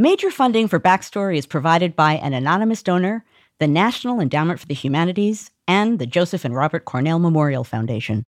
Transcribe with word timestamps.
Major 0.00 0.30
funding 0.30 0.68
for 0.68 0.78
Backstory 0.78 1.38
is 1.38 1.44
provided 1.44 1.96
by 1.96 2.12
an 2.12 2.32
anonymous 2.32 2.84
donor, 2.84 3.24
the 3.58 3.66
National 3.66 4.20
Endowment 4.20 4.60
for 4.60 4.66
the 4.66 4.72
Humanities, 4.72 5.50
and 5.66 5.98
the 5.98 6.06
Joseph 6.06 6.44
and 6.44 6.54
Robert 6.54 6.84
Cornell 6.84 7.18
Memorial 7.18 7.64
Foundation. 7.64 8.22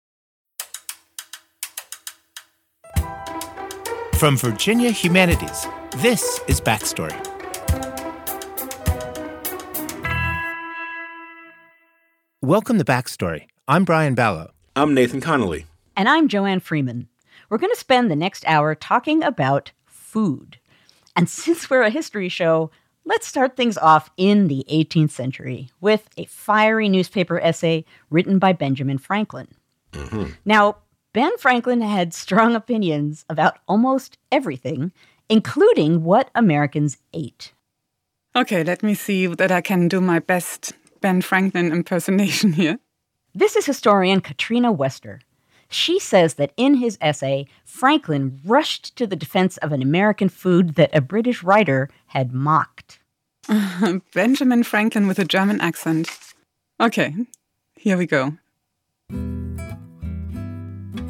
From 4.16 4.36
Virginia 4.36 4.90
Humanities, 4.90 5.64
this 5.98 6.40
is 6.48 6.60
Backstory. 6.60 7.14
Welcome 12.42 12.78
to 12.78 12.84
Backstory. 12.84 13.46
I'm 13.68 13.84
Brian 13.84 14.16
Balogh. 14.16 14.50
I'm 14.74 14.92
Nathan 14.92 15.20
Connolly. 15.20 15.66
And 15.96 16.08
I'm 16.08 16.26
Joanne 16.26 16.58
Freeman. 16.58 17.06
We're 17.48 17.58
going 17.58 17.72
to 17.72 17.78
spend 17.78 18.10
the 18.10 18.16
next 18.16 18.44
hour 18.48 18.74
talking 18.74 19.22
about 19.22 19.70
food. 19.86 20.56
And 21.20 21.28
since 21.28 21.68
we're 21.68 21.82
a 21.82 21.90
history 21.90 22.30
show, 22.30 22.70
let's 23.04 23.26
start 23.26 23.54
things 23.54 23.76
off 23.76 24.10
in 24.16 24.48
the 24.48 24.64
18th 24.70 25.10
century 25.10 25.68
with 25.78 26.08
a 26.16 26.24
fiery 26.24 26.88
newspaper 26.88 27.38
essay 27.38 27.84
written 28.08 28.38
by 28.38 28.54
Benjamin 28.54 28.96
Franklin. 28.96 29.48
Mm-hmm. 29.92 30.30
Now, 30.46 30.78
Ben 31.12 31.36
Franklin 31.36 31.82
had 31.82 32.14
strong 32.14 32.54
opinions 32.54 33.26
about 33.28 33.58
almost 33.68 34.16
everything, 34.32 34.92
including 35.28 36.04
what 36.04 36.30
Americans 36.34 36.96
ate. 37.12 37.52
Okay, 38.34 38.64
let 38.64 38.82
me 38.82 38.94
see 38.94 39.26
that 39.26 39.52
I 39.52 39.60
can 39.60 39.88
do 39.88 40.00
my 40.00 40.20
best 40.20 40.72
Ben 41.02 41.20
Franklin 41.20 41.70
impersonation 41.70 42.52
here. 42.54 42.78
This 43.34 43.56
is 43.56 43.66
historian 43.66 44.22
Katrina 44.22 44.72
Vester. 44.72 45.20
She 45.72 46.00
says 46.00 46.34
that 46.34 46.52
in 46.56 46.74
his 46.74 46.98
essay, 47.00 47.46
Franklin 47.64 48.40
rushed 48.44 48.96
to 48.96 49.06
the 49.06 49.14
defense 49.14 49.56
of 49.58 49.70
an 49.70 49.80
American 49.80 50.28
food 50.28 50.74
that 50.74 50.90
a 50.92 51.00
British 51.00 51.44
writer 51.44 51.88
had 52.08 52.34
mocked. 52.34 52.98
Benjamin 54.14 54.64
Franklin 54.64 55.06
with 55.06 55.20
a 55.20 55.24
German 55.24 55.60
accent. 55.60 56.10
Okay, 56.80 57.14
here 57.76 57.96
we 57.96 58.06
go. 58.06 58.32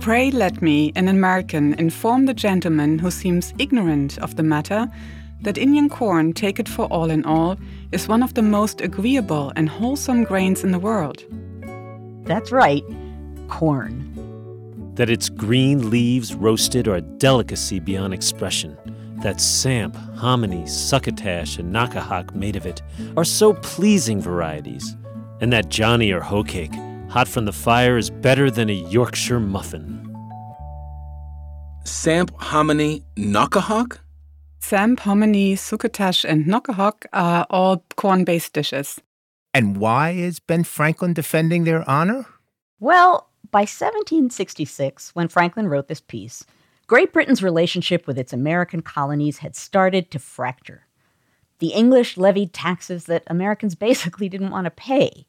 Pray 0.01 0.31
let 0.31 0.61
me, 0.61 0.93
an 0.95 1.09
American, 1.09 1.73
inform 1.75 2.27
the 2.27 2.35
gentleman 2.35 2.99
who 2.99 3.11
seems 3.11 3.55
ignorant 3.59 4.19
of 4.19 4.37
the 4.37 4.43
matter 4.43 4.91
that 5.41 5.57
Indian 5.57 5.89
corn, 5.89 6.35
take 6.35 6.59
it 6.59 6.69
for 6.69 6.85
all 6.87 7.11
in 7.11 7.25
all, 7.25 7.57
is 7.93 8.09
one 8.09 8.23
of 8.23 8.35
the 8.35 8.43
most 8.43 8.83
agreeable 8.83 9.55
and 9.57 9.71
wholesome 9.71 10.23
grains 10.23 10.65
in 10.65 10.71
the 10.71 10.79
world. 10.79 11.25
That's 12.27 12.53
right, 12.53 12.85
corn 13.49 14.10
that 14.95 15.11
its 15.11 15.29
green 15.29 15.91
leaves 15.91 16.35
roasted 16.35 16.89
are 16.89 16.97
a 16.97 17.01
delicacy 17.01 17.81
beyond 17.81 18.15
expression, 18.15 18.77
that 19.23 19.41
samp, 19.41 19.95
hominy, 20.17 20.67
succotash, 20.67 21.59
and 21.59 21.75
knockahawk 21.75 22.35
made 22.35 22.57
of 22.57 22.67
it 22.67 22.83
are 23.17 23.25
so 23.25 23.55
pleasing 23.55 24.21
varieties, 24.21 24.97
and 25.41 25.53
that 25.53 25.69
Johnny 25.69 26.13
or 26.13 26.21
hoe 26.21 26.45
cake, 26.45 26.75
hot 27.09 27.29
from 27.29 27.45
the 27.45 27.53
fire, 27.53 27.97
is 27.97 28.11
better 28.11 28.51
than 28.51 28.71
a 28.71 28.75
Yorkshire 28.91 29.41
muffin. 29.41 29.97
Samp, 31.85 32.31
hominy, 32.41 33.03
knockahawk? 33.17 33.99
Samp, 34.61 35.01
hominy, 35.01 35.57
succotash, 35.57 36.25
and 36.25 36.45
knockahawk 36.45 37.07
are 37.13 37.47
all 37.49 37.85
corn 37.97 38.25
based 38.25 38.53
dishes. 38.53 39.01
And 39.53 39.79
why 39.79 40.11
is 40.11 40.39
Ben 40.39 40.63
Franklin 40.65 41.15
defending 41.15 41.65
their 41.65 41.89
honor? 41.89 42.27
Well, 42.79 43.30
by 43.51 43.61
1766, 43.61 45.15
when 45.15 45.29
Franklin 45.29 45.69
wrote 45.69 45.89
this 45.89 46.01
piece, 46.01 46.45
Great 46.87 47.13
Britain's 47.13 47.43
relationship 47.43 48.07
with 48.07 48.19
its 48.19 48.33
American 48.33 48.83
colonies 48.83 49.39
had 49.39 49.55
started 49.55 50.11
to 50.11 50.19
fracture. 50.19 50.87
The 51.61 51.69
English 51.69 52.17
levied 52.17 52.53
taxes 52.53 53.05
that 53.05 53.23
Americans 53.29 53.75
basically 53.89 54.29
didn't 54.29 54.51
want 54.51 54.65
to 54.65 54.71
pay. 54.71 55.27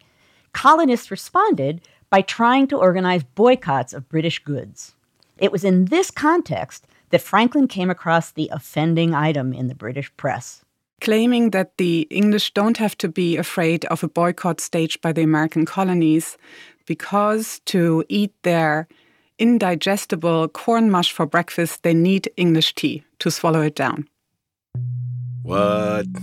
Colonists 0.53 1.11
responded 1.11 1.81
by 2.09 2.22
trying 2.22 2.67
to 2.67 2.78
organize 2.78 3.23
boycotts 3.23 3.94
of 3.94 4.09
British 4.09 4.40
goods. 4.40 4.95
It 5.38 5.51
was 5.51 5.63
in 5.63 5.85
this 5.85 6.12
context 6.12 6.88
that 7.09 7.22
Franklin 7.22 7.68
came 7.68 7.90
across 7.90 8.31
the 8.31 8.50
offending 8.51 9.13
item 9.13 9.53
in 9.53 9.68
the 9.68 9.75
British 9.75 10.16
press. 10.18 10.63
Claiming 11.00 11.50
that 11.50 11.78
the 11.78 12.01
English 12.12 12.53
don't 12.53 12.78
have 12.78 12.97
to 13.00 13.07
be 13.07 13.38
afraid 13.38 13.85
of 13.85 14.03
a 14.03 14.07
boycott 14.07 14.59
staged 14.62 15.01
by 15.01 15.12
the 15.12 15.24
American 15.24 15.66
colonies, 15.66 16.38
because 16.96 17.62
to 17.63 18.03
eat 18.09 18.34
their 18.44 18.85
indigestible 19.40 20.50
corn 20.50 20.91
mush 20.91 21.13
for 21.13 21.25
breakfast, 21.25 21.84
they 21.84 21.94
need 21.94 22.29
English 22.35 22.75
tea 22.75 23.02
to 23.19 23.31
swallow 23.31 23.62
it 23.62 23.75
down. 23.75 24.07
What? 25.44 26.06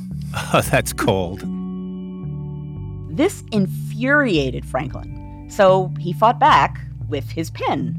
Oh, 0.53 0.61
that's 0.61 0.93
cold. 0.93 1.41
This 3.17 3.43
infuriated 3.51 4.67
Franklin, 4.67 5.47
so 5.49 5.91
he 5.99 6.13
fought 6.13 6.39
back 6.39 6.79
with 7.09 7.31
his 7.31 7.51
pen. 7.51 7.97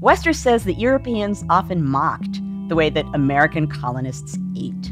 Vester 0.00 0.34
says 0.34 0.64
that 0.64 0.80
Europeans 0.80 1.44
often 1.50 1.84
mocked 1.86 2.40
the 2.68 2.74
way 2.74 2.88
that 2.88 3.04
American 3.12 3.66
colonists 3.66 4.38
ate. 4.56 4.86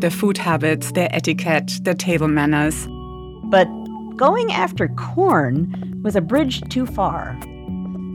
Their 0.00 0.10
food 0.10 0.36
habits, 0.36 0.90
their 0.92 1.08
etiquette, 1.12 1.70
their 1.84 1.94
table 1.94 2.28
manners. 2.28 2.88
But 3.44 3.68
going 4.20 4.52
after 4.52 4.86
corn 4.88 5.98
was 6.04 6.14
a 6.14 6.20
bridge 6.20 6.60
too 6.68 6.84
far. 6.84 7.34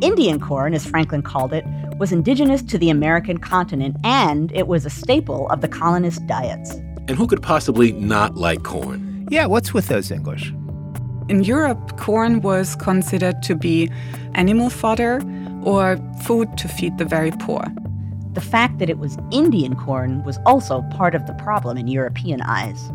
Indian 0.03 0.39
corn, 0.39 0.75
as 0.75 0.85
Franklin 0.85 1.23
called 1.23 1.51
it, 1.51 1.65
was 1.97 2.11
indigenous 2.11 2.61
to 2.61 2.77
the 2.77 2.91
American 2.91 3.39
continent 3.39 3.97
and 4.03 4.51
it 4.51 4.67
was 4.67 4.85
a 4.85 4.89
staple 4.91 5.49
of 5.49 5.61
the 5.61 5.67
colonist 5.67 6.27
diets. 6.27 6.75
And 7.07 7.17
who 7.17 7.25
could 7.25 7.41
possibly 7.41 7.91
not 7.93 8.35
like 8.35 8.61
corn? 8.61 9.27
Yeah, 9.31 9.47
what's 9.47 9.73
with 9.73 9.87
those 9.87 10.11
English? 10.11 10.53
In 11.27 11.43
Europe, 11.43 11.97
corn 11.97 12.41
was 12.41 12.75
considered 12.75 13.41
to 13.41 13.55
be 13.55 13.89
animal 14.35 14.69
fodder 14.69 15.23
or 15.63 15.97
food 16.21 16.55
to 16.59 16.67
feed 16.67 16.99
the 16.99 17.05
very 17.05 17.31
poor. 17.31 17.65
The 18.33 18.41
fact 18.41 18.77
that 18.77 18.91
it 18.91 18.99
was 18.99 19.17
Indian 19.31 19.75
corn 19.75 20.23
was 20.23 20.37
also 20.45 20.83
part 20.91 21.15
of 21.15 21.25
the 21.25 21.33
problem 21.33 21.79
in 21.79 21.87
European 21.87 22.43
eyes. 22.43 22.91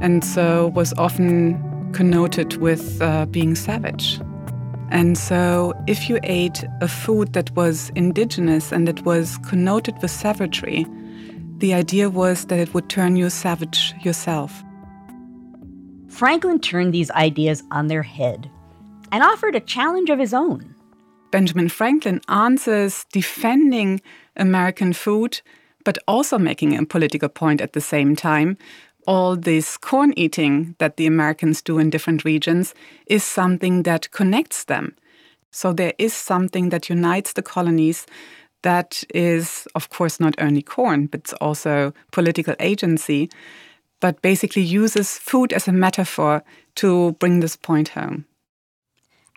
And 0.00 0.24
so 0.24 0.72
was 0.74 0.92
often 0.94 1.67
connoted 1.92 2.56
with 2.56 3.00
uh, 3.02 3.26
being 3.26 3.54
savage. 3.54 4.20
And 4.90 5.18
so, 5.18 5.74
if 5.86 6.08
you 6.08 6.18
ate 6.22 6.64
a 6.80 6.88
food 6.88 7.34
that 7.34 7.54
was 7.54 7.90
indigenous 7.94 8.72
and 8.72 8.88
that 8.88 9.04
was 9.04 9.36
connoted 9.38 10.00
with 10.00 10.10
savagery, 10.10 10.86
the 11.58 11.74
idea 11.74 12.08
was 12.08 12.46
that 12.46 12.58
it 12.58 12.72
would 12.72 12.88
turn 12.88 13.16
you 13.16 13.28
savage 13.28 13.94
yourself. 14.02 14.64
Franklin 16.08 16.58
turned 16.58 16.94
these 16.94 17.10
ideas 17.10 17.62
on 17.70 17.88
their 17.88 18.02
head 18.02 18.50
and 19.12 19.22
offered 19.22 19.54
a 19.54 19.60
challenge 19.60 20.08
of 20.08 20.18
his 20.18 20.32
own. 20.32 20.74
Benjamin 21.30 21.68
Franklin 21.68 22.20
answers 22.28 23.04
defending 23.12 24.00
American 24.36 24.92
food, 24.92 25.42
but 25.84 25.98
also 26.08 26.38
making 26.38 26.76
a 26.76 26.86
political 26.86 27.28
point 27.28 27.60
at 27.60 27.72
the 27.72 27.80
same 27.80 28.16
time 28.16 28.56
all 29.08 29.36
this 29.36 29.78
corn 29.78 30.12
eating 30.18 30.76
that 30.78 30.98
the 30.98 31.06
Americans 31.06 31.62
do 31.62 31.78
in 31.78 31.88
different 31.88 32.26
regions 32.26 32.74
is 33.06 33.24
something 33.24 33.84
that 33.84 34.10
connects 34.10 34.64
them. 34.64 34.94
So 35.50 35.72
there 35.72 35.94
is 35.96 36.12
something 36.12 36.68
that 36.68 36.90
unites 36.90 37.32
the 37.32 37.42
colonies 37.42 38.06
that 38.62 39.02
is, 39.14 39.66
of 39.74 39.88
course, 39.88 40.20
not 40.20 40.34
only 40.38 40.60
corn, 40.60 41.06
but 41.06 41.20
it's 41.20 41.32
also 41.34 41.94
political 42.12 42.54
agency, 42.60 43.30
but 43.98 44.20
basically 44.20 44.62
uses 44.62 45.16
food 45.16 45.54
as 45.54 45.66
a 45.66 45.72
metaphor 45.72 46.44
to 46.74 47.12
bring 47.12 47.40
this 47.40 47.56
point 47.56 47.88
home. 47.88 48.26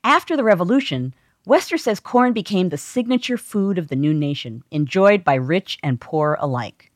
After 0.03 0.35
the 0.35 0.43
revolution, 0.43 1.13
Vester 1.47 1.79
says 1.79 2.01
corn 2.01 2.33
became 2.33 2.69
the 2.69 2.77
signature 2.77 3.37
food 3.37 3.77
of 3.77 3.87
the 3.87 3.95
new 3.95 4.13
nation, 4.13 4.63
enjoyed 4.69 5.23
by 5.23 5.35
rich 5.35 5.79
and 5.81 6.01
poor 6.01 6.37
alike. 6.41 6.90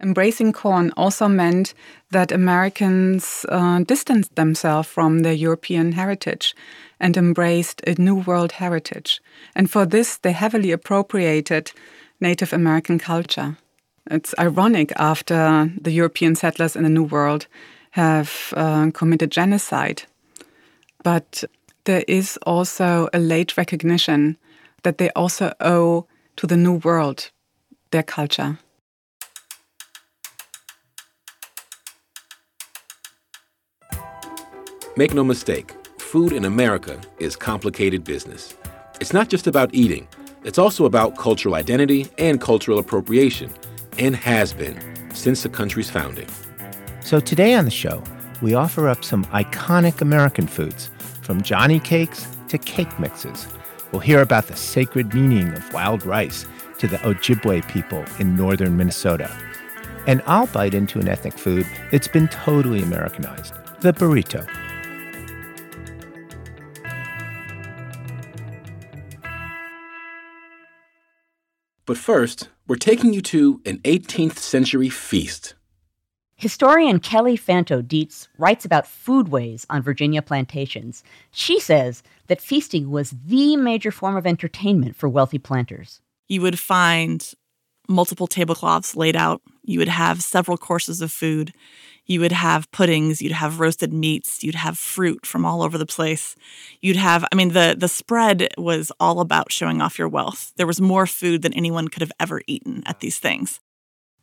Embracing 0.00 0.52
corn 0.52 0.92
also 0.96 1.28
meant 1.28 1.72
that 2.10 2.32
Americans 2.32 3.46
uh, 3.48 3.78
distanced 3.80 4.34
themselves 4.34 4.88
from 4.88 5.20
their 5.20 5.32
European 5.32 5.92
heritage 5.92 6.54
and 6.98 7.16
embraced 7.16 7.80
a 7.86 7.94
New 8.00 8.16
World 8.16 8.52
heritage. 8.52 9.20
And 9.54 9.70
for 9.70 9.86
this, 9.86 10.16
they 10.18 10.32
heavily 10.32 10.72
appropriated 10.72 11.72
Native 12.20 12.52
American 12.52 12.98
culture. 12.98 13.56
It's 14.10 14.34
ironic 14.38 14.92
after 14.96 15.70
the 15.80 15.92
European 15.92 16.34
settlers 16.34 16.76
in 16.76 16.82
the 16.82 16.90
New 16.90 17.04
World 17.04 17.46
have 17.92 18.52
uh, 18.56 18.90
committed 18.90 19.30
genocide. 19.30 20.02
But 21.02 21.44
there 21.84 22.04
is 22.08 22.38
also 22.46 23.08
a 23.12 23.18
late 23.18 23.56
recognition 23.56 24.36
that 24.82 24.98
they 24.98 25.10
also 25.10 25.52
owe 25.60 26.06
to 26.36 26.46
the 26.46 26.56
New 26.56 26.74
World 26.74 27.30
their 27.90 28.02
culture. 28.02 28.58
Make 34.96 35.12
no 35.12 35.24
mistake, 35.24 35.72
food 35.98 36.32
in 36.32 36.44
America 36.44 37.00
is 37.18 37.34
complicated 37.34 38.04
business. 38.04 38.54
It's 39.00 39.12
not 39.12 39.28
just 39.28 39.48
about 39.48 39.74
eating, 39.74 40.06
it's 40.44 40.56
also 40.56 40.84
about 40.84 41.18
cultural 41.18 41.56
identity 41.56 42.06
and 42.16 42.40
cultural 42.40 42.78
appropriation, 42.78 43.52
and 43.98 44.14
has 44.14 44.52
been. 44.52 44.78
since 45.12 45.42
the 45.42 45.48
country's 45.48 45.90
founding. 45.90 46.28
So 47.00 47.20
today 47.20 47.54
on 47.54 47.64
the 47.64 47.70
show, 47.70 48.02
we 48.42 48.54
offer 48.54 48.88
up 48.88 49.04
some 49.04 49.24
iconic 49.26 50.00
American 50.00 50.46
foods, 50.46 50.90
from 51.22 51.42
Johnny 51.42 51.80
cakes 51.80 52.26
to 52.48 52.58
cake 52.58 52.98
mixes. 52.98 53.48
We'll 53.90 54.00
hear 54.00 54.20
about 54.20 54.46
the 54.48 54.56
sacred 54.56 55.14
meaning 55.14 55.52
of 55.54 55.72
wild 55.72 56.04
rice 56.04 56.46
to 56.78 56.88
the 56.88 56.98
Ojibwe 56.98 57.68
people 57.68 58.04
in 58.18 58.36
northern 58.36 58.76
Minnesota. 58.76 59.30
And 60.06 60.22
I'll 60.26 60.48
bite 60.48 60.74
into 60.74 60.98
an 60.98 61.08
ethnic 61.08 61.38
food 61.38 61.66
that's 61.90 62.08
been 62.08 62.28
totally 62.28 62.82
Americanized 62.82 63.54
the 63.80 63.92
burrito. 63.92 64.63
But 71.86 71.98
first, 71.98 72.48
we're 72.66 72.76
taking 72.76 73.12
you 73.12 73.20
to 73.22 73.60
an 73.66 73.78
18th 73.78 74.38
century 74.38 74.88
feast. 74.88 75.54
Historian 76.36 76.98
Kelley 76.98 77.36
Fanto 77.36 77.82
Deetz 77.82 78.28
writes 78.38 78.64
about 78.64 78.86
foodways 78.86 79.66
on 79.70 79.82
Virginia 79.82 80.20
plantations. 80.20 81.04
She 81.30 81.60
says 81.60 82.02
that 82.26 82.40
feasting 82.40 82.90
was 82.90 83.14
the 83.24 83.56
major 83.56 83.90
form 83.90 84.16
of 84.16 84.26
entertainment 84.26 84.96
for 84.96 85.08
wealthy 85.08 85.38
planters. 85.38 86.00
You 86.26 86.42
would 86.42 86.58
find 86.58 87.32
multiple 87.88 88.26
tablecloths 88.26 88.96
laid 88.96 89.14
out. 89.14 89.42
You 89.62 89.78
would 89.78 89.88
have 89.88 90.22
several 90.22 90.56
courses 90.56 91.00
of 91.00 91.12
food. 91.12 91.52
You 92.06 92.20
would 92.20 92.32
have 92.32 92.70
puddings, 92.70 93.22
you'd 93.22 93.32
have 93.32 93.60
roasted 93.60 93.92
meats, 93.92 94.44
you'd 94.44 94.54
have 94.54 94.78
fruit 94.78 95.24
from 95.24 95.46
all 95.46 95.62
over 95.62 95.78
the 95.78 95.86
place. 95.86 96.36
You'd 96.80 96.96
have 96.96 97.24
I 97.32 97.34
mean 97.34 97.50
the 97.50 97.74
the 97.78 97.88
spread 97.88 98.48
was 98.58 98.92
all 99.00 99.20
about 99.20 99.52
showing 99.52 99.80
off 99.80 99.98
your 99.98 100.08
wealth. 100.08 100.52
There 100.56 100.66
was 100.66 100.80
more 100.80 101.06
food 101.06 101.42
than 101.42 101.54
anyone 101.54 101.88
could 101.88 102.02
have 102.02 102.12
ever 102.20 102.42
eaten 102.46 102.82
at 102.86 103.00
these 103.00 103.18
things. 103.18 103.60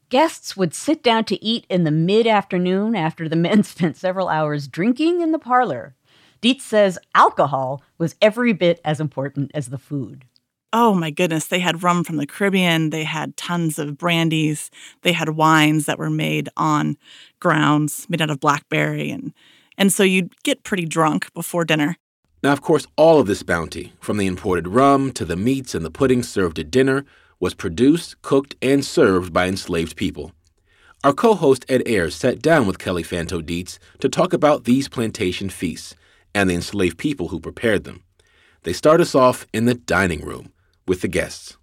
Guests 0.10 0.58
would 0.58 0.74
sit 0.74 1.02
down 1.02 1.24
to 1.26 1.44
eat 1.44 1.66
in 1.70 1.84
the 1.84 1.92
mid 1.92 2.28
afternoon 2.28 2.96
after 2.96 3.28
the 3.28 3.36
men 3.48 3.64
spent 3.64 3.98
several 3.98 4.28
hours 4.28 4.68
drinking 4.68 5.22
in 5.22 5.32
the 5.32 5.40
parlor. 5.40 5.96
Deetz 6.42 6.62
says 6.62 6.98
alcohol 7.14 7.84
was 7.98 8.16
every 8.22 8.52
bit 8.52 8.82
as 8.84 9.00
important 9.00 9.52
as 9.54 9.70
the 9.70 9.78
food 9.78 10.26
oh 10.74 10.94
my 10.94 11.10
goodness, 11.10 11.48
they 11.48 11.60
had 11.60 11.84
rum 11.84 12.04
from 12.04 12.18
the 12.18 12.26
Caribbean, 12.26 12.90
they 12.90 13.04
had 13.04 13.36
tons 13.38 13.78
of 13.78 13.98
brandies, 13.98 14.70
they 15.02 15.12
had 15.12 15.30
wines 15.30 15.86
that 15.86 16.00
were 16.00 16.10
made 16.10 16.50
on 16.58 16.98
grounds 17.40 18.06
made 18.10 18.22
out 18.22 18.30
of 18.30 18.40
blackberry 18.40 19.12
and 19.12 19.34
and 19.78 19.92
so 19.92 20.04
you'd 20.04 20.36
get 20.44 20.64
pretty 20.64 20.86
drunk 20.86 21.34
before 21.34 21.66
dinner. 21.66 21.98
Now, 22.44 22.52
of 22.54 22.62
course, 22.62 22.86
all 22.98 23.20
of 23.20 23.28
this 23.28 23.42
bounty, 23.42 23.94
from 24.00 24.18
the 24.18 24.28
imported 24.28 24.68
rum 24.68 25.12
to 25.14 25.26
the 25.26 25.36
meats 25.36 25.74
and 25.74 25.86
the 25.86 25.92
puddings 25.92 26.30
served 26.30 26.60
at 26.60 26.72
dinner, 26.72 27.06
was 27.40 27.54
produced, 27.54 28.22
cooked, 28.22 28.56
and 28.62 28.86
served 28.86 29.34
by 29.34 29.48
enslaved 29.48 29.96
people. 29.96 30.32
Our 31.04 31.14
co 31.14 31.34
host 31.34 31.66
Ed 31.68 31.82
Ayers 31.88 32.16
sat 32.16 32.42
down 32.42 32.68
with 32.68 32.78
Kelley 32.78 33.04
Fanto 33.04 33.42
Deetz 33.42 33.80
to 34.00 34.10
talk 34.10 34.34
about 34.34 34.66
these 34.66 34.88
plantation 34.88 35.50
feasts 35.50 35.96
and 36.36 36.50
the 36.50 36.54
enslaved 36.54 37.00
people 37.00 37.30
who 37.30 37.40
prepared 37.40 37.84
them. 37.84 38.04
They 38.64 38.74
start 38.74 39.02
us 39.02 39.16
off 39.16 39.48
in 39.52 39.66
the 39.66 39.74
dining 39.74 40.22
room, 40.22 40.52
with 40.88 41.02
the 41.02 41.08
guests. 41.08 41.58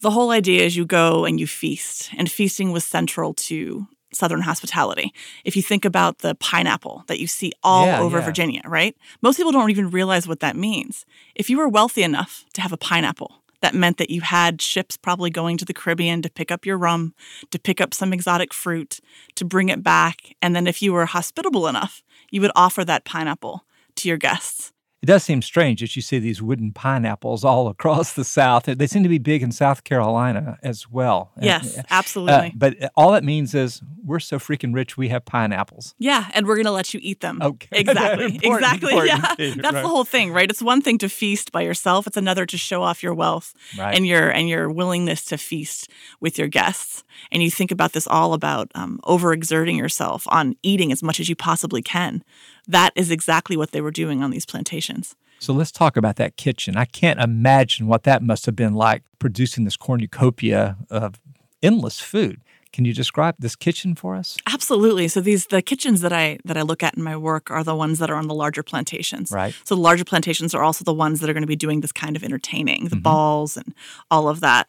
The 0.00 0.10
whole 0.10 0.30
idea 0.30 0.62
is 0.64 0.76
you 0.76 0.84
go 0.84 1.24
and 1.24 1.40
you 1.40 1.46
feast, 1.46 2.10
and 2.18 2.30
feasting 2.30 2.72
was 2.72 2.84
central 2.84 3.32
to 3.34 3.86
Southern 4.12 4.42
hospitality. 4.42 5.12
If 5.44 5.56
you 5.56 5.62
think 5.62 5.84
about 5.84 6.18
the 6.18 6.34
pineapple 6.36 7.04
that 7.06 7.18
you 7.18 7.26
see 7.26 7.52
all 7.62 7.86
yeah, 7.86 8.00
over 8.00 8.18
yeah. 8.18 8.24
Virginia, 8.24 8.60
right? 8.64 8.96
Most 9.22 9.36
people 9.36 9.50
don't 9.50 9.70
even 9.70 9.90
realize 9.90 10.28
what 10.28 10.40
that 10.40 10.56
means. 10.56 11.04
If 11.34 11.50
you 11.50 11.58
were 11.58 11.68
wealthy 11.68 12.02
enough 12.02 12.44
to 12.52 12.60
have 12.60 12.72
a 12.72 12.76
pineapple, 12.76 13.42
that 13.60 13.74
meant 13.74 13.96
that 13.96 14.10
you 14.10 14.20
had 14.20 14.60
ships 14.60 14.98
probably 14.98 15.30
going 15.30 15.56
to 15.56 15.64
the 15.64 15.72
Caribbean 15.72 16.20
to 16.20 16.30
pick 16.30 16.52
up 16.52 16.66
your 16.66 16.76
rum, 16.76 17.14
to 17.50 17.58
pick 17.58 17.80
up 17.80 17.94
some 17.94 18.12
exotic 18.12 18.52
fruit, 18.52 19.00
to 19.36 19.44
bring 19.44 19.70
it 19.70 19.82
back. 19.82 20.36
And 20.42 20.54
then 20.54 20.66
if 20.66 20.82
you 20.82 20.92
were 20.92 21.06
hospitable 21.06 21.66
enough, 21.66 22.02
you 22.30 22.42
would 22.42 22.52
offer 22.54 22.84
that 22.84 23.06
pineapple 23.06 23.64
to 23.96 24.08
your 24.08 24.18
guests 24.18 24.73
it 25.04 25.08
does 25.08 25.22
seem 25.22 25.42
strange 25.42 25.82
that 25.82 25.94
you 25.96 26.00
see 26.00 26.18
these 26.18 26.40
wooden 26.40 26.72
pineapples 26.72 27.44
all 27.44 27.68
across 27.74 28.14
the 28.14 28.24
South. 28.24 28.64
They 28.64 28.86
seem 28.86 29.02
to 29.02 29.08
be 29.10 29.18
big 29.18 29.42
in 29.42 29.52
South 29.52 29.84
Carolina 29.84 30.58
as 30.62 30.90
well. 30.90 31.30
Yes, 31.38 31.76
uh, 31.76 31.82
absolutely. 31.90 32.46
Uh, 32.46 32.50
but 32.54 32.90
all 32.96 33.12
that 33.12 33.22
means 33.22 33.54
is 33.54 33.82
we're 34.02 34.18
so 34.18 34.38
freaking 34.38 34.74
rich, 34.74 34.96
we 34.96 35.10
have 35.10 35.26
pineapples. 35.26 35.94
Yeah, 35.98 36.30
and 36.32 36.46
we're 36.46 36.54
going 36.54 36.64
to 36.64 36.72
let 36.72 36.94
you 36.94 37.00
eat 37.02 37.20
them. 37.20 37.42
Okay. 37.42 37.68
Exactly. 37.84 38.24
important, 38.36 38.62
exactly. 38.62 38.92
Important 38.92 39.38
yeah. 39.38 39.54
That's 39.56 39.74
right. 39.74 39.82
the 39.82 39.88
whole 39.88 40.04
thing, 40.04 40.32
right? 40.32 40.48
It's 40.48 40.62
one 40.62 40.80
thing 40.80 40.96
to 40.98 41.08
feast 41.10 41.52
by 41.52 41.60
yourself, 41.60 42.06
it's 42.06 42.16
another 42.16 42.46
to 42.46 42.56
show 42.56 42.82
off 42.82 43.02
your 43.02 43.12
wealth 43.12 43.52
right. 43.76 43.94
and 43.94 44.06
your 44.06 44.30
and 44.30 44.48
your 44.48 44.70
willingness 44.70 45.24
to 45.26 45.36
feast 45.36 45.90
with 46.18 46.38
your 46.38 46.48
guests. 46.48 47.04
And 47.30 47.42
you 47.42 47.50
think 47.50 47.70
about 47.70 47.92
this 47.92 48.06
all 48.06 48.32
about 48.32 48.70
um, 48.74 49.00
overexerting 49.04 49.76
yourself 49.76 50.24
on 50.28 50.56
eating 50.62 50.92
as 50.92 51.02
much 51.02 51.20
as 51.20 51.28
you 51.28 51.36
possibly 51.36 51.82
can 51.82 52.24
that 52.66 52.92
is 52.94 53.10
exactly 53.10 53.56
what 53.56 53.72
they 53.72 53.80
were 53.80 53.90
doing 53.90 54.22
on 54.22 54.30
these 54.30 54.46
plantations. 54.46 55.16
So 55.38 55.52
let's 55.52 55.72
talk 55.72 55.96
about 55.96 56.16
that 56.16 56.36
kitchen. 56.36 56.76
I 56.76 56.86
can't 56.86 57.20
imagine 57.20 57.86
what 57.86 58.04
that 58.04 58.22
must 58.22 58.46
have 58.46 58.56
been 58.56 58.74
like 58.74 59.02
producing 59.18 59.64
this 59.64 59.76
cornucopia 59.76 60.76
of 60.90 61.20
endless 61.62 62.00
food. 62.00 62.40
Can 62.72 62.84
you 62.84 62.92
describe 62.92 63.36
this 63.38 63.54
kitchen 63.54 63.94
for 63.94 64.16
us? 64.16 64.36
Absolutely. 64.52 65.06
So 65.06 65.20
these 65.20 65.46
the 65.46 65.62
kitchens 65.62 66.00
that 66.00 66.12
I 66.12 66.38
that 66.44 66.56
I 66.56 66.62
look 66.62 66.82
at 66.82 66.96
in 66.96 67.04
my 67.04 67.16
work 67.16 67.48
are 67.48 67.62
the 67.62 67.76
ones 67.76 68.00
that 68.00 68.10
are 68.10 68.16
on 68.16 68.26
the 68.26 68.34
larger 68.34 68.64
plantations. 68.64 69.30
Right. 69.30 69.54
So 69.62 69.76
the 69.76 69.80
larger 69.80 70.04
plantations 70.04 70.54
are 70.54 70.62
also 70.64 70.82
the 70.82 70.92
ones 70.92 71.20
that 71.20 71.30
are 71.30 71.32
going 71.32 71.44
to 71.44 71.46
be 71.46 71.54
doing 71.54 71.82
this 71.82 71.92
kind 71.92 72.16
of 72.16 72.24
entertaining, 72.24 72.84
the 72.84 72.96
mm-hmm. 72.96 73.02
balls 73.02 73.56
and 73.56 73.74
all 74.10 74.28
of 74.28 74.40
that. 74.40 74.68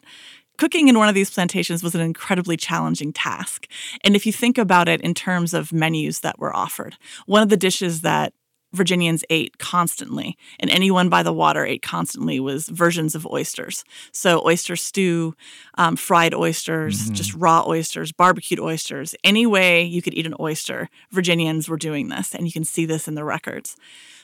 Cooking 0.58 0.88
in 0.88 0.98
one 0.98 1.08
of 1.08 1.14
these 1.14 1.30
plantations 1.30 1.82
was 1.82 1.94
an 1.94 2.00
incredibly 2.00 2.56
challenging 2.56 3.12
task. 3.12 3.66
And 4.02 4.16
if 4.16 4.26
you 4.26 4.32
think 4.32 4.58
about 4.58 4.88
it 4.88 5.00
in 5.00 5.14
terms 5.14 5.54
of 5.54 5.72
menus 5.72 6.20
that 6.20 6.38
were 6.38 6.54
offered, 6.54 6.96
one 7.26 7.42
of 7.42 7.48
the 7.48 7.56
dishes 7.56 8.00
that 8.02 8.32
Virginians 8.72 9.24
ate 9.30 9.58
constantly, 9.58 10.36
and 10.60 10.70
anyone 10.70 11.08
by 11.08 11.22
the 11.22 11.32
water 11.32 11.64
ate 11.64 11.82
constantly, 11.82 12.38
was 12.38 12.68
versions 12.68 13.14
of 13.14 13.26
oysters. 13.26 13.84
So, 14.12 14.44
oyster 14.44 14.76
stew, 14.76 15.34
um, 15.78 15.96
fried 15.96 16.34
oysters, 16.34 17.04
mm-hmm. 17.04 17.14
just 17.14 17.34
raw 17.34 17.64
oysters, 17.66 18.12
barbecued 18.12 18.60
oysters. 18.60 19.14
Any 19.24 19.46
way 19.46 19.82
you 19.82 20.02
could 20.02 20.14
eat 20.14 20.26
an 20.26 20.34
oyster, 20.38 20.90
Virginians 21.10 21.68
were 21.68 21.78
doing 21.78 22.08
this, 22.08 22.34
and 22.34 22.46
you 22.46 22.52
can 22.52 22.64
see 22.64 22.86
this 22.86 23.08
in 23.08 23.14
the 23.14 23.24
records. 23.24 23.76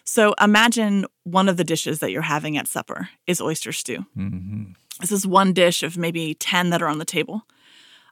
So, 0.05 0.35
imagine 0.41 1.07
one 1.25 1.49
of 1.49 1.57
the 1.57 1.65
dishes 1.65 2.01
that 2.01 2.11
you're 2.11 2.23
having 2.23 2.57
at 2.59 2.69
supper 2.69 3.09
is 3.27 3.41
oyster 3.41 3.73
stew. 3.73 4.07
Mm-hmm. 4.17 4.73
This 5.01 5.13
is 5.13 5.27
one 5.27 5.53
dish 5.53 5.83
of 5.83 5.97
maybe 5.97 6.35
10 6.35 6.71
that 6.71 6.83
are 6.83 6.89
on 6.89 6.99
the 6.99 7.05
table 7.05 7.43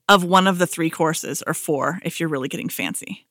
of 0.09 0.25
one 0.25 0.47
of 0.47 0.59
the 0.59 0.67
three 0.67 0.91
courses 0.91 1.43
or 1.47 1.55
four 1.55 2.01
if 2.05 2.19
you're 2.19 2.29
really 2.29 2.49
getting 2.49 2.69
fancy. 2.69 3.27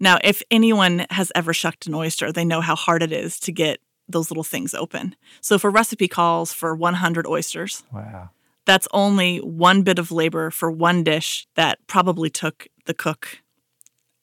Now, 0.00 0.18
if 0.24 0.42
anyone 0.50 1.06
has 1.10 1.30
ever 1.34 1.54
shucked 1.54 1.86
an 1.86 1.94
oyster, 1.94 2.32
they 2.32 2.44
know 2.44 2.60
how 2.60 2.74
hard 2.74 3.02
it 3.02 3.12
is 3.12 3.38
to 3.40 3.52
get 3.52 3.80
those 4.08 4.30
little 4.30 4.44
things 4.44 4.74
open. 4.74 5.16
So 5.40 5.54
if 5.54 5.64
a 5.64 5.70
recipe 5.70 6.08
calls 6.08 6.52
for 6.52 6.74
100 6.74 7.26
oysters, 7.26 7.82
wow. 7.92 8.30
That's 8.66 8.88
only 8.92 9.38
one 9.38 9.82
bit 9.82 9.98
of 9.98 10.10
labor 10.10 10.50
for 10.50 10.70
one 10.70 11.04
dish 11.04 11.46
that 11.54 11.78
probably 11.86 12.28
took 12.28 12.66
the 12.84 12.94
cook 12.94 13.40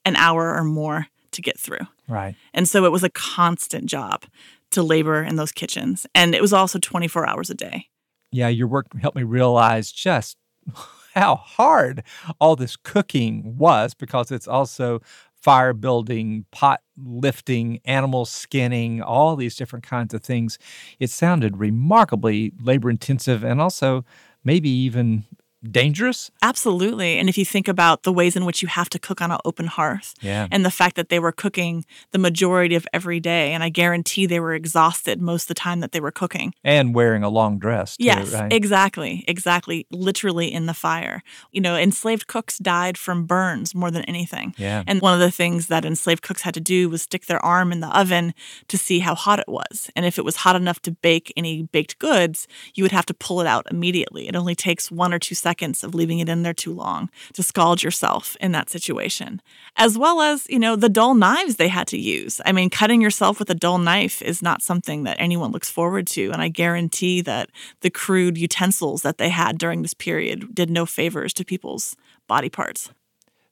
an 0.06 0.18
hour 0.18 0.54
or 0.54 0.66
more 0.66 1.08
to 1.32 1.42
get 1.42 1.58
through. 1.58 1.88
Right. 2.08 2.36
And 2.54 2.68
so 2.68 2.84
it 2.86 2.92
was 2.92 3.04
a 3.04 3.10
constant 3.10 3.86
job 3.86 4.26
to 4.72 4.84
labor 4.84 5.24
in 5.24 5.38
those 5.38 5.54
kitchens. 5.54 6.06
And 6.14 6.36
it 6.36 6.42
was 6.42 6.52
also 6.52 6.78
24 6.78 7.26
hours 7.26 7.50
a 7.50 7.56
day 7.56 7.88
yeah, 8.34 8.50
your 8.50 8.68
work 8.68 8.88
helped 9.02 9.18
me 9.18 9.24
realize 9.24 9.92
just 9.92 10.38
how 11.14 11.36
hard 11.36 12.04
all 12.40 12.56
this 12.56 12.76
cooking 12.76 13.58
was 13.58 13.94
because 13.94 14.32
it's 14.32 14.48
also 14.48 15.02
fire 15.36 15.74
building, 15.74 16.46
pot 16.52 16.82
lifting, 16.98 17.80
animal 17.86 18.26
skinning, 18.26 19.02
all 19.02 19.36
these 19.36 19.56
different 19.56 19.86
kinds 19.86 20.14
of 20.14 20.24
things. 20.24 20.58
It 21.00 21.10
sounded 21.10 21.58
remarkably 21.58 22.54
labor 22.62 22.90
intensive 22.90 23.44
and 23.44 23.62
also 23.62 24.06
maybe 24.44 24.70
even 24.70 25.26
dangerous? 25.72 26.32
Absolutely. 26.42 27.18
And 27.18 27.30
if 27.30 27.38
you 27.38 27.46
think 27.46 27.68
about 27.68 28.04
the 28.04 28.14
ways 28.14 28.36
in 28.36 28.46
which 28.46 28.62
you 28.62 28.68
have 28.68 28.90
to 28.90 29.00
cook 29.00 29.22
on 29.22 29.32
an 29.32 29.40
open 29.46 29.68
hearth 29.68 30.14
yeah. 30.22 30.48
and 30.52 30.66
the 30.66 30.72
fact 30.72 30.96
that 30.96 31.10
they 31.10 31.20
were 31.20 31.32
cooking 31.32 31.86
the 32.12 32.20
majority 32.20 32.76
of 32.76 32.86
every 32.94 33.20
day, 33.20 33.54
and 33.54 33.64
I 33.64 33.70
guarantee 33.70 34.26
they 34.26 34.40
were 34.40 34.54
exhausted 34.54 35.22
most 35.22 35.44
of 35.44 35.48
the 35.50 35.54
time 35.56 35.80
that 35.80 35.92
they 35.92 36.00
were 36.00 36.12
cooking. 36.12 36.54
And 36.64 36.94
wearing 36.94 37.24
a 37.24 37.30
long 37.30 37.60
dress. 37.60 37.98
Too, 37.98 38.06
yes, 38.06 38.34
right? 38.34 38.52
exactly. 38.52 39.24
Exactly. 39.28 39.88
Literally 39.90 40.52
in 40.52 40.66
the 40.66 40.74
fire. 40.74 41.24
You 41.52 41.62
know, 41.62 41.76
enslaved 41.76 42.28
cooks 42.28 42.58
died 42.58 42.98
from 42.98 43.26
burns 43.26 43.74
more 43.74 43.92
than 43.92 44.04
anything. 44.04 44.54
Yeah. 44.58 44.84
And 44.86 45.02
one 45.02 45.14
of 45.14 45.20
the 45.20 45.32
things 45.32 45.68
that 45.68 45.86
enslaved 45.86 46.22
cooks 46.22 46.42
had 46.42 46.54
to 46.56 46.62
do 46.62 46.90
was 46.90 47.02
stick 47.02 47.26
their 47.26 47.44
arm 47.44 47.72
in 47.72 47.80
the 47.80 47.98
oven 47.98 48.34
to 48.68 48.78
see 48.78 49.00
how 49.00 49.16
hot 49.16 49.40
it 49.40 49.48
was. 49.48 49.90
And 49.96 50.06
if 50.06 50.18
it 50.18 50.26
was 50.26 50.38
hot 50.38 50.56
enough 50.56 50.82
to 50.82 50.92
bake 50.92 51.32
any 51.38 51.64
baked 51.64 52.00
goods, 52.00 52.48
you 52.76 52.84
would 52.84 52.92
have 52.92 53.06
to 53.06 53.14
pull 53.14 53.40
it 53.42 53.48
out 53.48 53.66
immediately. 53.72 54.28
It 54.28 54.36
only 54.36 54.56
takes 54.56 54.92
one 54.92 55.14
or 55.14 55.20
two 55.20 55.36
seconds 55.36 55.53
seconds 55.54 55.84
of 55.84 55.94
leaving 55.94 56.18
it 56.18 56.28
in 56.28 56.42
there 56.42 56.54
too 56.54 56.74
long 56.74 57.12
to 57.34 57.44
scald 57.44 57.84
yourself 57.84 58.36
in 58.42 58.54
that 58.54 58.72
situation, 58.72 59.40
as 59.76 60.00
well 60.00 60.20
as, 60.20 60.48
you 60.50 60.58
know, 60.58 60.76
the 60.76 60.90
dull 60.90 61.14
knives 61.14 61.58
they 61.58 61.68
had 61.68 61.86
to 61.88 61.98
use. 61.98 62.42
I 62.44 62.52
mean, 62.52 62.72
cutting 62.72 63.02
yourself 63.02 63.38
with 63.38 63.52
a 63.52 63.56
dull 63.56 63.78
knife 63.78 64.20
is 64.24 64.42
not 64.42 64.64
something 64.64 65.04
that 65.04 65.18
anyone 65.20 65.52
looks 65.52 65.70
forward 65.70 66.08
to. 66.08 66.32
And 66.32 66.42
I 66.42 66.48
guarantee 66.50 67.22
that 67.22 67.52
the 67.82 67.92
crude 67.92 68.36
utensils 68.36 69.04
that 69.04 69.20
they 69.20 69.30
had 69.30 69.60
during 69.60 69.84
this 69.84 69.94
period 69.94 70.56
did 70.56 70.72
no 70.72 70.88
favors 70.88 71.34
to 71.34 71.46
people's 71.46 71.96
body 72.28 72.50
parts. 72.50 72.90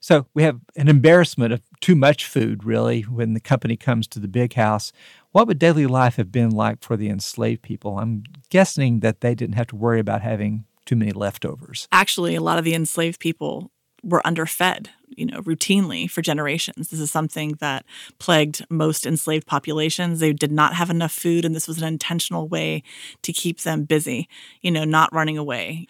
So 0.00 0.26
we 0.34 0.42
have 0.42 0.58
an 0.74 0.88
embarrassment 0.88 1.52
of 1.52 1.60
too 1.80 1.94
much 1.94 2.26
food, 2.26 2.64
really, 2.64 3.02
when 3.02 3.34
the 3.34 3.40
company 3.40 3.76
comes 3.76 4.08
to 4.08 4.18
the 4.18 4.26
big 4.26 4.54
house. 4.54 4.92
What 5.30 5.46
would 5.46 5.60
daily 5.60 5.86
life 5.86 6.16
have 6.16 6.32
been 6.32 6.50
like 6.50 6.82
for 6.82 6.96
the 6.96 7.08
enslaved 7.08 7.62
people? 7.62 8.00
I'm 8.00 8.24
guessing 8.50 8.98
that 9.00 9.20
they 9.20 9.36
didn't 9.36 9.54
have 9.54 9.68
to 9.68 9.76
worry 9.76 10.00
about 10.00 10.22
having 10.22 10.64
too 10.86 10.96
many 10.96 11.12
leftovers. 11.12 11.88
Actually, 11.92 12.34
a 12.34 12.40
lot 12.40 12.58
of 12.58 12.64
the 12.64 12.74
enslaved 12.74 13.20
people 13.20 13.70
were 14.02 14.26
underfed, 14.26 14.90
you 15.08 15.24
know, 15.24 15.40
routinely 15.42 16.10
for 16.10 16.22
generations. 16.22 16.88
This 16.88 17.00
is 17.00 17.10
something 17.10 17.52
that 17.60 17.84
plagued 18.18 18.66
most 18.68 19.06
enslaved 19.06 19.46
populations. 19.46 20.20
They 20.20 20.32
did 20.32 20.50
not 20.50 20.74
have 20.74 20.90
enough 20.90 21.12
food, 21.12 21.44
and 21.44 21.54
this 21.54 21.68
was 21.68 21.78
an 21.78 21.86
intentional 21.86 22.48
way 22.48 22.82
to 23.22 23.32
keep 23.32 23.60
them 23.60 23.84
busy, 23.84 24.28
you 24.60 24.70
know, 24.70 24.84
not 24.84 25.12
running 25.12 25.38
away. 25.38 25.86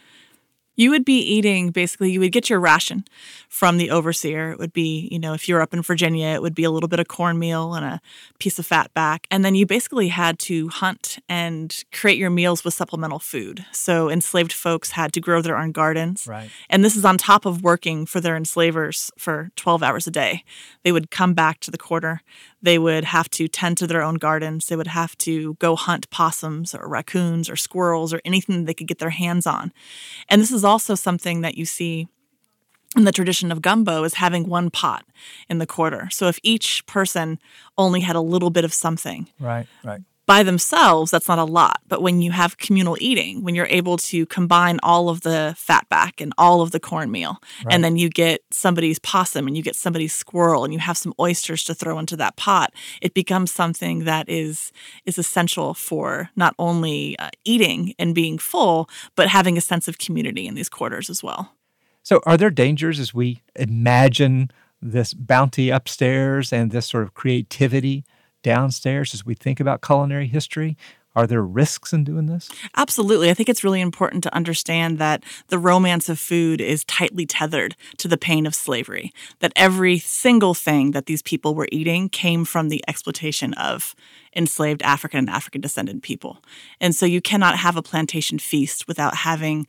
You 0.75 0.91
would 0.91 1.05
be 1.05 1.19
eating 1.19 1.71
basically, 1.71 2.11
you 2.13 2.21
would 2.21 2.33
get 2.33 2.49
your 2.49 2.61
ration 2.61 3.05
from 3.49 3.77
the 3.77 3.91
overseer. 3.91 4.51
It 4.53 4.59
would 4.59 4.73
be, 4.73 5.09
you 5.13 5.19
know, 5.19 5.35
if 5.35 5.49
you're 5.49 5.61
up 5.61 5.75
in 5.75 5.83
Virginia, 5.83 6.29
it 6.29 6.43
would 6.43 6.55
be 6.55 6.65
a 6.65 6.71
little 6.71 6.89
bit 6.89 7.01
of 7.01 7.09
cornmeal 7.09 7.75
and 7.75 7.85
a 7.85 8.01
piece 8.39 8.59
of 8.59 8.67
fat 8.67 8.93
back. 8.95 9.27
And 9.31 9.45
then 9.45 9.55
you 9.55 9.67
basically 9.67 10.09
had 10.09 10.39
to 10.41 10.69
hunt 10.69 11.19
and 11.29 11.85
create 11.93 12.19
your 12.19 12.31
meals 12.31 12.65
with 12.65 12.75
supplemental 12.75 13.19
food. 13.19 13.65
So 13.73 14.11
enslaved 14.11 14.53
folks 14.53 14.93
had 14.93 15.13
to 15.13 15.21
grow 15.21 15.43
their 15.43 15.59
own 15.59 15.73
gardens. 15.73 16.27
Right. 16.27 16.51
And 16.71 16.85
this 16.85 16.97
is 16.97 17.05
on 17.05 17.19
top 17.19 17.45
of 17.45 17.63
working 17.63 18.07
for 18.07 18.21
their 18.21 18.37
enslavers 18.37 19.11
for 19.19 19.51
12 19.57 19.83
hours 19.83 20.07
a 20.07 20.11
day. 20.11 20.45
They 20.83 20.93
would 20.93 21.11
come 21.11 21.35
back 21.35 21.61
to 21.61 21.71
the 21.71 21.79
quarter. 21.79 22.23
They 22.63 22.79
would 22.79 23.05
have 23.05 23.29
to 23.31 23.49
tend 23.49 23.77
to 23.79 23.87
their 23.87 24.03
own 24.03 24.15
gardens. 24.15 24.67
They 24.67 24.77
would 24.77 24.87
have 24.87 25.19
to 25.19 25.55
go 25.55 25.75
hunt 25.77 26.09
possums 26.11 26.75
or 26.75 26.89
raccoons 26.89 27.51
or 27.51 27.57
squirrels 27.57 28.15
or 28.15 28.21
anything 28.25 28.65
they 28.65 28.75
could 28.75 28.87
get 28.87 28.99
their 28.99 29.11
hands 29.11 29.47
on. 29.47 29.73
And 30.29 30.41
this 30.41 30.53
is 30.53 30.65
also 30.65 30.95
something 30.95 31.41
that 31.41 31.57
you 31.59 31.65
see 31.65 32.09
in 32.97 33.05
the 33.05 33.13
tradition 33.13 33.51
of 33.51 33.63
gumbo 33.63 34.05
is 34.05 34.15
having 34.15 34.49
one 34.49 34.71
pot 34.71 35.05
in 35.49 35.59
the 35.59 35.67
quarter. 35.67 36.09
So 36.11 36.29
if 36.29 36.39
each 36.43 36.85
person 36.87 37.39
only 37.79 38.01
had 38.01 38.17
a 38.17 38.21
little 38.21 38.51
bit 38.51 38.65
of 38.65 38.75
something, 38.75 39.29
Right, 39.41 39.67
right. 39.83 40.03
By 40.25 40.43
themselves, 40.45 41.11
that's 41.11 41.27
not 41.29 41.39
a 41.41 41.45
lot. 41.45 41.81
But 41.89 42.01
when 42.01 42.23
you 42.23 42.31
have 42.31 42.57
communal 42.59 42.97
eating, 43.01 43.43
when 43.43 43.55
you're 43.57 43.67
able 43.67 43.97
to 43.99 44.25
combine 44.27 44.79
all 44.83 45.09
of 45.09 45.23
the 45.23 45.55
fat 45.59 45.89
back 45.89 46.21
and 46.21 46.33
all 46.39 46.61
of 46.61 46.71
the 46.71 46.79
cornmeal, 46.81 47.39
Right. 47.65 47.75
and 47.75 47.83
then 47.85 47.97
you 47.97 48.09
get 48.09 48.43
somebody's 48.53 48.99
possum 49.01 49.47
and 49.49 49.57
you 49.57 49.63
get 49.63 49.75
somebody's 49.75 50.15
squirrel 50.15 50.65
and 50.65 50.73
you 50.73 50.79
have 50.79 50.97
some 50.97 51.13
oysters 51.19 51.65
to 51.65 51.75
throw 51.75 51.99
into 51.99 52.17
that 52.17 52.37
pot, 52.37 52.73
it 53.01 53.15
becomes 53.15 53.51
something 53.53 54.05
that 54.05 54.29
is 54.29 54.71
is 55.05 55.19
essential 55.19 55.75
for 55.75 56.31
not 56.37 56.55
only 56.59 57.19
uh, 57.19 57.31
eating 57.45 57.93
and 57.99 58.15
being 58.15 58.39
full, 58.39 58.89
but 59.17 59.29
having 59.29 59.59
a 59.59 59.61
sense 59.61 59.89
of 59.89 59.99
community 59.99 60.47
in 60.47 60.55
these 60.55 60.69
quarters 60.69 61.11
as 61.11 61.23
well. 61.23 61.53
So, 62.05 62.21
are 62.27 62.37
there 62.37 62.51
dangers 62.51 62.99
as 63.01 63.13
we 63.13 63.43
imagine 63.57 64.51
this 64.81 65.15
bounty 65.15 65.71
upstairs 65.71 66.53
and 66.53 66.71
this 66.71 66.87
sort 66.87 67.05
of 67.05 67.15
creativity 67.15 68.05
downstairs 68.43 69.15
as 69.15 69.25
we 69.25 69.35
think 69.35 69.61
about 69.61 69.83
culinary 69.83 70.27
history? 70.27 70.77
Are 71.15 71.27
there 71.27 71.43
risks 71.43 71.93
in 71.93 72.05
doing 72.05 72.27
this? 72.27 72.51
Absolutely. 72.75 73.31
I 73.31 73.35
think 73.35 73.51
it's 73.51 73.63
really 73.63 73.83
important 73.83 74.23
to 74.23 74.35
understand 74.35 74.99
that 74.99 75.23
the 75.49 75.59
romance 75.59 76.09
of 76.09 76.19
food 76.19 76.61
is 76.61 76.85
tightly 76.85 77.27
tethered 77.27 77.77
to 77.99 78.09
the 78.09 78.17
pain 78.17 78.47
of 78.47 78.55
slavery, 78.55 79.13
that 79.41 79.53
every 79.55 79.99
single 79.99 80.55
thing 80.55 80.93
that 80.93 81.05
these 81.05 81.21
people 81.21 81.55
were 81.55 81.69
eating 81.71 82.09
came 82.09 82.47
from 82.47 82.71
the 82.71 82.83
exploitation 82.89 83.53
of 83.55 83.95
enslaved 84.35 84.83
African 84.83 85.19
and 85.19 85.31
African 85.31 85.61
descendant 85.61 86.03
people. 86.03 86.43
And 86.81 86.95
so 86.95 87.05
you 87.05 87.21
cannot 87.21 87.59
have 87.59 87.77
a 87.77 87.83
plantation 87.83 88.39
feast 88.39 88.89
without 88.89 89.17
having 89.17 89.67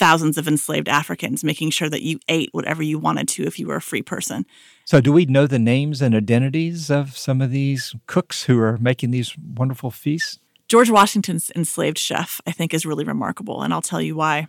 thousands 0.00 0.38
of 0.38 0.48
enslaved 0.48 0.88
Africans 0.88 1.44
making 1.44 1.70
sure 1.70 1.90
that 1.90 2.02
you 2.02 2.18
ate 2.26 2.48
whatever 2.52 2.82
you 2.82 2.98
wanted 2.98 3.28
to 3.28 3.44
if 3.44 3.58
you 3.58 3.66
were 3.66 3.76
a 3.76 3.82
free 3.82 4.00
person. 4.00 4.46
So, 4.86 5.00
do 5.02 5.12
we 5.12 5.26
know 5.26 5.46
the 5.46 5.58
names 5.58 6.00
and 6.00 6.14
identities 6.14 6.90
of 6.90 7.16
some 7.18 7.42
of 7.42 7.50
these 7.50 7.94
cooks 8.06 8.44
who 8.44 8.58
are 8.58 8.78
making 8.78 9.10
these 9.10 9.36
wonderful 9.36 9.90
feasts? 9.90 10.40
George 10.68 10.88
Washington's 10.88 11.52
enslaved 11.54 11.98
chef, 11.98 12.40
I 12.46 12.52
think, 12.52 12.72
is 12.72 12.86
really 12.86 13.04
remarkable, 13.04 13.60
and 13.60 13.74
I'll 13.74 13.82
tell 13.82 14.00
you 14.00 14.16
why. 14.16 14.48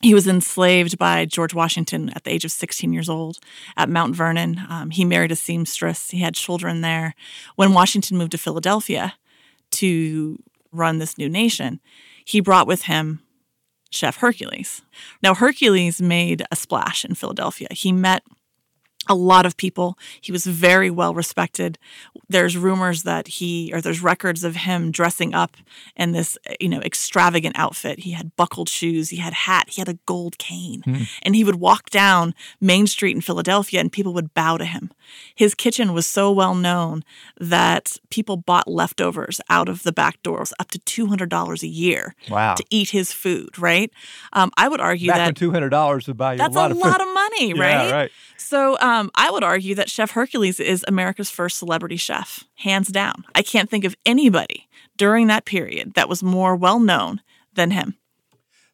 He 0.00 0.14
was 0.14 0.26
enslaved 0.26 0.96
by 0.96 1.26
George 1.26 1.52
Washington 1.52 2.10
at 2.10 2.24
the 2.24 2.32
age 2.32 2.44
of 2.44 2.50
16 2.50 2.92
years 2.92 3.08
old 3.08 3.38
at 3.76 3.90
Mount 3.90 4.16
Vernon. 4.16 4.62
Um, 4.68 4.90
he 4.90 5.04
married 5.04 5.32
a 5.32 5.36
seamstress, 5.36 6.10
he 6.10 6.20
had 6.20 6.34
children 6.34 6.80
there. 6.80 7.14
When 7.56 7.74
Washington 7.74 8.16
moved 8.16 8.32
to 8.32 8.38
Philadelphia 8.38 9.14
to 9.72 10.38
run 10.72 10.98
this 10.98 11.18
new 11.18 11.28
nation, 11.28 11.80
he 12.24 12.40
brought 12.40 12.66
with 12.66 12.82
him 12.82 13.20
Chef 13.94 14.16
Hercules. 14.16 14.82
Now, 15.22 15.34
Hercules 15.34 16.00
made 16.00 16.44
a 16.50 16.56
splash 16.56 17.04
in 17.04 17.14
Philadelphia. 17.14 17.68
He 17.70 17.92
met 17.92 18.22
a 19.08 19.14
lot 19.14 19.46
of 19.46 19.56
people. 19.56 19.98
He 20.20 20.32
was 20.32 20.46
very 20.46 20.90
well 20.90 21.14
respected. 21.14 21.78
There's 22.28 22.56
rumors 22.56 23.02
that 23.02 23.28
he, 23.28 23.70
or 23.72 23.80
there's 23.80 24.02
records 24.02 24.44
of 24.44 24.56
him 24.56 24.90
dressing 24.90 25.34
up 25.34 25.56
in 25.96 26.12
this, 26.12 26.38
you 26.60 26.68
know, 26.68 26.80
extravagant 26.80 27.56
outfit. 27.58 28.00
He 28.00 28.12
had 28.12 28.34
buckled 28.36 28.68
shoes, 28.68 29.10
he 29.10 29.18
had 29.18 29.34
hat, 29.34 29.68
he 29.70 29.80
had 29.80 29.88
a 29.88 29.98
gold 30.06 30.38
cane, 30.38 30.82
hmm. 30.82 31.02
and 31.22 31.36
he 31.36 31.44
would 31.44 31.56
walk 31.56 31.90
down 31.90 32.34
Main 32.60 32.86
Street 32.86 33.14
in 33.14 33.20
Philadelphia 33.20 33.80
and 33.80 33.92
people 33.92 34.14
would 34.14 34.34
bow 34.34 34.56
to 34.56 34.64
him. 34.64 34.90
His 35.34 35.54
kitchen 35.54 35.92
was 35.94 36.06
so 36.06 36.30
well 36.32 36.54
known 36.54 37.04
that 37.40 37.96
people 38.10 38.36
bought 38.36 38.68
leftovers 38.68 39.40
out 39.48 39.68
of 39.68 39.82
the 39.82 39.92
back 39.92 40.22
doors 40.22 40.52
up 40.58 40.70
to 40.72 40.78
$200 40.80 41.62
a 41.62 41.66
year 41.66 42.14
Wow. 42.30 42.54
to 42.54 42.64
eat 42.70 42.90
his 42.90 43.12
food, 43.12 43.58
right? 43.58 43.90
Um, 44.32 44.50
I 44.56 44.68
would 44.68 44.80
argue 44.80 45.08
Back 45.08 45.16
that 45.18 45.26
when 45.26 45.34
two 45.34 45.50
hundred 45.50 45.70
dollars 45.70 46.06
would 46.06 46.16
buy 46.16 46.32
you 46.32 46.38
that's 46.38 46.54
a 46.54 46.58
lot 46.58 46.70
of 46.70 46.76
food. 46.78 47.14
money, 47.14 47.52
Yeah, 47.56 47.62
right? 47.62 47.92
right. 47.92 48.10
So 48.36 48.78
um, 48.80 49.10
I 49.14 49.30
would 49.30 49.44
argue 49.44 49.74
that 49.76 49.90
Chef 49.90 50.10
Hercules 50.12 50.60
is 50.60 50.84
America's 50.88 51.30
first 51.30 51.58
celebrity 51.58 51.96
chef, 51.96 52.44
hands 52.56 52.88
down. 52.88 53.24
I 53.34 53.42
can't 53.42 53.70
think 53.70 53.84
of 53.84 53.96
anybody 54.04 54.68
during 54.96 55.26
that 55.28 55.44
period 55.44 55.94
that 55.94 56.08
was 56.08 56.22
more 56.22 56.54
well 56.54 56.78
known 56.78 57.20
than 57.54 57.70
him. 57.70 57.96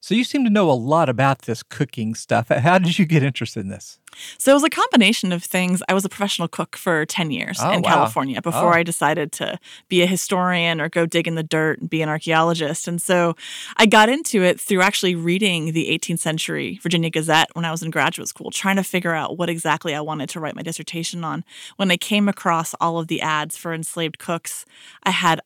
So 0.02 0.14
you 0.14 0.24
seem 0.24 0.44
to 0.44 0.50
know 0.50 0.70
a 0.70 0.72
lot 0.72 1.10
about 1.10 1.42
this 1.42 1.62
cooking 1.62 2.14
stuff. 2.14 2.48
How 2.48 2.78
did 2.78 2.98
you 2.98 3.04
get 3.04 3.22
interested 3.22 3.60
in 3.60 3.68
this? 3.68 3.98
So 4.38 4.50
it 4.50 4.54
was 4.54 4.64
a 4.64 4.70
combination 4.70 5.30
of 5.30 5.44
things. 5.44 5.82
I 5.88 5.94
was 5.94 6.04
a 6.04 6.08
professional 6.08 6.48
cook 6.48 6.74
for 6.76 7.04
10 7.04 7.30
years 7.30 7.58
Oh, 7.62 7.70
in 7.70 7.82
wow. 7.82 7.90
California 7.90 8.40
before 8.40 8.72
Oh. 8.74 8.78
I 8.78 8.82
decided 8.82 9.30
to 9.32 9.58
be 9.88 10.02
a 10.02 10.06
historian 10.06 10.80
or 10.80 10.88
go 10.88 11.04
dig 11.06 11.28
in 11.28 11.34
the 11.34 11.42
dirt 11.42 11.80
and 11.80 11.88
be 11.90 12.00
an 12.02 12.08
archaeologist. 12.08 12.88
And 12.88 13.00
so 13.00 13.36
I 13.76 13.84
got 13.86 14.08
into 14.08 14.42
it 14.42 14.58
through 14.58 14.80
actually 14.80 15.14
reading 15.14 15.72
the 15.72 15.88
18th 15.90 16.18
century 16.20 16.80
Virginia 16.82 17.10
Gazette 17.10 17.50
when 17.52 17.64
I 17.66 17.70
was 17.70 17.82
in 17.82 17.90
graduate 17.90 18.28
school, 18.28 18.50
trying 18.50 18.76
to 18.76 18.82
figure 18.84 19.14
out 19.14 19.36
what 19.38 19.50
exactly 19.50 19.94
I 19.94 20.00
wanted 20.00 20.30
to 20.30 20.40
write 20.40 20.56
my 20.56 20.62
dissertation 20.62 21.22
on. 21.24 21.44
When 21.76 21.90
I 21.90 21.96
came 21.98 22.26
across 22.28 22.74
all 22.80 22.98
of 22.98 23.08
the 23.08 23.20
ads 23.20 23.56
for 23.58 23.72
enslaved 23.74 24.18
cooks, 24.18 24.64
I 25.04 25.10
had 25.10 25.40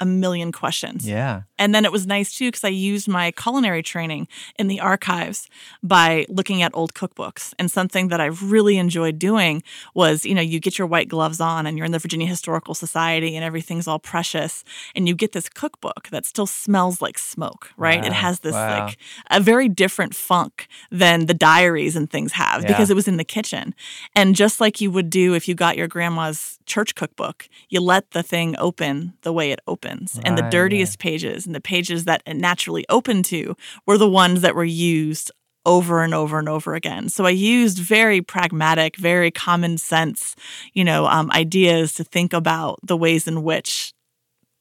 a 0.00 0.06
million 0.06 0.52
questions. 0.52 1.06
Yeah. 1.08 1.42
And 1.58 1.74
then 1.74 1.84
it 1.84 1.92
was 1.92 2.06
nice 2.06 2.32
too 2.32 2.48
because 2.48 2.64
I 2.64 2.68
used 2.68 3.08
my 3.08 3.32
culinary 3.32 3.82
training 3.82 4.28
in 4.58 4.68
the 4.68 4.80
archives 4.80 5.48
by 5.82 6.26
looking 6.28 6.62
at 6.62 6.70
old 6.74 6.94
cookbooks. 6.94 7.52
And 7.58 7.70
something 7.70 8.08
that 8.08 8.20
I 8.20 8.26
really 8.26 8.78
enjoyed 8.78 9.18
doing 9.18 9.62
was, 9.94 10.24
you 10.24 10.34
know, 10.34 10.40
you 10.40 10.60
get 10.60 10.78
your 10.78 10.86
white 10.86 11.08
gloves 11.08 11.40
on 11.40 11.66
and 11.66 11.76
you're 11.76 11.86
in 11.86 11.92
the 11.92 11.98
Virginia 11.98 12.26
Historical 12.26 12.74
Society 12.74 13.34
and 13.34 13.44
everything's 13.44 13.88
all 13.88 13.98
precious. 13.98 14.64
And 14.94 15.08
you 15.08 15.14
get 15.14 15.32
this 15.32 15.48
cookbook 15.48 16.08
that 16.10 16.24
still 16.26 16.46
smells 16.46 17.02
like 17.02 17.18
smoke, 17.18 17.72
right? 17.76 18.04
It 18.04 18.12
has 18.12 18.40
this 18.40 18.54
wow. 18.54 18.86
like 18.86 18.98
a 19.30 19.40
very 19.40 19.68
different 19.68 20.14
funk 20.14 20.68
than 20.90 21.26
the 21.26 21.34
diaries 21.34 21.96
and 21.96 22.08
things 22.08 22.32
have 22.32 22.62
Yeah. 22.62 22.68
because 22.68 22.90
it 22.90 22.94
was 22.94 23.08
in 23.08 23.16
the 23.16 23.24
kitchen. 23.24 23.74
And 24.14 24.36
just 24.36 24.60
like 24.60 24.80
you 24.80 24.90
would 24.90 25.10
do 25.10 25.34
if 25.34 25.48
you 25.48 25.54
got 25.54 25.76
your 25.76 25.88
grandma's 25.88 26.58
church 26.66 26.94
cookbook, 26.94 27.48
you 27.68 27.80
let 27.80 28.10
the 28.12 28.22
thing 28.22 28.54
open 28.58 29.14
the 29.22 29.32
way 29.32 29.50
it 29.50 29.60
opens. 29.66 29.87
And 30.24 30.36
the 30.36 30.42
Right, 30.42 30.50
dirtiest 30.50 30.98
pages 30.98 31.46
and 31.46 31.54
the 31.54 31.60
pages 31.60 32.04
that 32.04 32.22
it 32.26 32.34
naturally 32.34 32.84
opened 32.88 33.24
to 33.26 33.56
were 33.86 33.98
the 33.98 34.08
ones 34.08 34.40
that 34.42 34.54
were 34.54 34.64
used 34.64 35.30
over 35.66 36.02
and 36.02 36.14
over 36.14 36.38
and 36.38 36.48
over 36.48 36.74
again. 36.74 37.08
So 37.08 37.26
I 37.26 37.30
used 37.30 37.78
very 37.78 38.22
pragmatic, 38.22 38.96
very 38.96 39.30
common 39.30 39.76
sense, 39.76 40.34
you 40.72 40.84
know, 40.84 41.06
um, 41.06 41.30
ideas 41.32 41.92
to 41.94 42.04
think 42.04 42.32
about 42.32 42.78
the 42.82 42.96
ways 42.96 43.28
in 43.28 43.42
which 43.42 43.92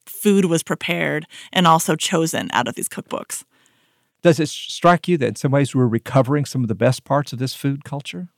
food 0.06 0.46
was 0.46 0.64
prepared 0.64 1.26
and 1.54 1.68
also 1.68 1.96
chosen 1.96 2.50
out 2.52 2.68
of 2.68 2.76
these 2.76 2.90
cookbooks. 2.90 3.44
Does 4.22 4.40
it 4.40 4.50
strike 4.50 5.08
you 5.08 5.18
that 5.20 5.28
in 5.28 5.36
some 5.36 5.52
ways 5.52 5.76
we're 5.76 5.88
recovering 5.88 6.44
some 6.46 6.64
of 6.64 6.68
the 6.68 6.76
best 6.76 7.04
parts 7.04 7.32
of 7.32 7.40
this 7.40 7.54
food 7.54 7.84
culture? 7.84 8.30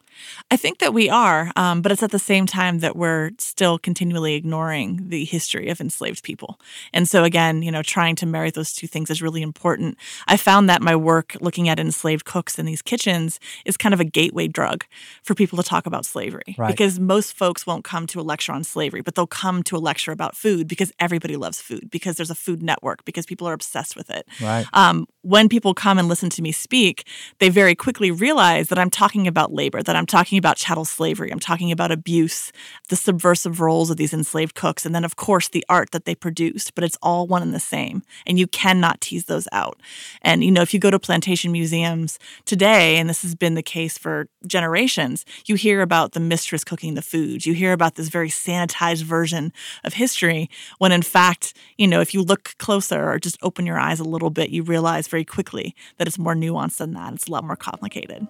I 0.51 0.57
think 0.57 0.79
that 0.79 0.93
we 0.93 1.09
are, 1.09 1.51
um, 1.55 1.81
but 1.81 1.91
it's 1.91 2.03
at 2.03 2.11
the 2.11 2.19
same 2.19 2.45
time 2.45 2.79
that 2.79 2.95
we're 2.95 3.31
still 3.38 3.77
continually 3.77 4.35
ignoring 4.35 5.09
the 5.09 5.25
history 5.25 5.69
of 5.69 5.79
enslaved 5.79 6.23
people. 6.23 6.59
And 6.93 7.07
so, 7.07 7.23
again, 7.23 7.61
you 7.61 7.71
know, 7.71 7.81
trying 7.81 8.15
to 8.17 8.25
marry 8.25 8.51
those 8.51 8.73
two 8.73 8.88
things 8.88 9.09
is 9.09 9.21
really 9.21 9.41
important. 9.41 9.97
I 10.27 10.38
found 10.38 10.69
that 10.69 10.81
my 10.81 10.95
work 10.95 11.35
looking 11.41 11.69
at 11.69 11.79
enslaved 11.79 12.25
cooks 12.25 12.59
in 12.59 12.65
these 12.65 12.81
kitchens 12.81 13.39
is 13.65 13.77
kind 13.77 13.93
of 13.93 13.99
a 13.99 14.05
gateway 14.05 14.47
drug 14.47 14.85
for 15.23 15.35
people 15.35 15.57
to 15.57 15.63
talk 15.63 15.85
about 15.85 16.05
slavery. 16.05 16.55
Right. 16.57 16.69
Because 16.69 16.99
most 16.99 17.33
folks 17.33 17.65
won't 17.65 17.83
come 17.83 18.07
to 18.07 18.19
a 18.19 18.23
lecture 18.23 18.51
on 18.51 18.63
slavery, 18.63 19.01
but 19.01 19.15
they'll 19.15 19.27
come 19.27 19.63
to 19.63 19.75
a 19.75 19.79
lecture 19.79 20.11
about 20.11 20.35
food 20.35 20.67
because 20.67 20.91
everybody 20.99 21.35
loves 21.35 21.61
food, 21.61 21.89
because 21.89 22.15
there's 22.17 22.31
a 22.31 22.35
food 22.35 22.61
network, 22.61 23.05
because 23.05 23.25
people 23.25 23.47
are 23.47 23.53
obsessed 23.53 23.95
with 23.95 24.09
it. 24.09 24.27
Right. 24.41 24.65
Um, 24.73 25.07
when 25.29 25.48
people 25.48 25.75
come 25.75 26.00
and 26.00 26.07
listen 26.07 26.27
to 26.27 26.41
me 26.41 26.51
speak, 26.51 27.05
they 27.38 27.50
very 27.50 27.75
quickly 27.75 28.09
realize 28.09 28.69
that 28.69 28.79
I'm 28.79 28.89
talking 28.89 29.27
about 29.27 29.53
labor, 29.53 29.83
that 29.83 29.95
I'm 29.95 30.07
talking 30.07 30.39
about 30.39 30.57
chattel 30.57 30.86
slavery, 30.86 31.31
I'm 31.31 31.39
talking 31.39 31.71
about 31.71 31.91
abuse, 31.91 32.51
the 32.88 32.95
subversive 32.95 33.62
roles 33.62 33.91
of 33.91 33.98
these 33.98 34.12
enslaved 34.12 34.55
cooks, 34.55 34.88
and 34.88 34.95
then, 34.95 35.05
of 35.05 35.17
course, 35.17 35.48
the 35.48 35.63
art 35.69 35.91
that 35.91 36.05
they 36.05 36.15
produced. 36.15 36.74
But 36.74 36.83
it's 36.83 36.98
all 37.03 37.27
one 37.27 37.43
and 37.43 37.53
the 37.53 37.59
same. 37.59 38.01
And 38.25 38.39
you 38.39 38.48
cannot 38.48 39.01
tease 39.01 39.25
those 39.25 39.48
out. 39.51 39.79
And, 40.24 40.43
you 40.43 40.50
know, 40.50 40.63
if 40.63 40.74
you 40.74 40.79
go 40.79 40.89
to 40.89 40.98
plantation 40.98 41.51
museums 41.51 42.17
today, 42.45 42.98
and 42.98 43.07
this 43.07 43.21
has 43.21 43.36
been 43.36 43.53
the 43.53 43.62
case 43.62 44.00
for 44.00 44.27
generations, 44.48 45.25
you 45.45 45.53
hear 45.53 45.83
about 45.83 46.13
the 46.13 46.19
mistress 46.19 46.63
cooking 46.63 46.95
the 46.95 47.03
food. 47.03 47.45
You 47.45 47.53
hear 47.53 47.74
about 47.74 47.93
this 47.93 48.09
very 48.09 48.29
sanitized 48.29 49.03
version 49.03 49.53
of 49.83 49.93
history, 49.93 50.50
when 50.79 50.91
in 50.91 51.03
fact, 51.03 51.53
you 51.77 51.88
know, 51.88 52.01
if 52.01 52.15
you 52.15 52.24
look 52.24 52.55
closer 52.57 53.12
or 53.12 53.19
just 53.19 53.38
open 53.43 53.67
your 53.67 53.77
eyes 53.77 54.00
a 54.00 54.03
little 54.03 54.31
bit, 54.31 54.50
you 54.50 54.63
realize 54.63 55.07
very 55.07 55.18
quickly 55.25 55.75
that 55.97 56.07
it's 56.07 56.19
more 56.19 56.35
nuanced 56.35 56.77
than 56.77 56.93
that. 56.93 57.13
It's 57.13 57.27
a 57.27 57.31
lot 57.31 57.43
more 57.43 57.55
complicated. 57.55 58.27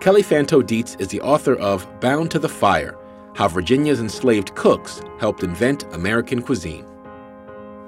Kelley 0.00 0.22
Fanto 0.22 0.62
Deetz 0.62 1.00
is 1.00 1.08
the 1.08 1.20
author 1.20 1.56
of 1.56 1.84
Bound 1.98 2.30
to 2.30 2.38
the 2.38 2.48
Fire 2.48 2.96
How 3.34 3.48
Virginia's 3.48 3.98
Enslaved 3.98 4.54
Cooks 4.54 5.02
Helped 5.18 5.42
Invent 5.42 5.82
American 5.94 6.42
Cuisine. 6.42 6.86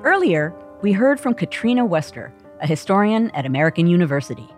Earlier, 0.02 0.52
we 0.82 0.90
heard 0.90 1.20
from 1.20 1.34
Katrina 1.34 1.86
Vester, 1.86 2.32
a 2.60 2.66
historian 2.66 3.30
at 3.36 3.46
American 3.46 3.86
University. 3.86 4.48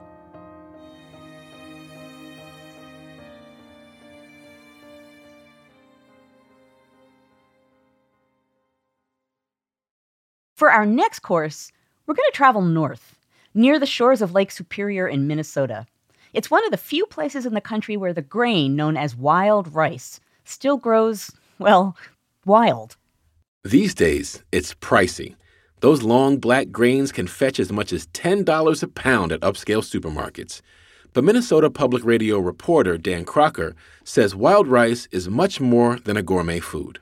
For 10.60 10.70
our 10.70 10.84
next 10.84 11.20
course, 11.20 11.72
we're 12.04 12.14
going 12.14 12.28
to 12.30 12.36
travel 12.36 12.60
north, 12.60 13.16
near 13.54 13.78
the 13.78 13.86
shores 13.86 14.20
of 14.20 14.34
Lake 14.34 14.50
Superior 14.50 15.08
in 15.08 15.26
Minnesota. 15.26 15.86
It's 16.34 16.50
one 16.50 16.62
of 16.66 16.70
the 16.70 16.76
few 16.76 17.06
places 17.06 17.46
in 17.46 17.54
the 17.54 17.62
country 17.62 17.96
where 17.96 18.12
the 18.12 18.20
grain 18.20 18.76
known 18.76 18.94
as 18.94 19.16
wild 19.16 19.74
rice 19.74 20.20
still 20.44 20.76
grows, 20.76 21.30
well, 21.58 21.96
wild. 22.44 22.98
These 23.64 23.94
days, 23.94 24.44
it's 24.52 24.74
pricey. 24.74 25.34
Those 25.80 26.02
long 26.02 26.36
black 26.36 26.70
grains 26.70 27.10
can 27.10 27.26
fetch 27.26 27.58
as 27.58 27.72
much 27.72 27.90
as 27.90 28.08
$10 28.08 28.82
a 28.82 28.88
pound 28.88 29.32
at 29.32 29.40
upscale 29.40 29.82
supermarkets. 29.82 30.60
But 31.14 31.24
Minnesota 31.24 31.70
Public 31.70 32.04
Radio 32.04 32.38
reporter 32.38 32.98
Dan 32.98 33.24
Kraker 33.24 33.72
says 34.04 34.36
wild 34.36 34.68
rice 34.68 35.08
is 35.10 35.26
much 35.26 35.58
more 35.58 35.98
than 35.98 36.18
a 36.18 36.22
gourmet 36.22 36.60
food. 36.60 37.00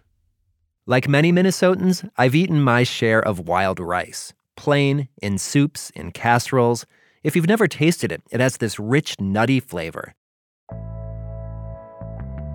Like 0.88 1.06
many 1.06 1.34
Minnesotans, 1.34 2.08
I've 2.16 2.34
eaten 2.34 2.62
my 2.62 2.82
share 2.82 3.20
of 3.20 3.46
wild 3.46 3.78
rice, 3.78 4.32
plain, 4.56 5.08
in 5.20 5.36
soups, 5.36 5.90
in 5.94 6.12
casseroles. 6.12 6.86
If 7.22 7.36
you've 7.36 7.46
never 7.46 7.68
tasted 7.68 8.10
it, 8.10 8.22
it 8.30 8.40
has 8.40 8.56
this 8.56 8.78
rich, 8.78 9.14
nutty 9.20 9.60
flavor. 9.60 10.14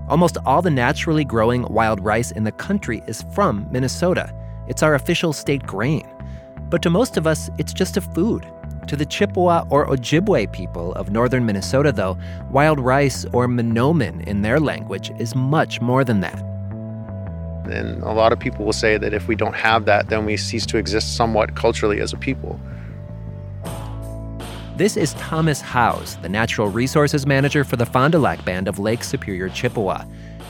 Almost 0.09 0.39
all 0.47 0.63
the 0.63 0.71
naturally 0.71 1.23
growing 1.23 1.71
wild 1.71 2.03
rice 2.03 2.31
in 2.31 2.43
the 2.43 2.51
country 2.51 3.03
is 3.07 3.23
from 3.35 3.67
Minnesota. 3.71 4.33
It's 4.67 4.81
our 4.81 4.95
official 4.95 5.31
state 5.31 5.67
grain. 5.67 6.11
But 6.71 6.81
to 6.81 6.89
most 6.89 7.17
of 7.17 7.27
us, 7.27 7.51
it's 7.59 7.71
just 7.71 7.97
a 7.97 8.01
food. 8.01 8.51
To 8.87 8.95
the 8.95 9.05
Chippewa 9.05 9.65
or 9.69 9.85
Ojibwe 9.85 10.51
people 10.51 10.93
of 10.93 11.11
northern 11.11 11.45
Minnesota, 11.45 11.91
though, 11.91 12.17
wild 12.49 12.79
rice, 12.79 13.25
or 13.25 13.47
manoomin 13.47 14.25
in 14.25 14.41
their 14.41 14.59
language, 14.59 15.11
is 15.19 15.35
much 15.35 15.81
more 15.81 16.03
than 16.03 16.21
that. 16.21 16.52
And 17.65 18.03
a 18.03 18.11
lot 18.11 18.33
of 18.33 18.39
people 18.39 18.65
will 18.65 18.73
say 18.73 18.97
that 18.97 19.13
if 19.13 19.27
we 19.27 19.35
don't 19.35 19.55
have 19.55 19.85
that, 19.85 20.09
then 20.09 20.25
we 20.25 20.37
cease 20.37 20.65
to 20.67 20.77
exist 20.77 21.15
somewhat 21.15 21.55
culturally 21.55 21.99
as 21.99 22.13
a 22.13 22.17
people. 22.17 22.59
This 24.75 24.97
is 24.97 25.13
Thomas 25.13 25.61
Howes, 25.61 26.17
the 26.17 26.29
natural 26.29 26.67
resources 26.67 27.27
manager 27.27 27.63
for 27.63 27.75
the 27.75 27.85
Fond 27.85 28.13
du 28.13 28.19
Lac 28.19 28.43
Band 28.43 28.67
of 28.67 28.79
Lake 28.79 29.03
Superior, 29.03 29.49
Chippewa. 29.49 30.03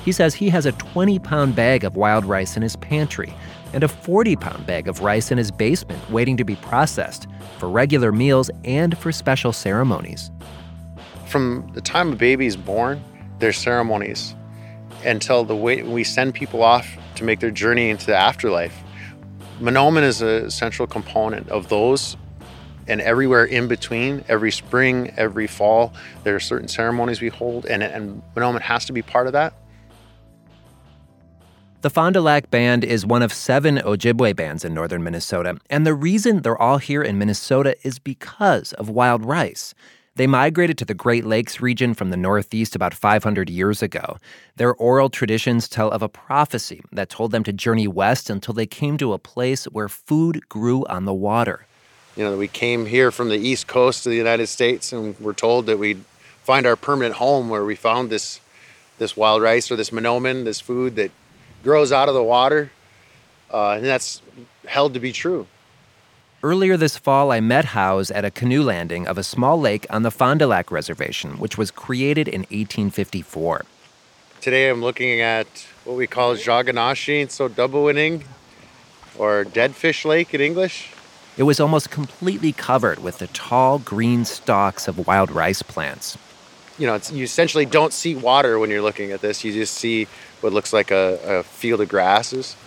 He 0.06 0.12
says 0.12 0.34
he 0.34 0.49
has 0.49 0.65
a 0.65 0.71
20 0.73 1.19
pound 1.19 1.56
bag 1.56 1.84
of 1.84 1.95
wild 1.95 2.26
rice 2.26 2.56
in 2.56 2.63
his 2.63 2.76
pantry 2.78 3.34
and 3.73 3.84
a 3.84 3.88
40 3.88 4.36
pound 4.38 4.65
bag 4.65 4.88
of 4.88 5.02
rice 5.02 5.32
in 5.32 5.38
his 5.38 5.52
basement 5.52 6.10
waiting 6.10 6.38
to 6.38 6.43
be 6.43 6.56
processed 6.58 7.28
for 7.58 7.69
regular 7.69 8.12
meals 8.12 8.49
and 8.63 8.97
for 8.97 9.12
special 9.12 9.52
ceremonies. 9.52 10.32
From 11.26 11.69
the 11.73 11.82
time 11.82 12.13
a 12.13 12.15
baby 12.15 12.45
is 12.45 12.56
born, 12.56 13.04
there's 13.39 13.58
ceremonies 13.58 14.36
until 15.05 15.43
the 15.43 15.55
way 15.55 15.83
we 15.83 16.03
send 16.03 16.33
people 16.33 16.63
off 16.63 16.87
to 17.15 17.23
make 17.23 17.39
their 17.39 17.51
journey 17.51 17.89
into 17.89 18.05
the 18.05 18.15
afterlife. 18.15 18.75
Manoomin 19.59 20.03
is 20.03 20.21
a 20.21 20.49
central 20.49 20.87
component 20.87 21.47
of 21.49 21.69
those. 21.69 22.17
And 22.85 22.99
everywhere 22.99 23.45
in 23.45 23.69
between, 23.69 24.25
every 24.27 24.51
spring, 24.51 25.13
every 25.15 25.47
fall, 25.47 25.93
there 26.23 26.35
are 26.35 26.39
certain 26.39 26.67
ceremonies 26.67 27.21
we 27.21 27.29
hold, 27.29 27.65
and, 27.65 27.81
and 27.81 28.21
has 28.61 28.85
to 28.85 28.93
be 28.93 29.01
part 29.01 29.27
of 29.27 29.33
that. 29.33 29.53
The 31.79 31.89
Fond 31.89 32.13
du 32.13 32.21
Lac 32.21 32.49
Band 32.49 32.83
is 32.83 33.05
one 33.05 33.21
of 33.21 33.31
seven 33.33 33.77
Ojibwe 33.77 34.35
bands 34.35 34.65
in 34.65 34.73
northern 34.73 35.03
Minnesota, 35.03 35.57
and 35.69 35.85
the 35.85 35.93
reason 35.93 36.41
they're 36.41 36.61
all 36.61 36.77
here 36.77 37.01
in 37.01 37.17
Minnesota 37.17 37.75
is 37.83 37.99
because 37.99 38.73
of 38.73 38.89
wild 38.89 39.25
rice. 39.25 39.73
They 40.15 40.28
migrated 40.28 40.78
to 40.78 40.86
the 40.86 40.93
Great 40.93 41.26
Lakes 41.26 41.60
region 41.60 41.95
from 41.95 42.12
the 42.12 42.17
Northeast 42.17 42.76
about 42.76 42.93
500 42.93 43.49
years 43.49 43.82
ago. 43.82 44.17
Their 44.58 44.76
oral 44.76 45.10
traditions 45.10 45.67
tell 45.67 45.89
of 45.89 46.04
a 46.04 46.10
prophecy 46.10 46.84
that 46.91 47.10
told 47.10 47.32
them 47.32 47.43
to 47.45 47.52
journey 47.52 47.88
west 47.88 48.30
until 48.30 48.54
they 48.54 48.67
came 48.67 48.95
to 48.99 49.13
a 49.13 49.17
place 49.17 49.65
where 49.65 49.89
food 49.89 50.47
grew 50.49 50.86
on 50.86 51.06
the 51.06 51.13
water. 51.13 51.65
You 52.15 52.26
know, 52.26 52.38
we 52.38 52.47
came 52.47 52.86
here 52.86 53.10
from 53.10 53.30
the 53.30 53.38
East 53.38 53.65
Coast 53.65 54.06
of 54.06 54.12
the 54.12 54.17
United 54.17 54.45
States 54.45 54.93
and 54.93 55.19
we're 55.19 55.34
told 55.34 55.65
that 55.65 55.80
we'd 55.80 56.04
find 56.43 56.67
our 56.67 56.76
permanent 56.76 57.15
home 57.15 57.49
where 57.49 57.65
we 57.65 57.76
found 57.76 58.12
this 58.12 58.39
this 58.99 59.17
wild 59.17 59.41
rice 59.41 59.71
or 59.71 59.76
this 59.76 59.89
manoomin, 59.89 60.43
this 60.43 60.60
food 60.60 60.95
that 60.97 61.10
grows 61.63 61.91
out 61.91 62.08
of 62.08 62.13
the 62.13 62.23
water. 62.23 62.71
Uh, 63.52 63.71
and 63.71 63.86
that's 63.86 64.21
held 64.67 64.93
to 64.93 64.99
be 64.99 65.12
true. 65.12 65.47
Earlier 66.45 66.75
this 66.75 66.97
fall, 66.97 67.32
I 67.32 67.39
met 67.39 67.63
Howes 67.63 68.12
at 68.12 68.25
a 68.25 68.29
canoe 68.29 68.63
landing 68.63 69.08
of 69.08 69.17
a 69.17 69.23
small 69.23 69.58
lake 69.58 69.88
on 69.89 70.03
the 70.03 70.12
Fond 70.12 70.39
du 70.39 70.47
Lac 70.47 70.71
Reservation, 70.71 71.39
which 71.39 71.58
was 71.58 71.71
created 71.71 72.27
in 72.27 72.41
1854. 72.41 73.63
Today 74.41 74.69
I'm 74.69 74.82
looking 74.82 75.21
at 75.21 75.47
what 75.86 75.95
we 75.95 76.06
call 76.06 76.36
Jaganashi, 76.36 77.32
so 77.32 77.47
double 77.47 77.86
winning, 77.86 78.25
or 79.17 79.45
Dead 79.45 79.73
Fish 79.73 80.03
Lake 80.03 80.34
in 80.34 80.41
English. 80.41 80.91
It 81.38 81.43
was 81.43 81.62
almost 81.62 81.89
completely 81.89 82.51
covered 82.51 83.01
with 83.01 83.19
the 83.19 83.27
tall 83.27 83.79
green 83.79 84.25
stalks 84.25 84.89
of 84.89 85.08
wild 85.08 85.32
rice 85.32 85.62
plants. 85.62 86.17
You 86.77 86.88
know, 86.88 86.99
you 87.10 87.23
essentially 87.23 87.65
don't 87.65 87.93
see 87.93 88.15
water 88.15 88.60
when 88.60 88.69
you're 88.69 88.82
looking 88.82 89.13
at 89.13 89.21
this. 89.21 89.45
You 89.45 89.53
just 89.53 89.75
see 89.75 90.08
what 90.41 90.51
looks 90.51 90.73
like 90.73 90.91
a, 90.91 91.19
a 91.23 91.43
field 91.43 91.79
of 91.79 91.88
grasses. 91.88 92.58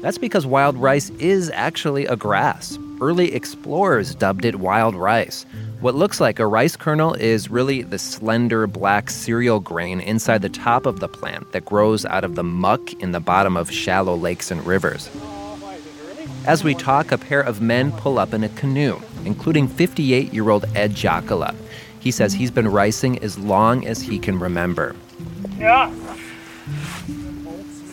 That's 0.00 0.18
because 0.18 0.46
wild 0.46 0.76
rice 0.76 1.10
is 1.18 1.50
actually 1.50 2.06
a 2.06 2.14
grass. 2.14 2.78
Early 3.00 3.34
explorers 3.34 4.14
dubbed 4.14 4.44
it 4.44 4.56
wild 4.56 4.94
rice. 4.94 5.44
What 5.80 5.96
looks 5.96 6.20
like 6.20 6.38
a 6.38 6.46
rice 6.46 6.76
kernel 6.76 7.14
is 7.14 7.50
really 7.50 7.82
the 7.82 7.98
slender 7.98 8.66
black 8.66 9.10
cereal 9.10 9.58
grain 9.58 10.00
inside 10.00 10.42
the 10.42 10.48
top 10.48 10.86
of 10.86 11.00
the 11.00 11.08
plant 11.08 11.50
that 11.52 11.64
grows 11.64 12.04
out 12.04 12.24
of 12.24 12.36
the 12.36 12.44
muck 12.44 12.92
in 12.94 13.12
the 13.12 13.20
bottom 13.20 13.56
of 13.56 13.70
shallow 13.72 14.16
lakes 14.16 14.50
and 14.50 14.64
rivers. 14.64 15.10
As 16.46 16.62
we 16.62 16.74
talk, 16.74 17.10
a 17.10 17.18
pair 17.18 17.40
of 17.40 17.60
men 17.60 17.92
pull 17.92 18.18
up 18.18 18.32
in 18.32 18.44
a 18.44 18.48
canoe, 18.50 19.00
including 19.24 19.66
58 19.66 20.32
year 20.32 20.48
old 20.50 20.64
Ed 20.76 20.92
Jacala. 20.92 21.54
He 21.98 22.12
says 22.12 22.32
he's 22.32 22.52
been 22.52 22.68
ricing 22.68 23.18
as 23.18 23.36
long 23.36 23.84
as 23.86 24.00
he 24.00 24.18
can 24.18 24.38
remember. 24.38 24.94
Yeah, 25.58 25.92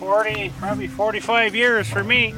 40, 0.05 0.53
probably 0.59 0.87
45 0.87 1.55
years 1.55 1.89
for 1.89 2.03
me. 2.03 2.35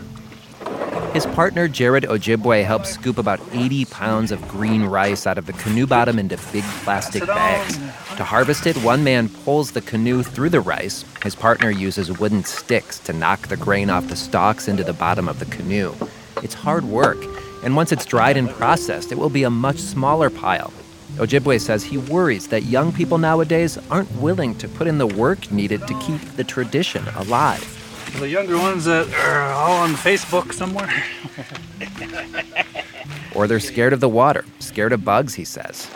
His 1.12 1.26
partner 1.26 1.68
Jared 1.68 2.06
Ojibwe 2.06 2.64
helps 2.64 2.92
scoop 2.92 3.18
about 3.18 3.42
80 3.52 3.84
pounds 3.86 4.32
of 4.32 4.48
green 4.48 4.86
rice 4.86 5.28
out 5.28 5.38
of 5.38 5.48
the 5.48 5.52
canoe 5.52 5.86
bottom 5.86 6.18
into 6.18 6.40
big 6.54 6.64
plastic 6.64 7.28
bags. 7.28 7.78
To 8.16 8.24
harvest 8.24 8.68
it, 8.68 8.78
one 8.78 9.04
man 9.04 9.28
pulls 9.28 9.72
the 9.72 9.82
canoe 9.82 10.24
through 10.24 10.52
the 10.52 10.62
rice. 10.62 11.04
His 11.24 11.36
partner 11.36 11.70
uses 11.70 12.18
wooden 12.18 12.46
sticks 12.46 13.00
to 13.00 13.12
knock 13.12 13.50
the 13.50 13.58
grain 13.58 13.90
off 13.90 14.08
the 14.08 14.16
stalks 14.16 14.70
into 14.70 14.86
the 14.86 14.94
bottom 14.94 15.28
of 15.28 15.40
the 15.40 15.46
canoe. 15.46 15.94
It's 16.42 16.54
hard 16.54 16.86
work, 16.86 17.18
and 17.66 17.76
once 17.76 17.92
it's 17.92 18.06
dried 18.06 18.38
and 18.38 18.50
processed, 18.50 19.12
it 19.12 19.18
will 19.18 19.30
be 19.30 19.44
a 19.44 19.50
much 19.50 19.80
smaller 19.80 20.30
pile. 20.30 20.72
Ojibwe 21.16 21.60
says 21.60 21.84
he 21.84 21.98
worries 21.98 22.48
that 22.50 22.64
young 22.64 22.92
people 22.92 23.18
nowadays 23.18 23.78
aren't 23.90 24.12
willing 24.18 24.56
to 24.58 24.68
put 24.68 24.88
in 24.88 24.98
the 24.98 25.08
work 25.08 25.52
needed 25.52 25.88
to 25.88 26.00
keep 26.00 26.22
the 26.36 26.44
tradition 26.44 27.04
alive. 27.16 27.74
The 28.20 28.30
younger 28.30 28.58
ones 28.58 28.86
that 28.86 29.12
are 29.14 29.52
all 29.54 29.82
on 29.82 29.94
Facebook 29.94 30.54
somewhere. 30.54 31.04
or 33.36 33.48
they're 33.48 33.60
scared 33.60 33.94
of 33.94 34.00
the 34.00 34.10
water, 34.10 34.46
scared 34.60 34.94
of 34.94 35.04
bugs, 35.04 35.36
he 35.36 35.46
says. 35.46 35.90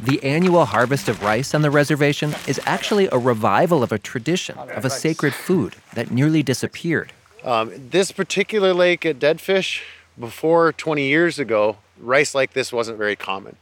The 0.00 0.22
annual 0.22 0.66
harvest 0.66 1.08
of 1.08 1.22
rice 1.22 1.54
on 1.54 1.62
the 1.62 1.70
reservation 1.70 2.34
is 2.46 2.60
actually 2.64 3.08
a 3.10 3.18
revival 3.18 3.82
of 3.82 3.90
a 3.90 3.98
tradition 3.98 4.56
of 4.56 4.84
a 4.84 4.90
sacred 4.90 5.34
food 5.34 5.74
that 5.94 6.10
nearly 6.10 6.42
disappeared. 6.42 7.12
Um, 7.42 7.72
this 7.90 8.12
particular 8.12 8.72
lake 8.72 9.04
at 9.04 9.18
Deadfish, 9.18 9.80
before 10.18 10.72
20 10.72 11.06
years 11.06 11.38
ago, 11.38 11.76
rice 11.98 12.34
like 12.34 12.52
this 12.52 12.72
wasn't 12.72 12.98
very 12.98 13.16
common. 13.16 13.56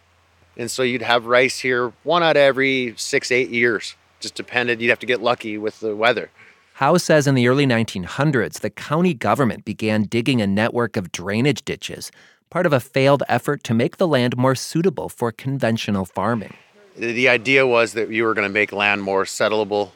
And 0.56 0.70
so 0.70 0.82
you'd 0.82 1.02
have 1.02 1.26
rice 1.26 1.58
here 1.60 1.92
one 2.04 2.22
out 2.22 2.36
of 2.36 2.42
every 2.42 2.94
six, 2.96 3.30
eight 3.30 3.50
years. 3.50 3.96
Just 4.20 4.34
depended. 4.34 4.80
You'd 4.80 4.90
have 4.90 5.00
to 5.00 5.06
get 5.06 5.20
lucky 5.20 5.58
with 5.58 5.80
the 5.80 5.96
weather. 5.96 6.30
Howes 6.74 7.04
says 7.04 7.26
in 7.26 7.34
the 7.34 7.46
early 7.46 7.66
1900s, 7.66 8.60
the 8.60 8.70
county 8.70 9.14
government 9.14 9.64
began 9.64 10.04
digging 10.04 10.40
a 10.40 10.46
network 10.46 10.96
of 10.96 11.12
drainage 11.12 11.64
ditches, 11.64 12.10
part 12.50 12.66
of 12.66 12.72
a 12.72 12.80
failed 12.80 13.22
effort 13.28 13.62
to 13.64 13.74
make 13.74 13.96
the 13.96 14.08
land 14.08 14.36
more 14.36 14.54
suitable 14.54 15.08
for 15.08 15.30
conventional 15.30 16.04
farming. 16.04 16.54
The 16.96 17.28
idea 17.28 17.66
was 17.66 17.92
that 17.92 18.10
you 18.10 18.24
were 18.24 18.34
going 18.34 18.46
to 18.46 18.52
make 18.52 18.72
land 18.72 19.02
more 19.02 19.24
settleable, 19.24 19.90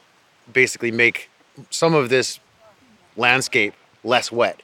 basically, 0.51 0.91
make 0.91 1.29
some 1.69 1.93
of 1.93 2.09
this 2.09 2.39
landscape 3.15 3.73
less 4.03 4.31
wet. 4.31 4.61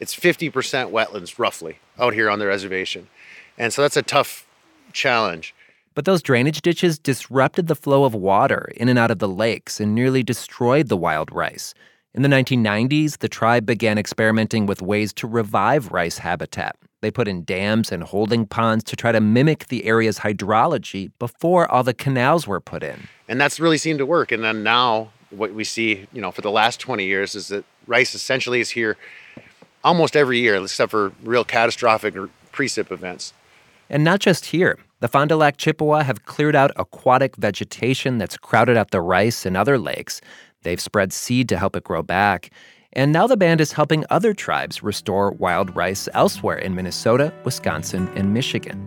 It's 0.00 0.16
50% 0.16 0.50
wetlands, 0.90 1.38
roughly, 1.38 1.78
out 1.98 2.14
here 2.14 2.30
on 2.30 2.38
the 2.38 2.46
reservation. 2.46 3.08
And 3.58 3.72
so 3.72 3.82
that's 3.82 3.96
a 3.96 4.02
tough 4.02 4.46
challenge. 4.92 5.54
But 5.94 6.06
those 6.06 6.22
drainage 6.22 6.62
ditches 6.62 6.98
disrupted 6.98 7.66
the 7.66 7.74
flow 7.74 8.04
of 8.04 8.14
water 8.14 8.72
in 8.76 8.88
and 8.88 8.98
out 8.98 9.10
of 9.10 9.18
the 9.18 9.28
lakes 9.28 9.80
and 9.80 9.94
nearly 9.94 10.22
destroyed 10.22 10.88
the 10.88 10.96
wild 10.96 11.30
rice. 11.32 11.74
In 12.14 12.22
the 12.22 12.28
1990s, 12.28 13.18
the 13.18 13.28
tribe 13.28 13.66
began 13.66 13.98
experimenting 13.98 14.66
with 14.66 14.82
ways 14.82 15.12
to 15.14 15.26
revive 15.26 15.92
rice 15.92 16.18
habitat. 16.18 16.76
They 17.02 17.10
put 17.10 17.28
in 17.28 17.44
dams 17.44 17.92
and 17.92 18.02
holding 18.02 18.46
ponds 18.46 18.84
to 18.84 18.96
try 18.96 19.12
to 19.12 19.20
mimic 19.20 19.68
the 19.68 19.84
area's 19.84 20.18
hydrology 20.18 21.10
before 21.18 21.70
all 21.70 21.82
the 21.82 21.94
canals 21.94 22.46
were 22.46 22.60
put 22.60 22.82
in. 22.82 23.08
And 23.28 23.40
that's 23.40 23.60
really 23.60 23.78
seemed 23.78 23.98
to 23.98 24.06
work. 24.06 24.32
And 24.32 24.42
then 24.42 24.62
now, 24.62 25.10
what 25.30 25.54
we 25.54 25.64
see, 25.64 26.06
you 26.12 26.20
know, 26.20 26.30
for 26.30 26.42
the 26.42 26.50
last 26.50 26.80
20 26.80 27.04
years 27.04 27.34
is 27.34 27.48
that 27.48 27.64
rice 27.86 28.14
essentially 28.14 28.60
is 28.60 28.70
here 28.70 28.96
almost 29.84 30.16
every 30.16 30.38
year, 30.38 30.56
except 30.56 30.90
for 30.90 31.12
real 31.22 31.44
catastrophic 31.44 32.14
precip 32.52 32.90
events. 32.90 33.32
And 33.88 34.04
not 34.04 34.20
just 34.20 34.46
here. 34.46 34.78
The 35.00 35.08
Fond 35.08 35.30
du 35.30 35.36
Lac 35.36 35.56
Chippewa 35.56 36.02
have 36.02 36.26
cleared 36.26 36.54
out 36.54 36.72
aquatic 36.76 37.36
vegetation 37.36 38.18
that's 38.18 38.36
crowded 38.36 38.76
out 38.76 38.90
the 38.90 39.00
rice 39.00 39.46
and 39.46 39.56
other 39.56 39.78
lakes. 39.78 40.20
They've 40.62 40.80
spread 40.80 41.12
seed 41.12 41.48
to 41.48 41.56
help 41.56 41.74
it 41.74 41.84
grow 41.84 42.02
back. 42.02 42.50
And 42.92 43.12
now 43.12 43.26
the 43.26 43.36
band 43.36 43.60
is 43.60 43.72
helping 43.72 44.04
other 44.10 44.34
tribes 44.34 44.82
restore 44.82 45.30
wild 45.30 45.74
rice 45.74 46.08
elsewhere 46.12 46.58
in 46.58 46.74
Minnesota, 46.74 47.32
Wisconsin, 47.44 48.08
and 48.14 48.34
Michigan. 48.34 48.78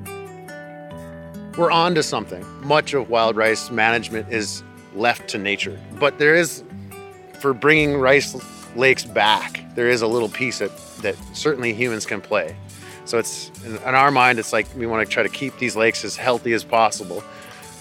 We're 1.57 1.71
on 1.71 1.95
to 1.95 2.03
something. 2.03 2.45
Much 2.65 2.93
of 2.93 3.09
wild 3.09 3.35
rice 3.35 3.71
management 3.71 4.31
is 4.31 4.63
left 4.95 5.29
to 5.29 5.37
nature, 5.37 5.79
but 5.99 6.19
there 6.19 6.35
is, 6.35 6.63
for 7.39 7.53
bringing 7.53 7.97
rice 7.97 8.33
lakes 8.75 9.05
back, 9.05 9.63
there 9.75 9.89
is 9.89 10.01
a 10.01 10.07
little 10.07 10.29
piece 10.29 10.59
that, 10.59 10.75
that 11.01 11.15
certainly 11.33 11.73
humans 11.73 12.05
can 12.05 12.21
play. 12.21 12.55
So 13.05 13.17
it's 13.17 13.51
in, 13.65 13.77
our 13.77 14.11
mind, 14.11 14.39
it's 14.39 14.53
like 14.53 14.67
we 14.75 14.85
want 14.85 15.07
to 15.07 15.11
try 15.11 15.23
to 15.23 15.29
keep 15.29 15.57
these 15.57 15.75
lakes 15.75 16.05
as 16.05 16.15
healthy 16.15 16.53
as 16.53 16.63
possible 16.63 17.23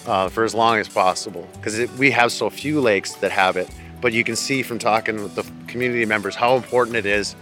uh, 0.05 0.29
for 0.29 0.43
as 0.43 0.53
long 0.53 0.77
as 0.79 0.89
possible 0.89 1.47
because 1.53 1.89
we 1.97 2.11
have 2.11 2.31
so 2.31 2.49
few 2.49 2.81
lakes 2.81 3.13
that 3.15 3.31
have 3.31 3.55
it. 3.55 3.69
But 4.01 4.11
you 4.11 4.23
can 4.23 4.35
see 4.35 4.63
from 4.63 4.79
talking 4.79 5.23
with 5.23 5.35
the 5.35 5.49
community 5.67 6.05
members 6.05 6.35
how 6.35 6.57
important 6.57 6.97
it 6.97 7.05
is. 7.05 7.35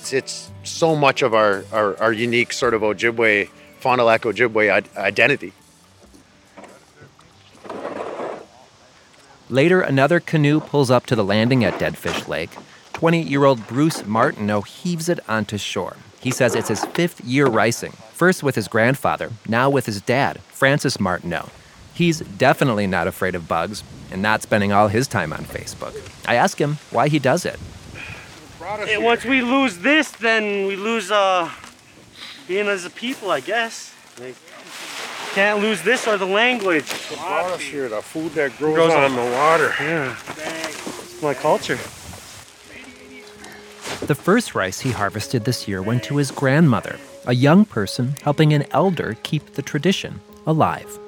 It's, 0.00 0.12
it's 0.12 0.50
so 0.64 0.96
much 0.96 1.22
of 1.22 1.34
our, 1.34 1.64
our, 1.72 1.96
our, 2.00 2.12
unique 2.12 2.52
sort 2.52 2.74
of 2.74 2.82
Ojibwe, 2.82 3.48
Fond 3.78 4.00
du 4.00 4.04
Lac 4.04 4.22
Ojibwe 4.22 4.96
identity. 4.96 5.52
Later, 9.48 9.80
another 9.80 10.20
canoe 10.20 10.60
pulls 10.60 10.90
up 10.90 11.06
to 11.06 11.16
the 11.16 11.24
landing 11.24 11.64
at 11.64 11.74
Deadfish 11.74 12.28
Lake. 12.28 12.50
20 13.00 13.22
year 13.22 13.46
old 13.46 13.66
Bruce 13.66 14.04
Martineau 14.04 14.60
heaves 14.60 15.08
it 15.08 15.18
onto 15.26 15.56
shore. 15.56 15.96
He 16.20 16.30
says 16.30 16.54
it's 16.54 16.68
his 16.68 16.84
fifth 16.84 17.24
year 17.24 17.46
ricing, 17.46 17.92
first 18.12 18.42
with 18.42 18.54
his 18.54 18.68
grandfather, 18.68 19.30
now 19.48 19.70
with 19.70 19.86
his 19.86 20.02
dad, 20.02 20.38
Francis 20.42 21.00
Martineau. 21.00 21.48
He's 21.94 22.20
definitely 22.20 22.86
not 22.86 23.06
afraid 23.06 23.34
of 23.34 23.48
bugs 23.48 23.82
and 24.10 24.20
not 24.20 24.42
spending 24.42 24.70
all 24.70 24.88
his 24.88 25.08
time 25.08 25.32
on 25.32 25.46
Facebook. 25.46 25.96
I 26.28 26.34
ask 26.34 26.60
him 26.60 26.76
why 26.90 27.08
he 27.08 27.18
does 27.18 27.46
it. 27.46 27.58
And 28.62 29.02
once 29.02 29.24
we 29.24 29.40
lose 29.40 29.78
this, 29.78 30.10
then 30.10 30.66
we 30.66 30.76
lose 30.76 31.10
uh, 31.10 31.50
being 32.46 32.68
as 32.68 32.84
a 32.84 32.90
people, 32.90 33.30
I 33.30 33.40
guess. 33.40 33.94
Like, 34.20 34.36
can't 35.32 35.60
lose 35.60 35.80
this 35.80 36.06
or 36.06 36.18
the 36.18 36.26
language. 36.26 36.84
The 37.08 37.16
brought 37.16 37.52
us 37.52 37.62
here, 37.62 37.88
the 37.88 38.02
food 38.02 38.32
that 38.32 38.58
grows, 38.58 38.74
grows 38.74 38.92
on, 38.92 39.04
on 39.04 39.16
the 39.16 39.32
water. 39.32 39.72
Yeah, 39.80 40.14
it's 40.36 41.22
my 41.22 41.32
culture. 41.32 41.78
The 44.06 44.14
first 44.14 44.54
rice 44.54 44.80
he 44.80 44.92
harvested 44.92 45.44
this 45.44 45.68
year 45.68 45.82
went 45.82 46.02
to 46.04 46.16
his 46.16 46.30
grandmother, 46.30 46.98
a 47.26 47.34
young 47.34 47.66
person 47.66 48.14
helping 48.22 48.52
an 48.54 48.64
elder 48.70 49.16
keep 49.22 49.54
the 49.54 49.62
tradition 49.62 50.20
alive. 50.46 50.98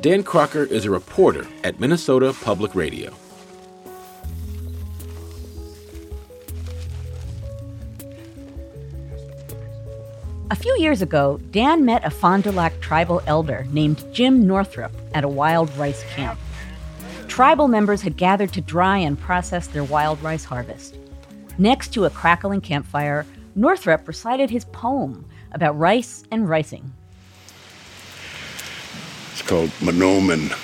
Dan 0.00 0.22
Kraker 0.22 0.70
is 0.70 0.84
a 0.84 0.90
reporter 0.90 1.46
at 1.64 1.80
Minnesota 1.80 2.34
Public 2.42 2.74
Radio. 2.74 3.12
A 10.52 10.56
few 10.56 10.76
years 10.78 11.02
ago, 11.02 11.40
Dan 11.50 11.84
met 11.84 12.04
a 12.04 12.10
Fond 12.10 12.44
du 12.44 12.52
Lac 12.52 12.80
tribal 12.80 13.20
elder 13.26 13.66
named 13.72 14.04
Jim 14.14 14.46
Northrup 14.46 14.92
at 15.14 15.24
a 15.24 15.28
wild 15.28 15.76
rice 15.76 16.04
camp. 16.14 16.38
Tribal 17.28 17.68
members 17.68 18.02
had 18.02 18.16
gathered 18.16 18.52
to 18.54 18.60
dry 18.60 18.98
and 18.98 19.18
process 19.18 19.66
their 19.66 19.84
wild 19.84 20.22
rice 20.22 20.44
harvest. 20.44 20.96
Next 21.58 21.92
to 21.94 22.04
a 22.04 22.10
crackling 22.10 22.60
campfire, 22.60 23.26
Northrup 23.54 24.06
recited 24.06 24.50
his 24.50 24.64
poem 24.66 25.24
about 25.52 25.78
rice 25.78 26.24
and 26.30 26.48
ricing. 26.48 26.92
It's 29.32 29.42
called 29.42 29.70
Mahnomen. 29.80 30.54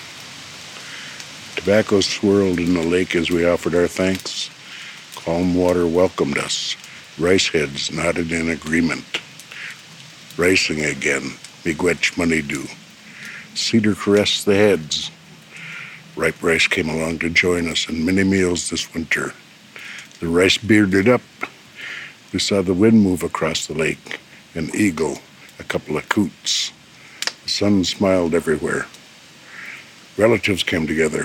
Tobacco 1.57 2.01
swirled 2.01 2.59
in 2.59 2.75
the 2.75 2.83
lake 2.83 3.14
as 3.14 3.31
we 3.31 3.46
offered 3.46 3.75
our 3.75 3.87
thanks. 3.87 4.51
Calm 5.14 5.55
water 5.55 5.87
welcomed 5.87 6.38
us. 6.38 6.77
Rice 7.18 7.48
heads 7.48 7.92
nodded 7.92 8.33
in 8.33 8.48
agreement. 8.51 9.20
Ricing 10.37 10.85
again, 10.85 11.22
miigwech 11.64 12.14
Manidoo. 12.16 12.68
Cedar 13.55 13.94
caressed 13.94 14.46
the 14.46 14.55
heads. 14.55 15.11
Ripe 16.14 16.42
Rice 16.42 16.66
came 16.66 16.90
along 16.90 17.20
to 17.20 17.31
join 17.31 17.68
us 17.68 17.88
in 17.88 18.05
many 18.05 18.22
meals 18.22 18.68
this 18.68 18.92
winter. 18.92 19.33
The 20.20 20.29
rice 20.29 20.59
bearded 20.59 21.09
up. 21.09 21.22
We 22.33 22.38
saw 22.38 22.62
the 22.62 22.75
wind 22.75 23.03
move 23.03 23.22
across 23.22 23.66
the 23.66 23.75
lake, 23.75 24.20
an 24.55 24.70
eagle, 24.75 25.18
a 25.59 25.64
couple 25.64 25.96
of 25.96 26.09
coots. 26.09 26.72
The 27.44 27.48
sun 27.48 27.85
smiled 27.85 28.35
everywhere. 28.35 28.87
Relatives 30.18 30.62
came 30.62 30.87
together, 30.87 31.25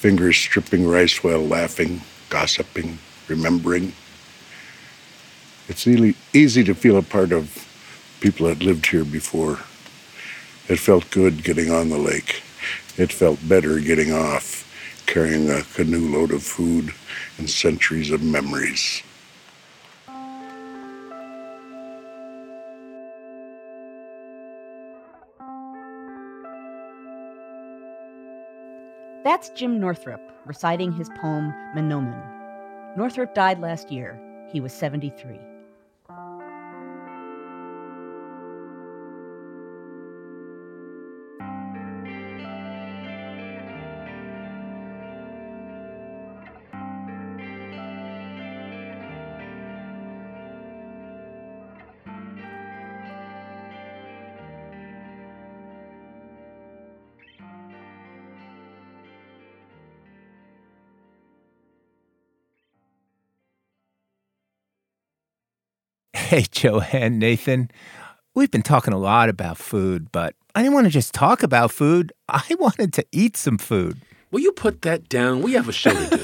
fingers 0.00 0.36
stripping 0.36 0.86
rice 0.86 1.22
while 1.22 1.46
laughing, 1.46 2.02
gossiping, 2.28 2.98
remembering. 3.28 3.92
It's 5.68 5.86
easy, 5.86 6.16
easy 6.32 6.64
to 6.64 6.74
feel 6.74 6.96
a 6.98 7.02
part 7.02 7.32
of 7.32 7.66
people 8.20 8.48
that 8.48 8.62
lived 8.62 8.86
here 8.86 9.04
before. 9.04 9.60
It 10.68 10.78
felt 10.78 11.10
good 11.10 11.44
getting 11.44 11.70
on 11.70 11.88
the 11.88 11.98
lake. 11.98 12.42
It 12.96 13.12
felt 13.12 13.48
better 13.48 13.80
getting 13.80 14.12
off, 14.12 14.70
carrying 15.06 15.50
a 15.50 15.62
canoe 15.74 16.16
load 16.16 16.30
of 16.30 16.44
food 16.44 16.94
and 17.38 17.50
centuries 17.50 18.12
of 18.12 18.22
memories. 18.22 19.02
That's 29.24 29.48
Jim 29.50 29.80
Northrup 29.80 30.20
reciting 30.46 30.92
his 30.92 31.08
poem 31.20 31.52
Mahnomen. 31.74 32.96
Northrup 32.96 33.34
died 33.34 33.58
last 33.58 33.90
year. 33.90 34.20
He 34.52 34.60
was 34.60 34.72
73. 34.72 35.40
Hey, 66.34 66.46
Joanne, 66.50 67.20
Nathan. 67.20 67.70
We've 68.34 68.50
been 68.50 68.64
talking 68.64 68.92
a 68.92 68.98
lot 68.98 69.28
about 69.28 69.56
food, 69.56 70.10
but 70.10 70.34
I 70.56 70.62
didn't 70.62 70.74
want 70.74 70.88
to 70.88 70.90
just 70.90 71.14
talk 71.14 71.44
about 71.44 71.70
food. 71.70 72.12
I 72.28 72.42
wanted 72.58 72.92
to 72.94 73.06
eat 73.12 73.36
some 73.36 73.56
food. 73.56 74.00
Will 74.32 74.40
you 74.40 74.50
put 74.50 74.82
that 74.82 75.08
down? 75.08 75.42
We 75.42 75.52
have 75.52 75.68
a 75.68 75.72
show 75.72 75.92
to 75.92 76.16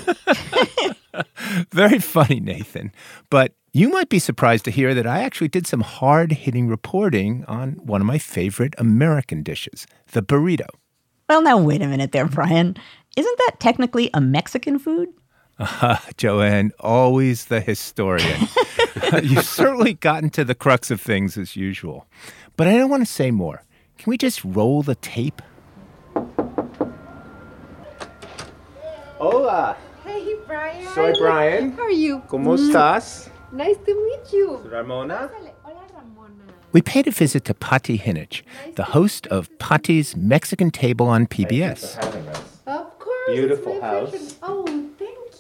do. 1.15 1.23
Very 1.73 2.01
funny, 2.01 2.41
Nathan. 2.41 2.91
But 3.31 3.53
you 3.73 3.89
might 3.89 4.09
be 4.09 4.19
surprised 4.19 4.65
to 4.65 4.73
hear 4.73 4.95
that 4.95 5.07
I 5.07 5.21
actually 5.21 5.47
did 5.47 5.69
some 5.69 5.83
hard 5.83 6.33
hitting 6.33 6.67
reporting 6.67 7.45
on 7.47 7.75
one 7.75 8.01
of 8.01 8.07
my 8.09 8.19
favorite 8.19 8.75
American 8.79 9.45
dishes, 9.45 9.87
the 10.11 10.25
burrito. 10.25 10.67
Well, 11.29 11.41
now, 11.41 11.57
wait 11.57 11.83
a 11.83 11.87
minute 11.87 12.11
there, 12.11 12.27
Brian. 12.27 12.77
Isn't 13.17 13.39
that 13.39 13.61
technically 13.61 14.11
a 14.13 14.21
Mexican 14.21 14.81
food? 14.81 15.11
Uh, 15.61 15.97
Joanne, 16.17 16.73
always 16.81 17.47
the 17.47 17.61
historian. 17.61 18.49
You've 19.23 19.45
certainly 19.45 19.95
gotten 19.95 20.31
to 20.31 20.45
the 20.45 20.55
crux 20.55 20.91
of 20.91 21.01
things 21.01 21.37
as 21.37 21.55
usual. 21.55 22.07
But 22.57 22.67
I 22.67 22.77
don't 22.77 22.91
want 22.91 23.07
to 23.07 23.13
say 23.13 23.31
more. 23.31 23.63
Can 23.99 24.11
we 24.11 24.17
just 24.17 24.43
roll 24.45 24.83
the 24.83 24.95
tape? 24.97 25.43
Hola. 29.19 29.77
Hey, 30.05 30.35
Brian. 30.47 30.87
Soy 30.95 31.13
Brian. 31.19 31.73
How 31.73 31.83
are 31.83 31.91
you? 31.91 32.21
¿Cómo 32.29 32.57
estás? 32.57 33.29
Nice 33.53 33.77
to 33.85 33.95
meet 33.95 34.33
you. 34.33 34.57
Ramona. 34.65 35.31
Hola, 35.63 35.83
Ramona. 35.95 36.45
We 36.73 36.81
paid 36.81 37.07
a 37.07 37.11
visit 37.11 37.45
to 37.47 37.55
Pati 37.55 37.99
Jinich, 37.99 38.43
the 38.77 38.85
host 38.85 39.27
of 39.27 39.51
Pati's 39.59 40.17
Mexican 40.17 40.71
Table 40.71 41.07
on 41.09 41.27
PBS. 41.27 41.99
Of 42.67 42.99
course. 42.99 43.31
Beautiful 43.31 43.81
house. 43.83 44.11
Pleasure. 44.11 44.35
Oh, 44.43 44.65
thank 44.67 44.90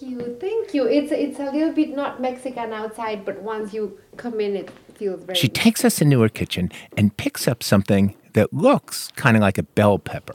you, 0.02 0.36
thank 0.40 0.74
you. 0.74 0.86
It's 0.86 1.12
it's 1.12 1.38
a 1.38 1.50
little 1.50 1.72
bit 1.72 1.90
not 1.94 2.20
Mexican 2.20 2.72
outside, 2.72 3.24
but 3.24 3.40
once 3.42 3.72
you 3.72 3.98
come 4.16 4.40
in, 4.40 4.56
it 4.56 4.70
feels 4.94 5.22
very. 5.22 5.38
She 5.38 5.48
takes 5.48 5.84
us 5.84 6.00
into 6.00 6.20
her 6.20 6.28
kitchen 6.28 6.70
and 6.96 7.16
picks 7.16 7.46
up 7.46 7.62
something 7.62 8.14
that 8.32 8.52
looks 8.52 9.08
kind 9.16 9.36
of 9.36 9.40
like 9.40 9.58
a 9.58 9.62
bell 9.62 9.98
pepper. 9.98 10.34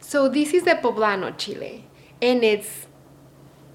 So 0.00 0.28
this 0.28 0.52
is 0.52 0.64
the 0.64 0.72
poblano 0.72 1.36
chile, 1.36 1.84
and 2.22 2.44
it's 2.44 2.86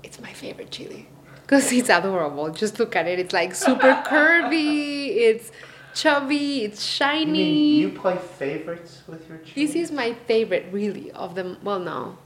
it's 0.04 0.20
my 0.20 0.34
favorite 0.34 0.72
chile 0.72 1.08
because 1.52 1.72
it's 1.72 1.90
adorable. 1.90 2.50
Just 2.52 2.80
look 2.80 2.96
at 2.96 3.08
it. 3.08 3.20
It's 3.20 3.34
like 3.34 3.54
super 3.56 3.94
curvy. 4.08 5.08
It's 5.08 5.52
chubby. 5.94 6.64
It's 6.64 6.82
shiny. 6.82 7.76
You, 7.76 7.90
you 7.90 8.00
play 8.00 8.18
favorites 8.18 9.04
with 9.08 9.28
your 9.28 9.40
chili? 9.40 9.66
This 9.68 9.76
is 9.76 9.92
my 9.92 10.14
favorite, 10.28 10.68
really, 10.72 11.12
of 11.12 11.36
them. 11.36 11.58
Well, 11.64 11.80
no. 11.80 12.18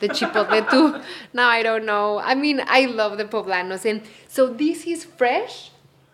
The 0.00 0.08
chipotle 0.08 0.70
too. 0.70 1.00
now 1.32 1.48
I 1.48 1.62
don't 1.62 1.84
know. 1.84 2.18
I 2.18 2.34
mean, 2.34 2.62
I 2.66 2.86
love 2.86 3.18
the 3.18 3.24
poblanos, 3.24 3.84
and 3.84 4.02
so 4.28 4.48
this 4.48 4.86
is 4.86 5.04
fresh, 5.04 5.70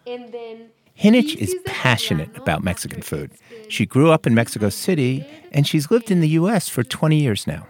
and 0.07 0.33
then. 0.33 0.71
Jinich 0.99 1.35
is 1.37 1.57
passionate 1.67 2.37
about 2.37 2.63
Mexican 2.63 3.03
food. 3.03 3.33
She 3.69 3.85
grew 3.85 4.13
up 4.13 4.29
in 4.29 4.35
Mexico 4.35 4.69
City, 4.69 5.27
and 5.51 5.67
she's 5.67 5.91
lived 5.91 6.09
in 6.11 6.21
the 6.21 6.29
U.S. 6.41 6.69
for 6.69 6.85
20 6.85 7.17
years 7.17 7.49
now. 7.49 7.67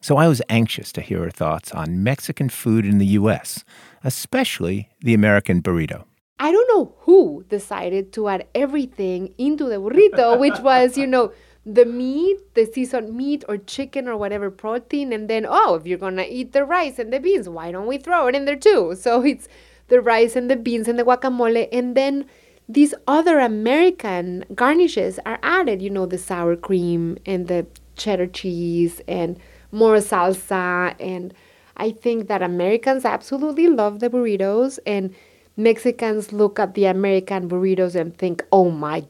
So 0.00 0.16
I 0.16 0.26
was 0.26 0.40
anxious 0.48 0.90
to 0.92 1.00
hear 1.00 1.24
her 1.24 1.30
thoughts 1.30 1.72
on 1.72 2.02
Mexican 2.02 2.48
food 2.48 2.86
in 2.86 2.98
the 2.98 3.06
U.S., 3.20 3.62
especially 4.04 4.88
the 5.00 5.14
American 5.14 5.60
burrito. 5.60 6.04
I 6.38 6.52
don't 6.52 6.68
know 6.68 6.94
who 7.00 7.44
decided 7.48 8.12
to 8.12 8.28
add 8.28 8.46
everything 8.54 9.34
into 9.36 9.64
the 9.64 9.76
burrito, 9.76 10.38
which 10.38 10.58
was, 10.60 10.96
you 10.96 11.06
know, 11.06 11.32
the 11.66 11.84
meat, 11.84 12.54
the 12.54 12.64
seasoned 12.64 13.12
meat 13.12 13.44
or 13.48 13.56
chicken 13.56 14.06
or 14.06 14.16
whatever 14.16 14.50
protein, 14.52 15.12
and 15.12 15.28
then, 15.28 15.44
oh, 15.48 15.74
if 15.74 15.84
you're 15.84 15.98
gonna 15.98 16.24
eat 16.28 16.52
the 16.52 16.64
rice 16.64 17.00
and 17.00 17.12
the 17.12 17.18
beans, 17.18 17.48
why 17.48 17.72
don't 17.72 17.88
we 17.88 17.98
throw 17.98 18.28
it 18.28 18.36
in 18.36 18.44
there 18.44 18.56
too? 18.56 18.94
So 18.94 19.22
it's 19.24 19.48
the 19.88 20.00
rice 20.00 20.36
and 20.36 20.48
the 20.48 20.56
beans 20.56 20.86
and 20.86 20.96
the 20.96 21.04
guacamole, 21.04 21.68
and 21.72 21.96
then 21.96 22.26
these 22.68 22.94
other 23.08 23.40
American 23.40 24.44
garnishes 24.54 25.18
are 25.26 25.40
added, 25.42 25.82
you 25.82 25.90
know, 25.90 26.06
the 26.06 26.18
sour 26.18 26.54
cream 26.54 27.18
and 27.26 27.48
the 27.48 27.66
cheddar 27.96 28.26
cheese 28.26 29.00
and 29.08 29.38
more 29.72 29.96
salsa. 29.96 30.94
And 31.00 31.34
I 31.76 31.90
think 31.90 32.28
that 32.28 32.42
Americans 32.42 33.04
absolutely 33.04 33.68
love 33.68 33.98
the 33.98 34.08
burritos, 34.08 34.78
and 34.86 35.12
Mexicans 35.56 36.32
look 36.32 36.60
at 36.60 36.74
the 36.74 36.84
American 36.84 37.48
burritos 37.48 37.96
and 37.96 38.16
think, 38.16 38.44
oh 38.52 38.70
my 38.70 39.06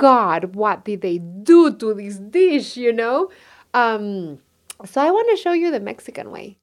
God, 0.00 0.54
what 0.54 0.86
did 0.86 1.02
they 1.02 1.18
do 1.18 1.74
to 1.74 1.92
this 1.92 2.16
dish, 2.16 2.78
you 2.78 2.90
know? 2.90 3.28
Um, 3.74 4.38
so 4.82 4.98
I 4.98 5.10
want 5.10 5.28
to 5.28 5.36
show 5.36 5.52
you 5.52 5.70
the 5.70 5.78
Mexican 5.78 6.30
way. 6.30 6.56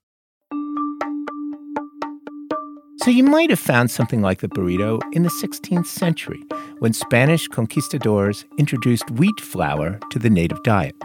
So 3.03 3.11
you 3.11 3.23
might 3.23 3.51
have 3.51 3.59
found 3.59 3.91
something 3.91 4.23
like 4.23 4.39
the 4.39 4.47
burrito 4.47 4.99
in 5.13 5.21
the 5.21 5.29
16th 5.29 5.85
century 5.85 6.41
when 6.79 6.93
Spanish 6.93 7.47
conquistadors 7.47 8.43
introduced 8.57 9.11
wheat 9.11 9.39
flour 9.39 9.99
to 10.09 10.17
the 10.17 10.31
native 10.31 10.63
diet. 10.63 10.95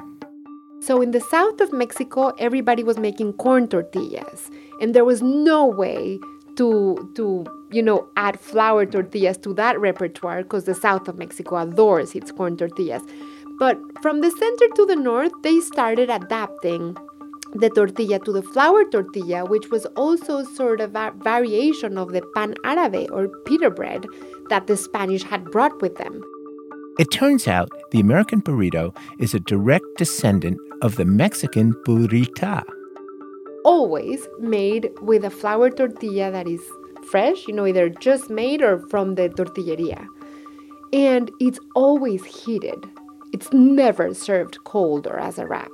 So 0.80 1.02
in 1.02 1.10
the 1.10 1.20
south 1.20 1.60
of 1.60 1.70
Mexico, 1.70 2.32
everybody 2.38 2.82
was 2.82 2.96
making 2.96 3.34
corn 3.34 3.68
tortillas, 3.68 4.50
and 4.80 4.94
there 4.94 5.04
was 5.04 5.20
no 5.20 5.66
way 5.66 6.18
to 6.56 7.10
to 7.14 7.44
you 7.70 7.82
know 7.82 8.08
add 8.16 8.38
flour 8.38 8.86
tortillas 8.86 9.38
to 9.38 9.54
that 9.54 9.80
repertoire 9.80 10.42
because 10.42 10.64
the 10.64 10.74
south 10.74 11.08
of 11.08 11.18
Mexico 11.18 11.56
adores 11.56 12.14
its 12.14 12.32
corn 12.32 12.56
tortillas. 12.56 13.02
But 13.58 13.78
from 14.02 14.20
the 14.20 14.30
center 14.30 14.66
to 14.76 14.86
the 14.86 14.96
north, 14.96 15.32
they 15.42 15.60
started 15.60 16.10
adapting 16.10 16.96
the 17.54 17.68
tortilla 17.68 18.18
to 18.20 18.32
the 18.32 18.42
flour 18.42 18.84
tortilla, 18.84 19.44
which 19.44 19.70
was 19.70 19.84
also 19.96 20.42
sort 20.42 20.80
of 20.80 20.96
a 20.96 21.12
variation 21.18 21.98
of 21.98 22.12
the 22.12 22.22
pan 22.34 22.54
árabe 22.64 23.10
or 23.10 23.28
pita 23.44 23.70
bread 23.70 24.06
that 24.48 24.66
the 24.66 24.76
Spanish 24.76 25.22
had 25.22 25.44
brought 25.44 25.80
with 25.82 25.96
them. 25.96 26.22
It 26.98 27.10
turns 27.10 27.48
out 27.48 27.70
the 27.90 28.00
American 28.00 28.42
burrito 28.42 28.96
is 29.18 29.34
a 29.34 29.40
direct 29.40 29.86
descendant 29.96 30.58
of 30.82 30.96
the 30.96 31.04
Mexican 31.04 31.72
burrita. 31.86 32.64
Always 33.64 34.28
made 34.38 34.90
with 35.00 35.24
a 35.24 35.30
flour 35.30 35.70
tortilla 35.70 36.30
that 36.30 36.48
is 36.48 36.60
fresh, 37.10 37.46
you 37.46 37.54
know, 37.54 37.66
either 37.66 37.88
just 37.88 38.30
made 38.30 38.62
or 38.62 38.78
from 38.88 39.14
the 39.14 39.28
tortilleria. 39.28 40.06
And 40.92 41.30
it's 41.40 41.58
always 41.74 42.24
heated. 42.24 42.84
It's 43.32 43.52
never 43.52 44.14
served 44.14 44.62
cold 44.64 45.06
or 45.06 45.18
as 45.18 45.38
a 45.38 45.46
wrap 45.46 45.70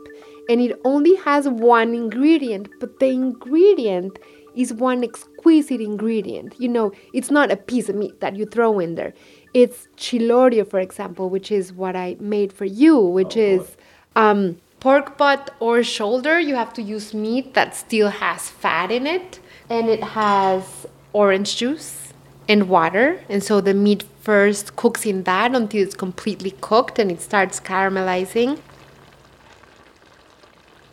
and 0.49 0.61
it 0.61 0.81
only 0.85 1.15
has 1.17 1.49
one 1.49 1.95
ingredient, 1.95 2.69
but 2.81 2.99
the 2.99 3.09
ingredient 3.09 4.19
is 4.55 4.73
one 4.73 5.05
exquisite 5.05 5.81
ingredient. 5.81 6.55
You 6.59 6.69
know, 6.69 6.93
it's 7.13 7.31
not 7.31 7.53
a 7.53 7.57
piece 7.57 7.89
of 7.89 7.97
meat 7.97 8.21
that 8.21 8.35
you 8.35 8.47
throw 8.47 8.79
in 8.81 8.95
there. 8.95 9.13
It's 9.55 9.89
chilorio, 9.97 10.69
for 10.69 10.81
example, 10.81 11.29
which 11.29 11.53
is 11.53 11.73
what 11.73 11.95
I 11.95 12.17
made 12.19 12.53
for 12.53 12.65
you, 12.65 12.99
which 12.99 13.37
oh, 13.37 13.41
is 13.41 13.77
um, 14.17 14.59
pork 14.81 15.17
butt 15.19 15.55
or 15.61 15.83
shoulder. 15.83 16.39
You 16.39 16.55
have 16.55 16.73
to 16.75 16.83
use 16.83 17.15
meat 17.15 17.55
that 17.55 17.75
still 17.75 18.09
has 18.09 18.49
fat 18.49 18.91
in 18.91 19.07
it, 19.07 19.41
and 19.69 19.89
it 19.89 20.03
has 20.03 20.87
orange 21.13 21.57
juice 21.57 22.13
and 22.49 22.69
water. 22.69 23.21
And 23.29 23.43
so 23.43 23.61
the 23.61 23.75
meat 23.75 24.05
first 24.21 24.77
cooks 24.77 25.07
in 25.07 25.25
that 25.25 25.55
until 25.55 25.83
it's 25.83 25.95
completely 25.95 26.55
cooked 26.61 26.99
and 26.99 27.11
it 27.11 27.21
starts 27.21 27.61
caramelizing 27.61 28.59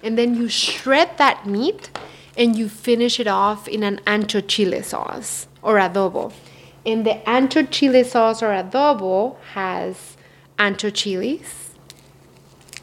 and 0.06 0.20
then 0.20 0.36
you 0.36 0.48
shred 0.48 1.18
that 1.18 1.48
meat 1.48 1.90
and 2.38 2.56
you 2.56 2.70
finish 2.70 3.20
it 3.20 3.26
off 3.26 3.68
in 3.68 3.82
an 3.82 4.00
ancho 4.06 4.44
chile 4.48 4.84
sauce 4.84 5.48
or 5.64 5.76
adobo. 5.78 6.32
And 6.86 7.04
the 7.04 7.16
ancho 7.26 7.68
chile 7.70 8.04
sauce 8.04 8.44
or 8.44 8.50
adobo 8.50 9.38
has 9.54 10.16
ancho 10.60 10.94
chilies. 10.94 11.65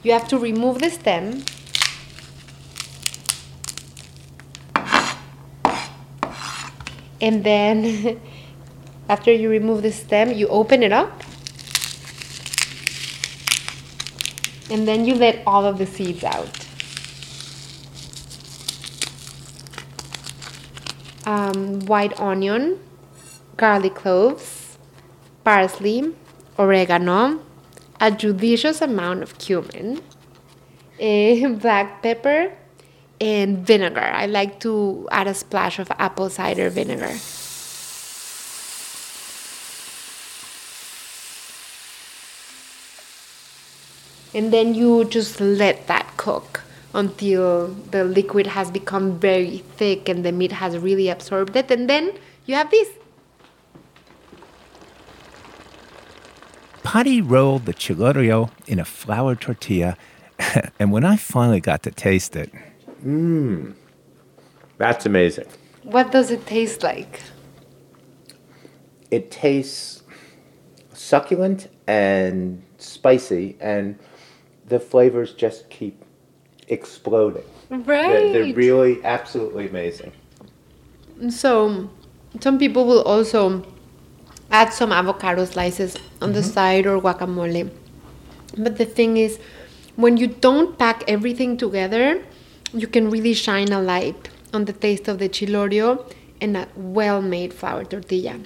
You 0.02 0.12
have 0.12 0.28
to 0.28 0.38
remove 0.38 0.80
the 0.80 0.90
stem. 0.90 1.44
And 7.20 7.44
then 7.44 8.20
after 9.08 9.32
you 9.32 9.48
remove 9.48 9.82
the 9.82 9.92
stem, 9.92 10.32
you 10.32 10.48
open 10.48 10.82
it 10.82 10.92
up. 10.92 11.22
And 14.70 14.88
then 14.88 15.04
you 15.04 15.14
let 15.14 15.42
all 15.46 15.64
of 15.64 15.78
the 15.78 15.86
seeds 15.86 16.24
out. 16.24 16.62
um, 21.26 21.80
white 21.86 22.18
onion, 22.20 22.78
garlic 23.56 23.94
cloves, 23.94 24.78
parsley, 25.44 26.14
oregano, 26.58 27.40
a 28.02 28.10
judicious 28.10 28.82
amount 28.82 29.22
of 29.22 29.38
cumin, 29.38 30.02
eh, 30.98 31.46
black 31.46 32.02
pepper, 32.02 32.52
and 33.20 33.64
vinegar. 33.64 34.00
I 34.00 34.26
like 34.26 34.58
to 34.60 35.08
add 35.12 35.28
a 35.28 35.34
splash 35.34 35.78
of 35.78 35.88
apple 35.92 36.28
cider 36.28 36.68
vinegar. 36.68 37.14
And 44.34 44.52
then 44.52 44.74
you 44.74 45.04
just 45.04 45.40
let 45.40 45.86
that 45.86 46.16
cook 46.16 46.62
until 46.94 47.68
the 47.92 48.02
liquid 48.02 48.48
has 48.48 48.70
become 48.70 49.20
very 49.20 49.58
thick 49.76 50.08
and 50.08 50.24
the 50.24 50.32
meat 50.32 50.50
has 50.50 50.76
really 50.76 51.08
absorbed 51.08 51.54
it. 51.54 51.70
And 51.70 51.88
then 51.88 52.18
you 52.46 52.56
have 52.56 52.70
this. 52.70 52.88
Pati 56.82 57.20
rolled 57.20 57.66
the 57.66 57.74
chilorio 57.74 58.50
in 58.66 58.78
a 58.78 58.84
flour 58.84 59.34
tortilla, 59.34 59.96
and 60.78 60.92
when 60.92 61.04
I 61.04 61.16
finally 61.16 61.60
got 61.60 61.82
to 61.84 61.90
taste 61.90 62.34
it, 62.36 62.52
mmm, 63.04 63.74
that's 64.78 65.06
amazing. 65.06 65.46
What 65.84 66.10
does 66.10 66.30
it 66.30 66.46
taste 66.46 66.82
like? 66.82 67.20
It 69.10 69.30
tastes 69.30 70.02
succulent 70.92 71.68
and 71.86 72.62
spicy, 72.78 73.56
and 73.60 73.98
the 74.66 74.80
flavors 74.80 75.34
just 75.34 75.68
keep 75.70 76.02
exploding. 76.68 77.44
Right. 77.70 77.86
They're, 77.86 78.32
they're 78.44 78.54
really 78.54 79.04
absolutely 79.04 79.68
amazing. 79.68 80.12
So, 81.28 81.90
some 82.40 82.58
people 82.58 82.86
will 82.86 83.02
also 83.02 83.64
add 84.52 84.72
some 84.72 84.92
avocado 84.92 85.44
slices 85.46 85.96
on 86.20 86.32
the 86.32 86.42
side 86.42 86.86
or 86.86 87.00
guacamole. 87.00 87.70
But 88.56 88.76
the 88.76 88.84
thing 88.84 89.16
is, 89.16 89.38
when 89.96 90.18
you 90.18 90.26
don't 90.26 90.78
pack 90.78 91.02
everything 91.08 91.56
together, 91.56 92.22
you 92.72 92.86
can 92.86 93.10
really 93.10 93.34
shine 93.34 93.72
a 93.72 93.80
light 93.80 94.28
on 94.52 94.66
the 94.66 94.72
taste 94.72 95.08
of 95.08 95.18
the 95.18 95.28
chilorio 95.28 96.04
and 96.40 96.56
a 96.56 96.68
well 96.76 97.22
made 97.22 97.52
flour 97.52 97.84
tortilla. 97.84 98.38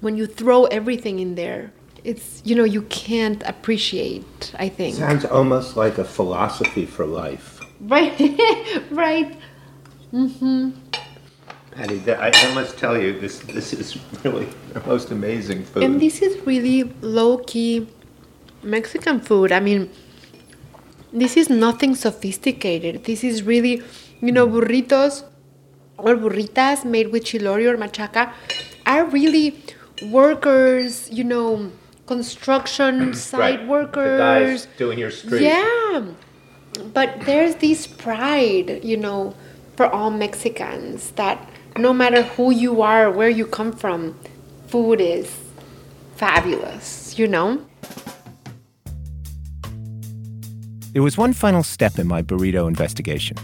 When 0.00 0.16
you 0.16 0.26
throw 0.26 0.64
everything 0.64 1.20
in 1.20 1.36
there, 1.36 1.72
it's, 2.04 2.42
you 2.44 2.54
know, 2.54 2.64
you 2.64 2.82
can't 2.82 3.42
appreciate, 3.44 4.52
I 4.58 4.68
think. 4.68 4.96
Sounds 4.96 5.24
almost 5.24 5.76
like 5.76 5.98
a 5.98 6.04
philosophy 6.04 6.86
for 6.86 7.06
life. 7.06 7.60
Right, 7.80 8.18
right. 8.90 9.36
Mm-hmm. 10.12 10.70
Th- 11.76 12.08
I, 12.08 12.30
I 12.34 12.54
must 12.54 12.78
tell 12.78 12.96
you, 13.00 13.18
this 13.20 13.38
this 13.40 13.72
is 13.72 13.98
really 14.24 14.48
the 14.72 14.80
most 14.86 15.10
amazing 15.10 15.64
food. 15.64 15.82
And 15.82 16.00
this 16.00 16.22
is 16.22 16.40
really 16.46 16.84
low 17.02 17.38
key 17.38 17.86
Mexican 18.62 19.20
food. 19.20 19.52
I 19.52 19.60
mean, 19.60 19.90
this 21.12 21.36
is 21.36 21.50
nothing 21.50 21.94
sophisticated. 21.94 23.04
This 23.04 23.22
is 23.22 23.42
really, 23.42 23.82
you 24.20 24.32
know, 24.32 24.46
burritos 24.48 25.24
or 25.98 26.16
burritas 26.16 26.84
made 26.84 27.08
with 27.12 27.24
chilorio 27.24 27.74
or 27.74 27.76
machaca 27.78 28.32
are 28.86 29.04
really 29.04 29.62
workers, 30.10 31.10
you 31.10 31.24
know, 31.24 31.70
construction 32.06 33.14
site 33.28 33.40
Right. 33.60 33.66
workers. 33.68 34.18
The 34.18 34.18
guys 34.18 34.68
doing 34.78 34.98
your 34.98 35.10
street. 35.10 35.42
Yeah. 35.42 36.04
But 36.92 37.20
there's 37.24 37.56
this 37.56 37.86
pride, 37.86 38.80
you 38.84 38.96
know, 38.96 39.34
for 39.76 39.86
all 39.86 40.10
Mexicans 40.10 41.10
that 41.12 41.38
no 41.78 41.92
matter 41.92 42.22
who 42.22 42.50
you 42.50 42.82
are, 42.82 43.10
where 43.10 43.28
you 43.28 43.46
come 43.46 43.72
from, 43.72 44.18
food 44.68 45.00
is 45.00 45.34
fabulous, 46.16 47.18
you 47.18 47.26
know? 47.26 47.64
There 50.92 51.02
was 51.02 51.18
one 51.18 51.32
final 51.34 51.62
step 51.62 51.98
in 51.98 52.06
my 52.06 52.22
burrito 52.22 52.66
investigation. 52.66 53.36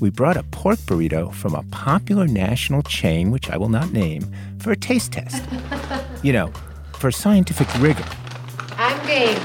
We 0.00 0.10
brought 0.10 0.36
a 0.36 0.42
pork 0.44 0.78
burrito 0.80 1.32
from 1.32 1.54
a 1.54 1.62
popular 1.64 2.26
national 2.26 2.82
chain, 2.82 3.30
which 3.30 3.50
I 3.50 3.56
will 3.58 3.68
not 3.68 3.92
name, 3.92 4.30
for 4.60 4.70
a 4.70 4.76
taste 4.76 5.12
test. 5.12 5.42
you 6.22 6.32
know, 6.32 6.52
for 6.94 7.10
scientific 7.10 7.68
rigor. 7.80 8.04
I'm 8.78 9.06
game. 9.06 9.40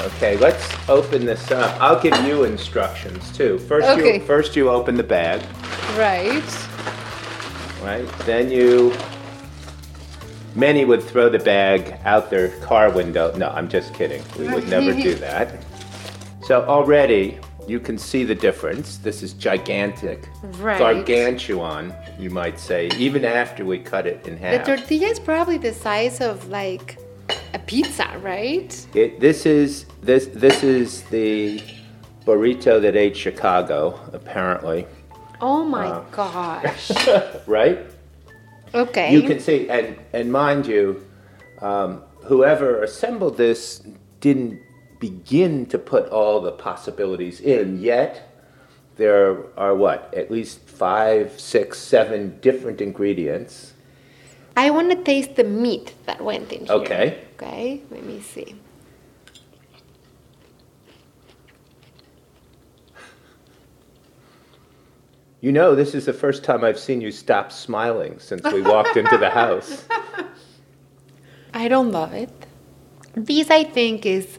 Okay, 0.00 0.36
let's 0.38 0.66
open 0.88 1.26
this 1.26 1.50
up. 1.50 1.78
I'll 1.80 2.00
give 2.00 2.16
you 2.26 2.44
instructions 2.44 3.30
too. 3.36 3.58
First, 3.60 3.88
Okay. 3.88 4.14
you 4.18 4.20
first 4.24 4.56
you 4.56 4.70
open 4.70 4.94
the 4.96 5.02
bag, 5.02 5.42
Right. 5.96 6.42
Right? 7.82 8.06
Then 8.20 8.50
you. 8.50 8.92
Many 10.56 10.84
would 10.84 11.02
throw 11.02 11.28
the 11.28 11.38
bag 11.38 11.96
out 12.04 12.28
their 12.28 12.48
car 12.60 12.90
window. 12.90 13.32
No, 13.36 13.50
I'm 13.50 13.68
just 13.68 13.94
kidding. 13.94 14.22
We 14.36 14.48
would 14.52 14.68
never 14.76 14.92
do 14.92 15.14
that. 15.14 15.64
So 16.42 16.64
already 16.64 17.38
you 17.68 17.78
can 17.78 17.96
see 17.96 18.24
the 18.24 18.34
difference. 18.34 18.96
This 18.98 19.22
is 19.22 19.32
gigantic, 19.32 20.28
Right. 20.58 20.78
gargantuan, 20.78 21.94
you 22.18 22.30
might 22.30 22.58
say, 22.58 22.88
even 22.98 23.24
after 23.24 23.64
we 23.64 23.78
cut 23.78 24.06
it 24.06 24.26
in 24.26 24.36
half. 24.36 24.64
The 24.64 24.76
tortilla 24.76 25.06
is 25.06 25.20
probably 25.20 25.58
the 25.58 25.72
size 25.72 26.20
of 26.20 26.48
like 26.48 26.98
a 27.54 27.58
pizza, 27.60 28.18
right? 28.22 28.70
It, 28.94 29.20
this 29.20 29.46
is 29.46 29.86
this 30.02 30.26
this 30.26 30.64
is 30.64 31.02
the 31.04 31.62
burrito 32.26 32.80
that 32.82 32.96
ate 32.96 33.16
Chicago, 33.16 33.98
apparently. 34.12 34.86
Oh 35.40 35.64
my 35.64 35.86
Uh. 35.88 36.04
gosh. 36.12 36.90
right? 37.46 37.78
Okay. 38.74 39.12
You 39.12 39.22
can 39.22 39.40
see, 39.40 39.68
and 39.68 39.96
and 40.12 40.30
mind 40.30 40.66
you, 40.66 41.04
um, 41.60 42.02
whoever 42.24 42.82
assembled 42.82 43.36
this 43.36 43.82
didn't 44.20 44.60
begin 45.00 45.66
to 45.66 45.78
put 45.78 46.08
all 46.10 46.40
the 46.40 46.52
possibilities 46.52 47.40
in 47.40 47.80
yet. 47.80 48.28
There 48.96 49.46
are 49.58 49.74
what, 49.74 50.12
at 50.14 50.30
least 50.30 50.60
five, 50.60 51.40
six, 51.40 51.78
seven 51.78 52.38
different 52.42 52.82
ingredients. 52.82 53.72
I 54.56 54.68
want 54.70 54.90
to 54.90 55.02
taste 55.02 55.36
the 55.36 55.44
meat 55.44 55.94
that 56.04 56.20
went 56.22 56.52
in 56.52 56.66
here. 56.66 56.74
Okay. 56.74 57.18
Okay, 57.40 57.80
let 57.90 58.04
me 58.04 58.20
see. 58.20 58.56
You 65.40 65.52
know, 65.52 65.74
this 65.74 65.94
is 65.94 66.04
the 66.04 66.12
first 66.12 66.44
time 66.44 66.64
I've 66.64 66.78
seen 66.78 67.00
you 67.00 67.10
stop 67.10 67.50
smiling 67.50 68.18
since 68.18 68.42
we 68.52 68.60
walked 68.60 68.96
into 68.96 69.16
the 69.16 69.30
house. 69.30 69.86
I 71.54 71.68
don't 71.68 71.90
love 71.90 72.12
it. 72.12 72.30
This, 73.14 73.50
I 73.50 73.64
think, 73.64 74.04
is 74.04 74.38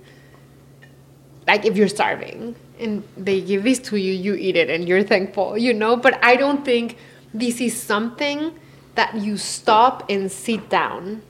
like 1.48 1.66
if 1.66 1.76
you're 1.76 1.88
starving 1.88 2.56
and 2.80 3.04
they 3.18 3.42
give 3.42 3.64
this 3.64 3.80
to 3.80 3.98
you, 3.98 4.14
you 4.14 4.36
eat 4.36 4.56
it 4.56 4.70
and 4.70 4.88
you're 4.88 5.04
thankful, 5.04 5.58
you 5.58 5.74
know? 5.74 5.96
But 5.96 6.24
I 6.24 6.36
don't 6.36 6.64
think 6.64 6.98
this 7.34 7.60
is 7.60 7.80
something 7.82 8.54
that 8.96 9.16
you 9.16 9.38
stop 9.38 10.10
and 10.10 10.32
sit 10.32 10.70
down 10.70 11.22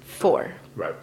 for. 0.00 0.52
Right. 0.76 0.94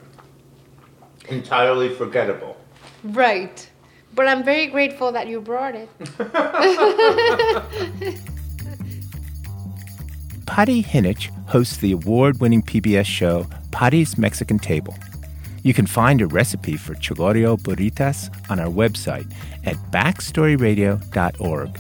Entirely 1.28 1.90
forgettable. 1.90 2.58
Right. 3.04 3.69
But 4.14 4.28
I'm 4.28 4.44
very 4.44 4.68
grateful 4.68 5.12
that 5.12 5.28
you 5.28 5.42
brought 5.42 5.76
it. 5.76 5.90
Pati 10.46 10.84
Jinich 10.84 11.30
hosts 11.48 11.78
the 11.78 11.92
award 11.92 12.40
winning 12.42 12.64
PBS 12.64 13.06
show 13.06 13.46
Pati's 13.72 14.18
Mexican 14.18 14.60
Table. 14.60 14.96
You 15.64 15.74
can 15.74 15.86
find 15.86 16.22
a 16.22 16.28
recipe 16.28 16.78
for 16.78 16.96
chilorio 16.96 17.58
burritas 17.58 18.30
on 18.50 18.60
our 18.60 18.68
website 18.68 19.32
at 19.66 19.76
backstoryradio.org. 19.92 21.80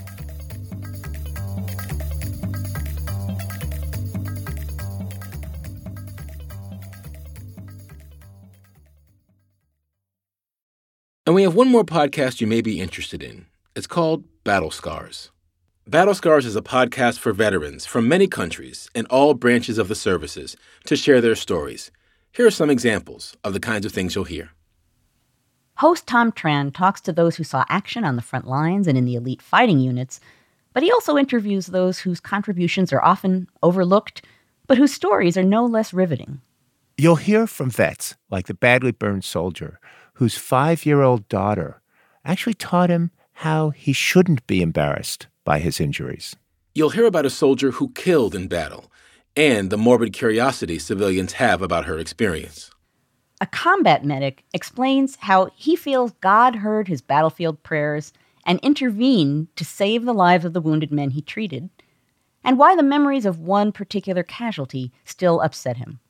And 11.29 11.35
we 11.35 11.43
have 11.43 11.53
one 11.53 11.67
more 11.67 11.83
podcast 11.83 12.41
you 12.41 12.47
may 12.47 12.59
be 12.59 12.81
interested 12.81 13.21
in. 13.21 13.45
It's 13.75 13.85
called 13.85 14.23
Battle 14.43 14.71
Scars. 14.71 15.29
Battle 15.85 16.15
Scars 16.15 16.43
is 16.43 16.55
a 16.55 16.61
podcast 16.63 17.19
for 17.19 17.33
veterans 17.33 17.85
from 17.85 18.07
many 18.07 18.25
countries 18.25 18.89
and 18.95 19.05
all 19.11 19.35
branches 19.35 19.77
of 19.77 19.89
the 19.89 19.93
services 19.93 20.57
to 20.87 20.95
share 20.95 21.21
their 21.21 21.35
stories. 21.35 21.91
Here 22.31 22.47
are 22.47 22.49
some 22.49 22.71
examples 22.71 23.37
of 23.43 23.53
the 23.53 23.59
kinds 23.59 23.85
of 23.85 23.91
things 23.91 24.15
you'll 24.15 24.23
hear. 24.23 24.53
Host 25.75 26.07
Tom 26.07 26.31
Tran 26.31 26.73
talks 26.73 26.99
to 27.01 27.13
those 27.13 27.35
who 27.35 27.43
saw 27.43 27.63
action 27.69 28.03
on 28.03 28.15
the 28.15 28.23
front 28.23 28.47
lines 28.47 28.87
and 28.87 28.97
in 28.97 29.05
the 29.05 29.13
elite 29.13 29.43
fighting 29.43 29.77
units, 29.77 30.19
but 30.73 30.81
he 30.81 30.91
also 30.91 31.15
interviews 31.15 31.67
those 31.67 31.99
whose 31.99 32.19
contributions 32.19 32.91
are 32.91 33.05
often 33.05 33.47
overlooked, 33.61 34.25
but 34.65 34.79
whose 34.79 34.95
stories 34.95 35.37
are 35.37 35.43
no 35.43 35.63
less 35.63 35.93
riveting. 35.93 36.41
You'll 36.97 37.17
hear 37.17 37.45
from 37.45 37.69
vets 37.69 38.15
like 38.31 38.47
the 38.47 38.55
badly 38.55 38.91
burned 38.91 39.23
soldier 39.23 39.79
whose 40.19 40.37
five 40.37 40.85
year 40.85 41.01
old 41.01 41.27
daughter 41.29 41.81
actually 42.25 42.53
taught 42.53 42.89
him 42.89 43.09
how 43.31 43.69
he 43.69 43.93
shouldn't 43.93 44.45
be 44.47 44.61
embarrassed 44.61 45.27
by 45.45 45.59
his 45.59 45.79
injuries. 45.79 46.35
You'll 46.75 46.89
hear 46.89 47.05
about 47.05 47.25
a 47.25 47.29
soldier 47.29 47.71
who 47.71 47.91
killed 47.91 48.35
in 48.35 48.49
battle 48.49 48.91
and 49.37 49.69
the 49.69 49.77
morbid 49.77 50.11
curiosity 50.11 50.77
civilians 50.77 51.33
have 51.33 51.61
about 51.61 51.85
her 51.85 51.97
experience. 51.97 52.69
A 53.39 53.45
combat 53.45 54.03
medic 54.03 54.43
explains 54.53 55.15
how 55.21 55.51
he 55.55 55.77
feels 55.77 56.11
God 56.19 56.57
heard 56.57 56.89
his 56.89 57.01
battlefield 57.01 57.63
prayers 57.63 58.11
and 58.45 58.59
intervened 58.59 59.47
to 59.55 59.63
save 59.63 60.03
the 60.03 60.13
lives 60.13 60.43
of 60.43 60.51
the 60.51 60.59
wounded 60.59 60.91
men 60.91 61.11
he 61.11 61.21
treated, 61.21 61.69
and 62.43 62.57
why 62.57 62.75
the 62.75 62.83
memories 62.83 63.25
of 63.25 63.39
one 63.39 63.71
particular 63.71 64.23
casualty 64.23 64.91
still 65.05 65.39
upset 65.39 65.77
him. 65.77 66.01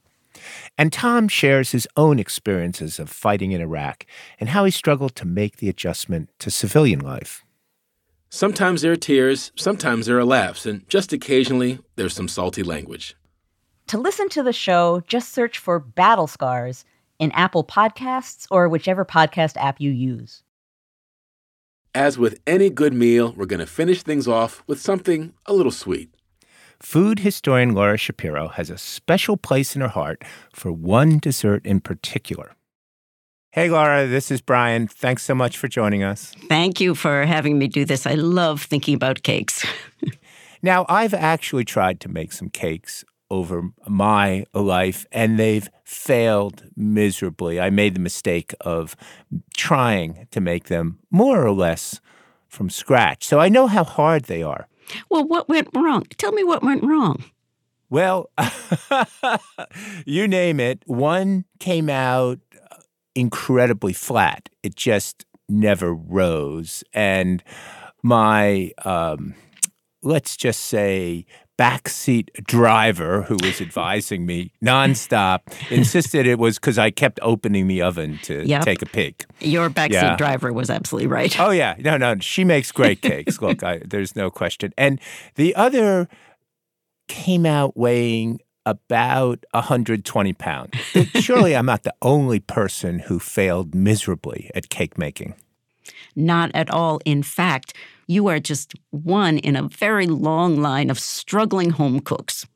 And 0.78 0.94
Tom 0.94 1.28
shares 1.28 1.72
his 1.72 1.88
own 1.98 2.20
experiences 2.20 3.00
of 3.00 3.10
fighting 3.10 3.52
in 3.52 3.62
Iraq 3.62 4.06
and 4.40 4.50
how 4.50 4.66
he 4.66 4.72
struggled 4.72 5.16
to 5.16 5.26
make 5.26 5.58
the 5.58 5.70
adjustment 5.70 6.30
to 6.40 6.52
civilian 6.52 7.00
life. 7.00 7.44
Sometimes 8.30 8.82
there 8.82 8.92
are 8.92 8.96
tears, 8.96 9.52
sometimes 9.56 10.06
there 10.06 10.20
are 10.20 10.26
laughs, 10.26 10.66
and 10.66 10.88
just 10.88 11.12
occasionally 11.12 11.80
there's 11.96 12.14
some 12.14 12.28
salty 12.28 12.62
language. 12.62 13.16
To 13.88 13.98
listen 13.98 14.30
to 14.30 14.44
the 14.44 14.54
show, 14.54 15.02
just 15.08 15.34
search 15.34 15.58
for 15.58 15.80
Battle 15.80 16.28
Scars 16.28 16.86
in 17.18 17.32
Apple 17.32 17.64
Podcasts 17.64 18.46
or 18.52 18.70
whichever 18.70 19.04
podcast 19.04 19.58
app 19.58 19.82
you 19.82 19.90
use. 19.90 20.44
As 21.96 22.20
with 22.20 22.40
any 22.46 22.70
good 22.70 22.94
meal, 22.94 23.34
we're 23.36 23.48
going 23.48 23.60
to 23.62 23.66
finish 23.66 24.04
things 24.04 24.28
off 24.28 24.64
with 24.68 24.80
something 24.80 25.34
a 25.48 25.54
little 25.54 25.72
sweet. 25.72 26.14
Food 26.82 27.20
historian 27.20 27.74
Laura 27.74 27.98
Shapiro 27.98 28.48
has 28.48 28.70
a 28.70 28.78
special 28.78 29.36
place 29.36 29.76
in 29.76 29.82
her 29.82 29.90
heart 29.90 30.24
for 30.54 30.72
one 30.72 31.20
dessert 31.20 31.66
in 31.66 31.82
particular. 31.82 32.56
Hey, 33.52 33.70
Laura, 33.70 34.08
this 34.08 34.32
is 34.32 34.40
Brian. 34.42 34.88
Thanks 34.88 35.24
so 35.24 35.36
much 35.36 35.58
for 35.58 35.68
joining 35.68 36.04
us. 36.04 36.34
Thank 36.48 36.80
you 36.80 36.96
for 36.96 37.26
having 37.26 37.58
me 37.58 37.68
do 37.68 37.84
this. 37.84 38.06
I 38.06 38.14
love 38.14 38.62
thinking 38.62 38.94
about 38.94 39.24
cakes. 39.24 39.66
now, 40.62 40.86
I've 40.88 41.14
actually 41.14 41.66
tried 41.66 42.00
to 42.02 42.10
make 42.10 42.32
some 42.32 42.50
cakes 42.50 43.04
over 43.30 43.70
my 43.88 44.46
life, 44.54 45.06
and 45.12 45.38
they've 45.38 45.68
failed 45.84 46.64
miserably. 46.76 47.60
I 47.60 47.70
made 47.72 47.96
the 47.96 48.00
mistake 48.00 48.54
of 48.62 48.96
trying 49.58 50.28
to 50.32 50.40
make 50.40 50.66
them 50.66 51.00
more 51.12 51.44
or 51.44 51.52
less 51.52 52.00
from 52.48 52.70
scratch. 52.70 53.26
So 53.26 53.40
I 53.40 53.50
know 53.50 53.68
how 53.68 53.84
hard 53.84 54.26
they 54.26 54.44
are. 54.44 54.68
Well, 55.10 55.28
what 55.28 55.50
went 55.50 55.70
wrong? 55.76 56.04
Tell 56.18 56.32
me 56.32 56.44
what 56.44 56.64
went 56.64 56.84
wrong. 56.84 57.24
Well, 57.90 58.30
you 60.06 60.28
name 60.28 60.60
it. 60.60 60.84
One 60.86 61.46
came 61.60 61.90
out 61.90 62.40
incredibly 63.16 63.94
flat. 63.94 64.50
It 64.62 64.76
just 64.76 65.26
never 65.48 65.94
rose. 65.94 66.84
And 66.94 67.44
my, 68.04 68.72
um, 68.86 69.34
let's 70.04 70.38
just 70.38 70.62
say, 70.62 71.26
backseat 71.60 72.32
driver 72.46 73.24
who 73.24 73.36
was 73.44 73.60
advising 73.60 74.26
me 74.26 74.50
nonstop 74.64 75.42
insisted 75.70 76.26
it 76.26 76.40
was 76.40 76.58
because 76.58 76.78
I 76.78 76.90
kept 76.90 77.20
opening 77.22 77.68
the 77.68 77.82
oven 77.82 78.18
to 78.24 78.48
yep. 78.48 78.64
take 78.64 78.82
a 78.82 78.86
peek. 78.86 79.26
Your 79.42 79.70
backseat 79.70 79.92
yeah. 79.92 80.16
driver 80.16 80.54
was 80.54 80.70
absolutely 80.70 81.08
right. 81.08 81.38
Oh 81.38 81.50
yeah, 81.50 81.76
no, 81.80 81.98
no, 81.98 82.18
she 82.20 82.46
makes 82.46 82.72
great 82.72 83.02
cakes. 83.10 83.42
Look, 83.42 83.62
I, 83.62 83.80
there's 83.84 84.16
no 84.16 84.32
question. 84.32 84.74
And 84.78 85.02
the 85.36 85.54
other 85.56 86.08
came 87.10 87.46
out 87.46 87.76
weighing 87.76 88.40
about 88.66 89.44
120 89.52 90.34
pounds. 90.34 90.76
Surely 91.16 91.58
I'm 91.58 91.66
not 91.66 91.84
the 91.84 91.94
only 92.02 92.40
person 92.40 93.00
who 93.00 93.20
failed 93.20 93.76
miserably 93.76 94.50
at 94.56 94.70
cake 94.70 94.98
making. 94.98 95.34
Not 96.16 96.52
at 96.54 96.70
all. 96.70 97.02
In 97.04 97.22
fact, 97.22 97.74
you 98.10 98.26
are 98.28 98.40
just 98.40 98.74
one 98.90 99.38
in 99.38 99.56
a 99.56 99.68
very 99.68 100.08
long 100.08 100.60
line 100.60 100.90
of 100.90 100.98
struggling 100.98 101.70
home 101.70 102.00
cooks. 102.00 102.48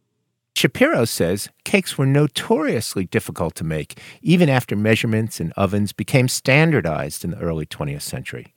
Shapiro 0.55 1.05
says 1.05 1.47
cakes 1.63 1.95
were 1.95 2.07
notoriously 2.07 3.05
difficult 3.05 3.53
to 3.55 3.63
make, 3.63 3.99
even 4.23 4.49
after 4.49 4.75
measurements 4.75 5.39
and 5.39 5.53
ovens 5.55 5.93
became 5.93 6.27
standardized 6.27 7.23
in 7.23 7.31
the 7.31 7.39
early 7.39 7.67
20th 7.67 8.01
century. 8.01 8.51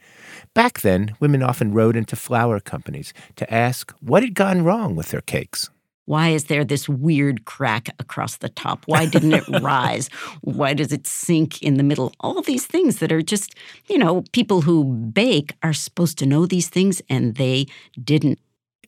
Back 0.54 0.80
then, 0.80 1.14
women 1.20 1.42
often 1.42 1.74
rode 1.74 1.96
into 1.96 2.16
flour 2.16 2.60
companies 2.60 3.12
to 3.36 3.52
ask 3.52 3.92
what 4.00 4.22
had 4.22 4.34
gone 4.34 4.64
wrong 4.64 4.96
with 4.96 5.10
their 5.10 5.20
cakes. 5.20 5.68
Why 6.06 6.30
is 6.30 6.44
there 6.44 6.64
this 6.64 6.88
weird 6.88 7.44
crack 7.44 7.88
across 7.98 8.38
the 8.38 8.48
top? 8.48 8.84
Why 8.86 9.06
didn't 9.06 9.34
it 9.34 9.44
rise? 9.60 10.08
Why 10.40 10.72
does 10.72 10.92
it 10.92 11.06
sink 11.06 11.62
in 11.62 11.76
the 11.76 11.82
middle? 11.82 12.12
All 12.20 12.42
these 12.42 12.64
things 12.64 12.98
that 12.98 13.12
are 13.12 13.22
just, 13.22 13.54
you 13.88 13.98
know, 13.98 14.24
people 14.32 14.62
who 14.62 14.84
bake 14.84 15.54
are 15.62 15.72
supposed 15.72 16.16
to 16.18 16.26
know 16.26 16.46
these 16.46 16.68
things 16.68 17.02
and 17.10 17.34
they 17.34 17.66
didn't. 18.02 18.38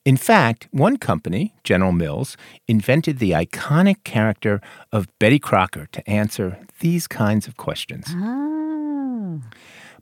In 0.05 0.17
fact, 0.17 0.69
one 0.71 0.97
company, 0.97 1.55
General 1.65 1.93
Mills, 1.93 2.37
invented 2.67 3.19
the 3.19 3.33
iconic 3.33 4.05
character 4.05 4.61
of 4.93 5.07
Betty 5.19 5.39
Crocker 5.39 5.87
to 5.93 6.09
answer 6.09 6.59
these 6.81 7.07
kinds 7.07 7.47
of 7.47 7.57
questions. 7.57 8.07
Oh. 8.11 9.43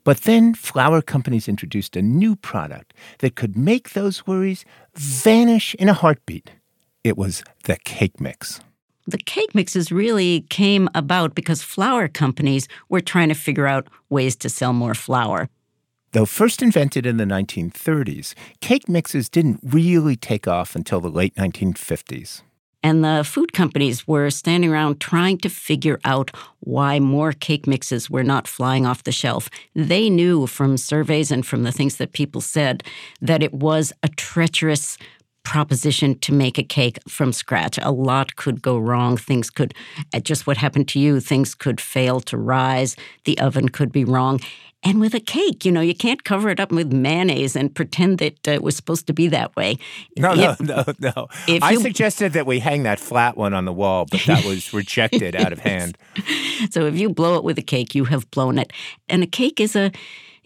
But 0.05 0.21
then 0.21 0.55
flour 0.55 1.03
companies 1.03 1.49
introduced 1.49 1.97
a 1.97 2.03
new 2.03 2.37
product 2.37 2.95
that 3.19 3.35
could 3.35 3.57
make 3.57 3.95
those 3.95 4.27
worries 4.27 4.65
vanish 4.95 5.75
in 5.75 5.89
a 5.89 5.95
heartbeat. 5.95 6.53
It 7.07 7.17
was 7.17 7.45
the 7.67 7.77
cake 7.85 8.21
mix. 8.21 8.59
The 9.07 9.17
cake 9.17 9.55
mixes 9.55 9.93
really 9.93 10.41
came 10.51 10.89
about 10.93 11.37
because 11.37 11.63
flour 11.63 12.09
companies 12.09 12.67
were 12.89 13.01
trying 13.01 13.29
to 13.29 13.35
figure 13.37 13.69
out 13.69 13.87
ways 14.11 14.35
to 14.35 14.49
sell 14.49 14.73
more 14.73 14.93
flour. 14.93 15.49
Though 16.11 16.27
first 16.27 16.63
invented 16.63 17.07
in 17.07 17.17
the 17.17 17.25
1930s, 17.25 18.35
cake 18.61 18.89
mixes 18.89 19.29
didn't 19.29 19.61
really 19.63 20.17
take 20.17 20.49
off 20.49 20.75
until 20.75 21.01
the 21.01 21.09
late 21.09 21.37
1950s. 21.37 22.43
And 22.83 23.05
the 23.05 23.25
food 23.25 23.53
companies 23.53 24.07
were 24.07 24.31
standing 24.31 24.71
around 24.71 25.01
trying 25.01 25.39
to 25.39 25.49
figure 25.49 25.99
out 26.05 26.31
why 26.61 27.01
more 27.01 27.33
cake 27.33 27.67
mixes 27.67 28.09
were 28.09 28.23
not 28.23 28.47
flying 28.47 28.87
off 28.87 29.05
the 29.05 29.13
shelf. 29.13 29.49
They 29.75 30.09
knew 30.09 30.47
from 30.47 30.77
surveys 30.77 31.33
and 31.33 31.45
from 31.45 31.63
the 31.63 31.73
things 31.73 31.97
that 31.97 32.13
people 32.13 32.41
said 32.41 32.85
that 33.21 33.43
it 33.43 33.53
was 33.53 33.93
a 34.03 34.09
treacherous 34.09 34.99
proposition 35.47 36.19
to 36.19 36.33
make 36.33 36.59
a 36.59 36.63
cake 36.65 36.99
from 37.09 37.33
scratch. 37.33 37.79
A 37.81 37.93
lot 37.93 38.35
could 38.35 38.61
go 38.61 38.77
wrong. 38.77 39.17
Things 39.17 39.49
could, 39.49 39.75
just 40.23 40.45
what 40.45 40.57
happened 40.57 40.89
to 40.89 40.99
you, 40.99 41.21
things 41.21 41.55
could 41.55 41.81
fail 41.81 42.21
to 42.23 42.37
rise. 42.37 42.97
The 43.27 43.39
oven 43.39 43.69
could 43.69 43.93
be 43.93 44.05
wrong. 44.05 44.41
And 44.83 45.01
with 45.01 45.15
a 45.15 45.21
cake, 45.21 45.65
you 45.65 45.71
know, 45.71 45.81
you 45.81 45.95
can't 45.95 46.25
cover 46.25 46.49
it 46.49 46.59
up 46.59 46.73
with 46.73 46.93
mayonnaise 46.93 47.55
and 47.55 47.73
pretend 47.73 48.19
that 48.19 48.49
uh, 48.49 48.53
it 48.53 48.63
was 48.63 48.75
supposed 48.75 49.07
to 49.07 49.13
be 49.13 49.29
that 49.29 49.55
way. 49.55 49.79
No, 50.17 50.33
if, 50.33 50.61
no, 50.61 50.85
no, 50.99 51.13
no. 51.15 51.29
I 51.63 51.73
you, 51.73 51.81
suggested 51.81 52.33
that 52.33 52.47
we 52.47 52.59
hang 52.59 52.83
that 52.83 52.99
flat 52.99 53.37
one 53.37 53.55
on 53.55 53.65
the 53.65 53.73
wall, 53.73 54.07
but 54.11 54.21
that 54.27 54.45
was 54.45 54.73
rejected 54.81 55.37
out 55.37 55.53
of 55.53 55.61
hand. 55.61 55.97
So 56.71 56.87
if 56.87 56.99
you 56.99 57.09
blow 57.09 57.37
it 57.37 57.45
with 57.45 57.57
a 57.59 57.63
cake, 57.63 57.95
you 57.95 58.05
have 58.07 58.29
blown 58.33 58.59
it. 58.59 58.73
And 59.09 59.23
a 59.23 59.27
cake 59.27 59.61
is 59.61 59.77
a 59.77 59.93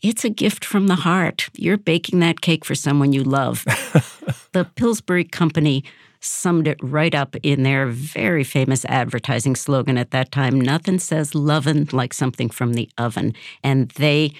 it's 0.03 0.25
a 0.25 0.31
gift 0.31 0.65
from 0.65 0.87
the 0.87 0.97
heart. 0.97 1.49
You're 1.55 1.77
baking 1.77 2.21
that 2.21 2.41
cake 2.41 2.65
for 2.65 2.75
someone 2.75 3.13
you 3.13 3.23
love. 3.23 3.65
the 4.53 4.65
Pillsbury 4.77 5.25
Company 5.25 5.85
summed 6.21 6.69
it 6.69 6.79
right 6.83 7.15
up 7.15 7.35
in 7.43 7.63
their 7.63 7.87
very 7.87 8.45
famous 8.45 8.85
advertising 8.85 9.57
slogan 9.57 9.97
at 9.97 10.11
that 10.11 10.31
time 10.31 10.61
nothing 10.61 10.99
says 10.99 11.35
lovin' 11.35 11.89
like 11.93 12.13
something 12.13 12.51
from 12.51 12.75
the 12.75 12.91
oven 12.99 13.33
and 13.65 13.89
they 13.93 14.31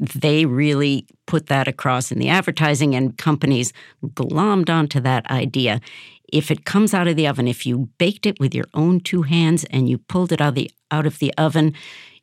they 0.00 0.44
really 0.44 1.06
put 1.26 1.46
that 1.46 1.68
across 1.68 2.10
in 2.10 2.18
the 2.18 2.28
advertising 2.28 2.94
and 2.96 3.16
companies 3.18 3.72
glommed 4.04 4.68
onto 4.68 4.98
that 5.00 5.24
idea 5.30 5.80
if 6.32 6.50
it 6.50 6.64
comes 6.64 6.92
out 6.92 7.06
of 7.06 7.14
the 7.14 7.28
oven 7.28 7.46
if 7.46 7.64
you 7.64 7.88
baked 7.98 8.26
it 8.26 8.40
with 8.40 8.52
your 8.52 8.66
own 8.74 8.98
two 8.98 9.22
hands 9.22 9.64
and 9.70 9.88
you 9.88 9.98
pulled 9.98 10.32
it 10.32 10.40
out 10.40 10.48
of 10.48 10.54
the 10.56 10.70
out 10.90 11.06
of 11.06 11.20
the 11.20 11.32
oven 11.38 11.72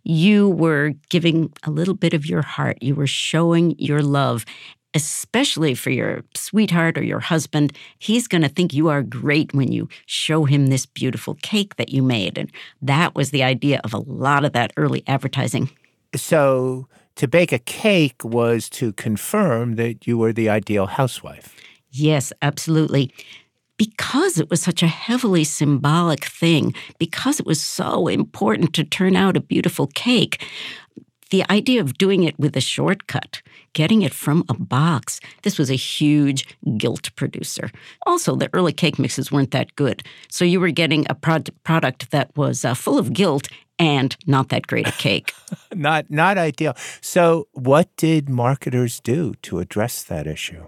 you 0.09 0.49
were 0.49 0.93
giving 1.09 1.53
a 1.63 1.69
little 1.69 1.93
bit 1.93 2.15
of 2.15 2.25
your 2.25 2.41
heart. 2.41 2.81
You 2.81 2.95
were 2.95 3.05
showing 3.05 3.75
your 3.77 4.01
love, 4.01 4.43
especially 4.95 5.75
for 5.75 5.91
your 5.91 6.23
sweetheart 6.33 6.97
or 6.97 7.03
your 7.03 7.19
husband. 7.19 7.77
He's 7.99 8.27
going 8.27 8.41
to 8.41 8.49
think 8.49 8.73
you 8.73 8.87
are 8.87 9.03
great 9.03 9.53
when 9.53 9.71
you 9.71 9.87
show 10.07 10.45
him 10.45 10.67
this 10.67 10.87
beautiful 10.87 11.35
cake 11.43 11.75
that 11.75 11.89
you 11.89 12.01
made. 12.01 12.39
And 12.39 12.51
that 12.81 13.13
was 13.13 13.29
the 13.29 13.43
idea 13.43 13.81
of 13.83 13.93
a 13.93 13.99
lot 13.99 14.43
of 14.43 14.53
that 14.53 14.73
early 14.77 15.03
advertising. 15.05 15.69
So, 16.15 16.87
to 17.17 17.27
bake 17.27 17.51
a 17.51 17.59
cake 17.59 18.23
was 18.23 18.67
to 18.69 18.93
confirm 18.93 19.75
that 19.75 20.07
you 20.07 20.17
were 20.17 20.33
the 20.33 20.49
ideal 20.49 20.87
housewife. 20.87 21.55
Yes, 21.91 22.33
absolutely 22.41 23.13
because 23.79 24.37
it 24.37 24.49
was 24.49 24.61
such 24.61 24.83
a 24.83 24.87
heavily 24.87 25.45
symbolic 25.45 26.25
thing, 26.25 26.75
because 26.97 27.39
it 27.39 27.45
was 27.45 27.61
so 27.61 28.07
important 28.07 28.73
to 28.73 28.83
turn 28.83 29.15
out 29.15 29.37
a 29.37 29.41
beautiful 29.41 29.87
cake, 29.87 30.45
the 31.29 31.49
idea 31.49 31.79
of 31.79 31.97
doing 31.97 32.23
it 32.23 32.37
with 32.37 32.57
a 32.57 32.61
shortcut, 32.61 33.41
getting 33.71 34.01
it 34.01 34.13
from 34.13 34.43
a 34.49 34.53
box, 34.53 35.21
this 35.43 35.57
was 35.57 35.71
a 35.71 35.75
huge 35.75 36.45
guilt 36.75 37.09
producer. 37.15 37.71
Also, 38.05 38.35
the 38.35 38.49
early 38.51 38.73
cake 38.73 38.99
mixes 38.99 39.31
weren't 39.31 39.51
that 39.51 39.73
good. 39.75 40.03
So 40.27 40.43
you 40.43 40.59
were 40.59 40.71
getting 40.71 41.05
a 41.09 41.15
prod- 41.15 41.51
product 41.63 42.11
that 42.11 42.35
was 42.35 42.65
uh, 42.65 42.73
full 42.73 42.97
of 42.97 43.13
guilt 43.13 43.47
and 43.77 44.17
not 44.27 44.49
that 44.49 44.67
great 44.67 44.89
a 44.89 44.91
cake. 44.91 45.31
not 45.73 46.11
not 46.11 46.37
ideal. 46.37 46.75
So, 46.99 47.47
what 47.53 47.95
did 47.95 48.27
marketers 48.27 48.99
do 48.99 49.35
to 49.43 49.59
address 49.59 50.03
that 50.03 50.27
issue? 50.27 50.67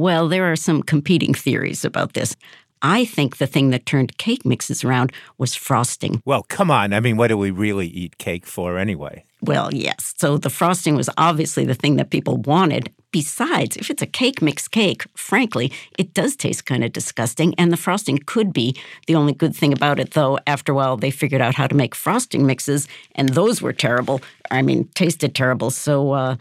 Well, 0.00 0.28
there 0.28 0.50
are 0.50 0.56
some 0.56 0.82
competing 0.82 1.34
theories 1.34 1.84
about 1.84 2.14
this. 2.14 2.34
I 2.80 3.04
think 3.04 3.36
the 3.36 3.46
thing 3.46 3.68
that 3.68 3.84
turned 3.84 4.16
cake 4.16 4.46
mixes 4.46 4.82
around 4.82 5.12
was 5.36 5.54
frosting. 5.54 6.22
Well, 6.24 6.42
come 6.44 6.70
on. 6.70 6.94
I 6.94 7.00
mean, 7.00 7.18
what 7.18 7.26
do 7.26 7.36
we 7.36 7.50
really 7.50 7.86
eat 7.88 8.16
cake 8.16 8.46
for 8.46 8.78
anyway? 8.78 9.26
Well, 9.42 9.68
yes. 9.74 10.14
So 10.16 10.38
the 10.38 10.48
frosting 10.48 10.96
was 10.96 11.10
obviously 11.18 11.66
the 11.66 11.74
thing 11.74 11.96
that 11.96 12.08
people 12.08 12.38
wanted. 12.38 12.90
Besides, 13.10 13.76
if 13.76 13.90
it's 13.90 14.00
a 14.00 14.06
cake 14.06 14.40
mix 14.40 14.68
cake, 14.68 15.04
frankly, 15.14 15.70
it 15.98 16.14
does 16.14 16.34
taste 16.34 16.64
kind 16.64 16.82
of 16.82 16.94
disgusting. 16.94 17.54
And 17.58 17.70
the 17.70 17.76
frosting 17.76 18.20
could 18.24 18.54
be 18.54 18.74
the 19.06 19.16
only 19.16 19.34
good 19.34 19.54
thing 19.54 19.74
about 19.74 20.00
it, 20.00 20.12
though. 20.12 20.38
After 20.46 20.72
a 20.72 20.74
while, 20.74 20.96
they 20.96 21.10
figured 21.10 21.42
out 21.42 21.56
how 21.56 21.66
to 21.66 21.74
make 21.74 21.94
frosting 21.94 22.46
mixes, 22.46 22.88
and 23.16 23.28
those 23.28 23.60
were 23.60 23.74
terrible. 23.74 24.22
I 24.50 24.62
mean, 24.62 24.88
tasted 24.94 25.34
terrible. 25.34 25.70
So 25.70 26.12
uh, 26.12 26.36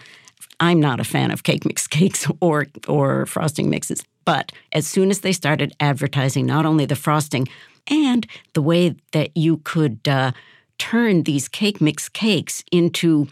I'm 0.60 0.80
not 0.80 1.00
a 1.00 1.04
fan 1.04 1.32
of 1.32 1.44
cake 1.44 1.66
mix 1.66 1.88
cakes 2.00 2.28
or 2.42 2.68
or 2.88 3.26
frosting 3.26 3.70
mixes. 3.70 4.04
But 4.26 4.52
as 4.72 4.86
soon 4.86 5.10
as 5.10 5.22
they 5.22 5.32
started 5.32 5.74
advertising 5.80 6.46
not 6.46 6.66
only 6.66 6.86
the 6.86 6.96
frosting 6.96 7.48
and 7.88 8.28
the 8.54 8.62
way 8.62 8.96
that 9.14 9.36
you 9.36 9.58
could 9.58 10.08
uh, 10.08 10.32
turned 10.78 11.26
these 11.26 11.48
cake 11.48 11.82
mix 11.82 12.08
cakes 12.10 12.64
into 12.72 13.28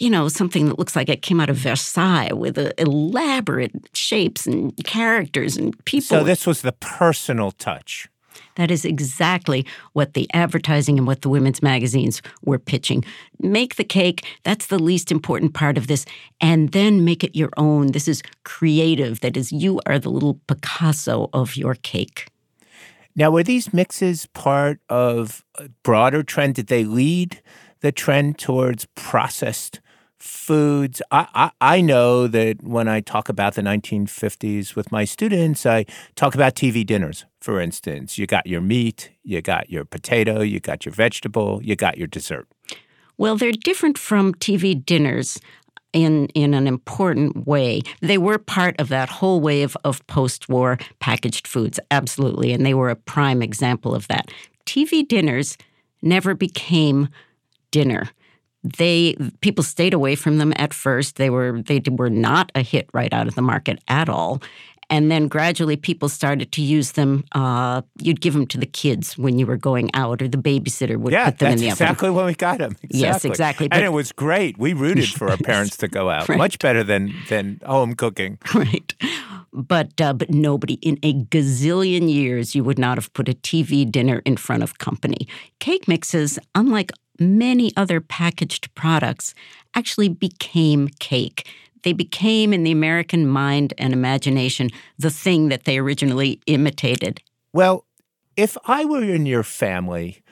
you 0.00 0.10
know, 0.10 0.28
something 0.28 0.66
that 0.66 0.78
looks 0.78 0.94
like 0.94 1.08
it 1.08 1.22
came 1.22 1.40
out 1.40 1.50
of 1.50 1.56
Versailles 1.56 2.32
with 2.32 2.56
uh, 2.56 2.70
elaborate 2.78 3.72
shapes 3.92 4.46
and 4.46 4.72
characters 4.84 5.56
and 5.56 5.74
people. 5.86 6.18
So 6.18 6.24
this 6.24 6.46
was 6.46 6.62
the 6.62 6.72
personal 6.72 7.50
touch. 7.50 8.08
That 8.58 8.70
is 8.70 8.84
exactly 8.84 9.64
what 9.94 10.12
the 10.12 10.28
advertising 10.34 10.98
and 10.98 11.06
what 11.06 11.22
the 11.22 11.30
women's 11.30 11.62
magazines 11.62 12.20
were 12.42 12.58
pitching. 12.58 13.04
Make 13.40 13.76
the 13.76 13.84
cake, 13.84 14.26
that's 14.42 14.66
the 14.66 14.78
least 14.78 15.10
important 15.10 15.54
part 15.54 15.78
of 15.78 15.86
this, 15.86 16.04
and 16.40 16.72
then 16.72 17.04
make 17.04 17.24
it 17.24 17.34
your 17.34 17.50
own. 17.56 17.92
This 17.92 18.08
is 18.08 18.22
creative. 18.44 19.20
That 19.20 19.36
is, 19.36 19.52
you 19.52 19.80
are 19.86 19.98
the 19.98 20.10
little 20.10 20.40
Picasso 20.46 21.30
of 21.32 21.56
your 21.56 21.76
cake. 21.76 22.26
Now, 23.16 23.30
were 23.30 23.42
these 23.42 23.72
mixes 23.72 24.26
part 24.26 24.80
of 24.88 25.44
a 25.54 25.68
broader 25.82 26.22
trend? 26.22 26.54
Did 26.56 26.66
they 26.66 26.84
lead 26.84 27.40
the 27.80 27.92
trend 27.92 28.38
towards 28.38 28.86
processed 28.94 29.80
foods. 30.18 31.00
I, 31.10 31.26
I, 31.34 31.50
I, 31.60 31.80
know 31.80 32.26
that 32.26 32.62
when 32.62 32.88
I 32.88 33.00
talk 33.00 33.28
about 33.28 33.54
the 33.54 33.62
1950s 33.62 34.74
with 34.74 34.90
my 34.90 35.04
students, 35.04 35.64
I 35.64 35.86
talk 36.16 36.34
about 36.34 36.54
TV 36.54 36.84
dinners, 36.84 37.24
for 37.40 37.60
instance. 37.60 38.18
You 38.18 38.26
got 38.26 38.46
your 38.46 38.60
meat, 38.60 39.10
you 39.22 39.42
got 39.42 39.70
your 39.70 39.84
potato, 39.84 40.40
you 40.40 40.60
got 40.60 40.84
your 40.84 40.94
vegetable, 40.94 41.60
you 41.62 41.76
got 41.76 41.98
your 41.98 42.06
dessert. 42.06 42.48
Well, 43.16 43.36
they're 43.36 43.52
different 43.52 43.98
from 43.98 44.34
TV 44.34 44.84
dinners 44.84 45.40
in 45.92 46.26
in 46.28 46.54
an 46.54 46.66
important 46.66 47.46
way. 47.46 47.82
They 48.00 48.18
were 48.18 48.38
part 48.38 48.78
of 48.78 48.88
that 48.88 49.08
whole 49.08 49.40
wave 49.40 49.76
of 49.84 50.06
post-war 50.06 50.78
packaged 51.00 51.46
foods, 51.46 51.80
absolutely, 51.90 52.52
and 52.52 52.64
they 52.64 52.74
were 52.74 52.90
a 52.90 52.96
prime 52.96 53.42
example 53.42 53.94
of 53.94 54.06
that. 54.08 54.30
TV 54.66 55.06
dinners 55.06 55.56
never 56.02 56.34
became 56.34 57.08
dinner 57.70 58.10
they 58.76 59.16
people 59.40 59.62
stayed 59.62 59.94
away 59.94 60.14
from 60.14 60.38
them 60.38 60.52
at 60.56 60.74
first. 60.74 61.16
They 61.16 61.30
were 61.30 61.62
they 61.62 61.80
were 61.90 62.10
not 62.10 62.50
a 62.54 62.62
hit 62.62 62.88
right 62.92 63.12
out 63.12 63.28
of 63.28 63.34
the 63.34 63.42
market 63.42 63.78
at 63.88 64.08
all. 64.08 64.42
And 64.90 65.10
then 65.10 65.28
gradually, 65.28 65.76
people 65.76 66.08
started 66.08 66.50
to 66.52 66.62
use 66.62 66.92
them. 66.92 67.24
Uh, 67.32 67.82
you'd 68.00 68.20
give 68.22 68.32
them 68.32 68.46
to 68.46 68.58
the 68.58 68.66
kids 68.66 69.18
when 69.18 69.38
you 69.38 69.46
were 69.46 69.58
going 69.58 69.90
out, 69.92 70.22
or 70.22 70.28
the 70.28 70.38
babysitter 70.38 70.96
would 70.96 71.12
yeah, 71.12 71.26
put 71.30 71.40
them 71.40 71.52
in 71.52 71.58
the 71.58 71.66
exactly 71.68 71.84
oven. 71.84 71.92
exactly 71.92 72.10
when 72.10 72.26
we 72.26 72.34
got 72.34 72.58
them. 72.58 72.72
Exactly. 72.72 73.00
Yes, 73.00 73.24
exactly. 73.24 73.68
But, 73.68 73.76
and 73.76 73.84
it 73.84 73.92
was 73.92 74.12
great. 74.12 74.56
We 74.58 74.72
rooted 74.72 75.08
for 75.08 75.28
our 75.30 75.36
parents 75.44 75.76
to 75.78 75.88
go 75.88 76.08
out. 76.08 76.28
Right. 76.28 76.38
Much 76.38 76.58
better 76.58 76.82
than 76.82 77.14
than 77.28 77.60
home 77.64 77.94
cooking. 77.94 78.38
Right. 78.54 78.92
But 79.52 80.00
uh, 80.00 80.12
but 80.14 80.30
nobody 80.30 80.74
in 80.74 80.98
a 81.02 81.14
gazillion 81.14 82.12
years 82.12 82.54
you 82.54 82.64
would 82.64 82.78
not 82.78 82.98
have 82.98 83.12
put 83.12 83.28
a 83.28 83.34
TV 83.34 83.90
dinner 83.90 84.20
in 84.24 84.36
front 84.36 84.62
of 84.62 84.78
company. 84.78 85.28
Cake 85.60 85.86
mixes, 85.86 86.38
unlike 86.54 86.92
many 87.18 87.72
other 87.76 88.00
packaged 88.00 88.74
products 88.74 89.34
actually 89.74 90.08
became 90.08 90.88
cake. 90.98 91.48
They 91.82 91.92
became, 91.92 92.52
in 92.52 92.64
the 92.64 92.72
American 92.72 93.26
mind 93.26 93.74
and 93.78 93.92
imagination, 93.92 94.70
the 94.98 95.10
thing 95.10 95.48
that 95.48 95.64
they 95.64 95.78
originally 95.78 96.40
imitated. 96.46 97.20
Well, 97.52 97.84
if 98.36 98.56
I 98.66 98.84
were 98.84 99.02
in 99.02 99.26
your 99.26 99.42
family, 99.42 100.22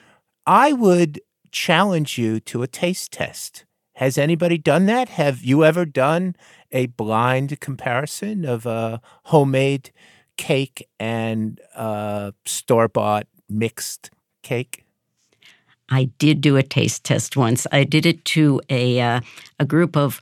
I 0.45 0.73
would 0.73 1.19
challenge 1.51 2.17
you 2.17 2.39
to 2.41 2.63
a 2.63 2.67
taste 2.67 3.11
test. 3.11 3.65
Has 3.95 4.17
anybody 4.17 4.57
done 4.57 4.85
that? 4.85 5.09
Have 5.09 5.43
you 5.43 5.65
ever 5.65 5.83
done 5.83 6.35
a 6.71 6.85
blind 6.85 7.59
comparison 7.59 8.45
of 8.45 8.65
a 8.65 9.01
homemade 9.23 9.91
cake 10.37 10.87
and 10.99 11.59
a 11.75 12.33
store 12.45 12.87
bought 12.87 13.27
mixed 13.49 14.11
cake? 14.43 14.85
I 15.89 16.05
did 16.19 16.41
do 16.41 16.57
a 16.57 16.63
taste 16.63 17.03
test 17.03 17.37
once. 17.37 17.65
I 17.71 17.83
did 17.83 18.05
it 18.05 18.23
to 18.25 18.61
a 18.69 18.99
uh, 18.99 19.21
a 19.59 19.65
group 19.65 19.95
of 19.95 20.21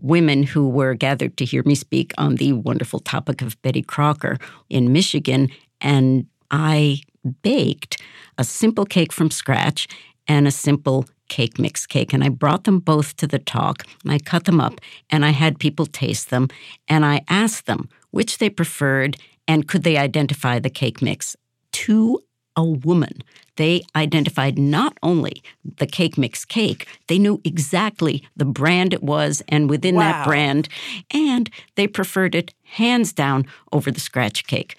women 0.00 0.42
who 0.42 0.68
were 0.68 0.94
gathered 0.94 1.36
to 1.38 1.44
hear 1.44 1.62
me 1.64 1.74
speak 1.74 2.12
on 2.18 2.36
the 2.36 2.52
wonderful 2.52 3.00
topic 3.00 3.42
of 3.42 3.60
Betty 3.62 3.82
Crocker 3.82 4.38
in 4.68 4.92
Michigan, 4.92 5.48
and 5.80 6.26
I 6.50 7.00
baked 7.42 8.00
a 8.38 8.44
simple 8.44 8.84
cake 8.84 9.12
from 9.12 9.30
scratch 9.30 9.88
and 10.28 10.46
a 10.46 10.50
simple 10.50 11.06
cake 11.28 11.58
mix 11.58 11.86
cake 11.86 12.12
and 12.12 12.22
I 12.22 12.28
brought 12.28 12.64
them 12.64 12.78
both 12.78 13.16
to 13.16 13.26
the 13.26 13.38
talk 13.38 13.84
and 14.04 14.12
I 14.12 14.18
cut 14.18 14.44
them 14.44 14.60
up 14.60 14.80
and 15.10 15.24
I 15.24 15.30
had 15.30 15.58
people 15.58 15.86
taste 15.86 16.30
them 16.30 16.48
and 16.88 17.04
I 17.04 17.22
asked 17.28 17.66
them 17.66 17.88
which 18.10 18.38
they 18.38 18.48
preferred 18.48 19.16
and 19.48 19.68
could 19.68 19.82
they 19.82 19.96
identify 19.96 20.58
the 20.58 20.70
cake 20.70 21.02
mix. 21.02 21.36
Two 21.72 22.20
a 22.56 22.64
woman. 22.64 23.22
They 23.56 23.82
identified 23.94 24.58
not 24.58 24.96
only 25.02 25.42
the 25.78 25.86
cake 25.86 26.18
mix 26.18 26.44
cake, 26.44 26.86
they 27.06 27.18
knew 27.18 27.40
exactly 27.44 28.22
the 28.36 28.44
brand 28.44 28.92
it 28.92 29.02
was 29.02 29.42
and 29.48 29.70
within 29.70 29.94
wow. 29.94 30.02
that 30.02 30.26
brand, 30.26 30.68
and 31.10 31.50
they 31.74 31.86
preferred 31.86 32.34
it 32.34 32.52
hands 32.64 33.12
down 33.12 33.46
over 33.72 33.90
the 33.90 34.00
scratch 34.00 34.46
cake. 34.46 34.76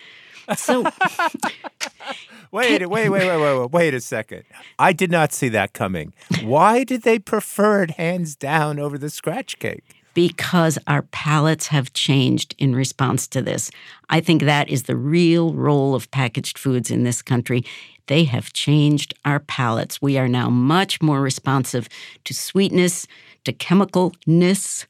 So 0.55 0.83
wait, 2.51 2.87
wait, 2.87 2.89
wait, 2.89 3.09
wait, 3.09 3.27
wait, 3.27 3.59
wait, 3.59 3.71
wait 3.71 3.93
a 3.93 3.99
second. 3.99 4.43
I 4.79 4.93
did 4.93 5.11
not 5.11 5.33
see 5.33 5.49
that 5.49 5.73
coming. 5.73 6.13
Why 6.43 6.83
did 6.83 7.01
they 7.01 7.19
prefer 7.19 7.83
it 7.83 7.91
hands 7.91 8.35
down 8.35 8.79
over 8.79 8.97
the 8.97 9.09
scratch 9.09 9.59
cake? 9.59 9.96
Because 10.17 10.79
our 10.87 11.03
palates 11.03 11.67
have 11.67 11.93
changed 11.93 12.55
in 12.57 12.75
response 12.75 13.27
to 13.27 13.39
this. 13.39 13.69
I 14.09 14.19
think 14.19 14.41
that 14.41 14.67
is 14.67 14.83
the 14.83 14.95
real 14.95 15.53
role 15.53 15.93
of 15.93 16.09
packaged 16.09 16.57
foods 16.57 16.89
in 16.89 17.03
this 17.03 17.21
country. 17.21 17.63
They 18.07 18.23
have 18.23 18.51
changed 18.51 19.13
our 19.25 19.39
palates. 19.39 20.01
We 20.01 20.17
are 20.17 20.27
now 20.27 20.49
much 20.49 21.03
more 21.03 21.21
responsive 21.21 21.87
to 22.23 22.33
sweetness, 22.33 23.05
to 23.43 23.53
chemicalness, 23.53 24.87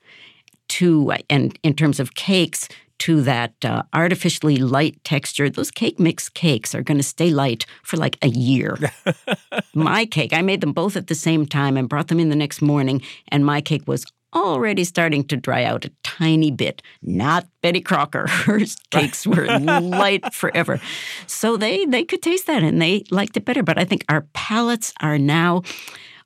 to, 0.69 1.11
and 1.29 1.59
in 1.61 1.73
terms 1.73 1.99
of 1.99 2.15
cakes, 2.15 2.69
to 2.99 3.21
that 3.23 3.53
uh, 3.65 3.83
artificially 3.93 4.55
light 4.55 5.03
texture. 5.03 5.49
Those 5.49 5.71
cake 5.71 5.99
mix 5.99 6.29
cakes 6.29 6.73
are 6.73 6.83
going 6.83 6.99
to 6.99 7.03
stay 7.03 7.31
light 7.31 7.65
for 7.83 7.97
like 7.97 8.17
a 8.21 8.29
year. 8.29 8.77
my 9.73 10.05
cake, 10.05 10.31
I 10.31 10.41
made 10.41 10.61
them 10.61 10.71
both 10.71 10.95
at 10.95 11.07
the 11.07 11.15
same 11.15 11.45
time 11.45 11.75
and 11.75 11.89
brought 11.89 12.07
them 12.07 12.21
in 12.21 12.29
the 12.29 12.35
next 12.35 12.61
morning, 12.61 13.01
and 13.27 13.45
my 13.45 13.59
cake 13.59 13.83
was 13.87 14.05
already 14.33 14.83
starting 14.83 15.23
to 15.25 15.37
dry 15.37 15.63
out 15.63 15.85
a 15.85 15.91
tiny 16.03 16.51
bit. 16.51 16.81
Not 17.01 17.47
Betty 17.61 17.81
Crocker. 17.81 18.27
Her 18.29 18.59
cakes 18.91 19.25
were 19.25 19.45
light 19.59 20.33
forever. 20.33 20.79
So 21.27 21.57
they 21.57 21.85
they 21.85 22.03
could 22.03 22.21
taste 22.21 22.47
that 22.47 22.63
and 22.63 22.81
they 22.81 23.03
liked 23.11 23.37
it 23.37 23.45
better. 23.45 23.63
But 23.63 23.77
I 23.77 23.85
think 23.85 24.05
our 24.09 24.21
palates 24.33 24.93
are 25.01 25.17
now 25.17 25.63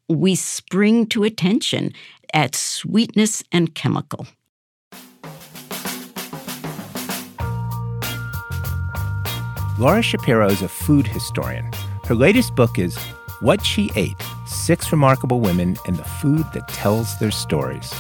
we 0.08 0.36
spring 0.36 1.06
to 1.08 1.24
attention 1.24 1.94
at 2.34 2.56
sweetness 2.56 3.44
and 3.52 3.74
chemical. 3.76 4.28
Laura 9.80 10.02
Shapiro 10.02 10.48
is 10.48 10.62
a 10.62 10.68
food 10.68 11.08
historian. 11.08 11.72
Her 12.04 12.14
latest 12.14 12.56
book 12.56 12.78
is 12.78 12.96
What 13.40 13.66
She 13.66 13.90
Ate 13.96 14.14
Six 14.52 14.92
Remarkable 14.92 15.40
Women 15.40 15.78
and 15.88 15.96
the 15.96 16.04
Food 16.04 16.46
That 16.54 16.68
Tells 16.68 17.18
Their 17.20 17.32
Stories. 17.32 17.92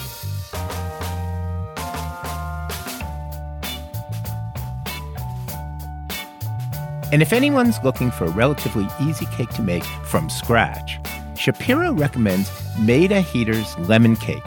And 7.12 7.22
if 7.22 7.34
anyone's 7.34 7.82
looking 7.84 8.12
for 8.12 8.26
a 8.26 8.32
relatively 8.32 8.88
easy 9.02 9.26
cake 9.28 9.49
to 9.52 9.62
make 9.62 9.84
from 9.84 10.30
scratch, 10.30 10.99
Shapiro 11.38 11.93
recommends 11.93 12.52
Maida 12.78 13.22
Heatter's 13.22 13.78
lemon 13.80 14.16
cake. 14.16 14.43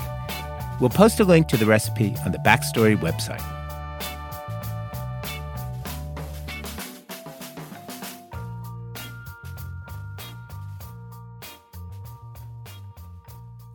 We'll 0.80 0.90
post 0.90 1.20
a 1.20 1.24
link 1.24 1.48
to 1.48 1.56
the 1.56 1.66
recipe 1.66 2.16
on 2.24 2.32
the 2.32 2.38
Backstory 2.38 2.96
website. 2.96 3.53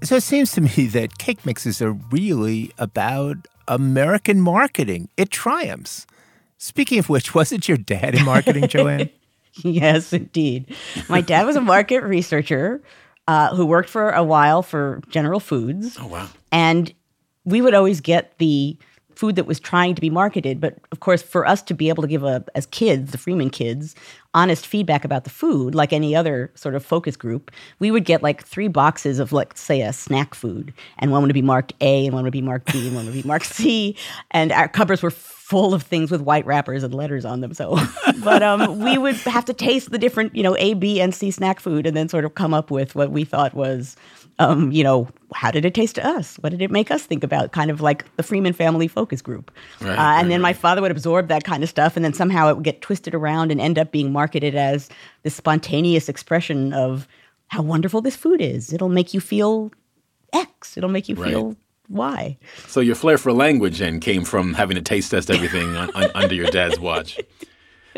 So 0.09 0.15
it 0.15 0.23
seems 0.23 0.53
to 0.53 0.61
me 0.61 0.87
that 0.87 1.19
cake 1.19 1.45
mixes 1.45 1.83
are 1.83 1.91
really 1.91 2.71
about 2.79 3.47
American 3.67 4.41
marketing. 4.41 5.07
It 5.17 5.29
triumphs. 5.29 6.07
Speaking 6.57 6.97
of 6.97 7.09
which, 7.09 7.35
wasn't 7.35 7.67
your 7.67 7.77
dad 7.77 8.15
in 8.15 8.25
marketing, 8.25 8.67
Joanne? 8.69 9.11
yes, 9.63 10.11
indeed. 10.11 10.75
My 11.09 11.21
dad 11.21 11.45
was 11.45 11.55
a 11.55 11.61
market 11.61 12.01
researcher 12.01 12.81
uh, 13.27 13.55
who 13.55 13.67
worked 13.67 13.87
for 13.87 14.09
a 14.09 14.23
while 14.23 14.63
for 14.63 15.03
General 15.09 15.39
Foods. 15.39 15.95
Oh, 16.01 16.07
wow. 16.07 16.27
And 16.51 16.91
we 17.45 17.61
would 17.61 17.75
always 17.75 18.01
get 18.01 18.35
the 18.39 18.79
food 19.13 19.35
that 19.35 19.45
was 19.45 19.59
trying 19.59 19.93
to 19.93 20.01
be 20.01 20.09
marketed. 20.09 20.59
But 20.59 20.79
of 20.91 21.01
course, 21.01 21.21
for 21.21 21.45
us 21.45 21.61
to 21.61 21.75
be 21.75 21.87
able 21.87 22.01
to 22.01 22.07
give 22.09 22.23
a, 22.23 22.43
as 22.55 22.65
kids, 22.65 23.11
the 23.11 23.19
Freeman 23.19 23.51
kids, 23.51 23.93
honest 24.33 24.67
feedback 24.67 25.03
about 25.03 25.23
the 25.23 25.29
food, 25.29 25.73
like 25.73 25.91
any 25.91 26.15
other 26.15 26.51
sort 26.55 26.75
of 26.75 26.85
focus 26.85 27.15
group, 27.15 27.51
we 27.79 27.91
would 27.91 28.05
get 28.05 28.21
like 28.21 28.43
three 28.43 28.67
boxes 28.67 29.19
of, 29.19 29.31
like, 29.31 29.57
say, 29.57 29.81
a 29.81 29.91
snack 29.91 30.35
food, 30.35 30.73
and 30.99 31.11
one 31.11 31.23
would 31.23 31.33
be 31.33 31.41
marked 31.41 31.73
A, 31.81 32.05
and 32.05 32.13
one 32.13 32.23
would 32.23 32.33
be 32.33 32.41
marked 32.41 32.71
B, 32.71 32.87
and 32.87 32.95
one 32.95 33.05
would 33.05 33.13
be 33.13 33.23
marked 33.23 33.45
C, 33.53 33.95
and 34.31 34.51
our 34.51 34.67
cupboards 34.67 35.01
were 35.01 35.11
full 35.11 35.73
of 35.73 35.81
things 35.81 36.11
with 36.11 36.21
white 36.21 36.45
wrappers 36.45 36.83
and 36.83 36.93
letters 36.93 37.25
on 37.25 37.41
them. 37.41 37.55
So, 37.55 37.75
but 38.23 38.43
um, 38.43 38.79
we 38.79 38.99
would 38.99 39.15
have 39.15 39.45
to 39.45 39.53
taste 39.53 39.89
the 39.89 39.97
different, 39.97 40.35
you 40.35 40.43
know, 40.43 40.55
A, 40.59 40.75
B, 40.75 41.01
and 41.01 41.13
C 41.13 41.31
snack 41.31 41.59
food, 41.59 41.87
and 41.87 41.97
then 41.97 42.07
sort 42.07 42.23
of 42.23 42.35
come 42.35 42.53
up 42.53 42.69
with 42.69 42.93
what 42.93 43.11
we 43.11 43.23
thought 43.23 43.55
was, 43.55 43.95
um, 44.39 44.71
you 44.71 44.83
know, 44.83 45.07
how 45.35 45.51
did 45.51 45.65
it 45.65 45.73
taste 45.73 45.95
to 45.95 46.05
us? 46.05 46.37
What 46.37 46.49
did 46.49 46.61
it 46.61 46.71
make 46.71 46.89
us 46.89 47.03
think 47.03 47.23
about? 47.23 47.51
Kind 47.51 47.69
of 47.69 47.81
like 47.81 48.03
the 48.15 48.23
Freeman 48.23 48.53
family 48.53 48.87
focus 48.87 49.21
group. 49.21 49.51
Right, 49.81 49.91
uh, 49.91 49.95
right, 49.95 50.19
and 50.21 50.31
then 50.31 50.41
my 50.41 50.53
father 50.53 50.81
would 50.81 50.91
absorb 50.91 51.27
that 51.27 51.43
kind 51.43 51.61
of 51.61 51.69
stuff, 51.69 51.95
and 51.95 52.03
then 52.03 52.13
somehow 52.13 52.49
it 52.49 52.55
would 52.55 52.63
get 52.63 52.81
twisted 52.81 53.13
around 53.13 53.51
and 53.51 53.61
end 53.61 53.77
up 53.77 53.91
being 53.91 54.11
marketed 54.11 54.55
as 54.55 54.89
this 55.23 55.35
spontaneous 55.35 56.09
expression 56.09 56.73
of 56.73 57.07
how 57.49 57.61
wonderful 57.61 58.01
this 58.01 58.15
food 58.15 58.41
is. 58.41 58.73
It'll 58.73 58.89
make 58.89 59.13
you 59.13 59.19
feel 59.19 59.71
X. 60.33 60.77
It'll 60.77 60.89
make 60.89 61.09
you 61.09 61.15
Right. 61.15 61.31
feel 61.31 61.55
Y. 61.89 62.37
So 62.67 62.79
your 62.79 62.95
flair 62.95 63.17
for 63.17 63.33
language 63.33 63.79
then 63.79 63.99
came 63.99 64.23
from 64.23 64.53
having 64.53 64.75
to 64.75 64.81
taste 64.81 65.11
test 65.11 65.31
everything 65.31 65.75
on, 65.75 65.89
on, 65.95 66.11
under 66.13 66.35
your 66.35 66.47
dad's 66.47 66.79
watch. 66.79 67.19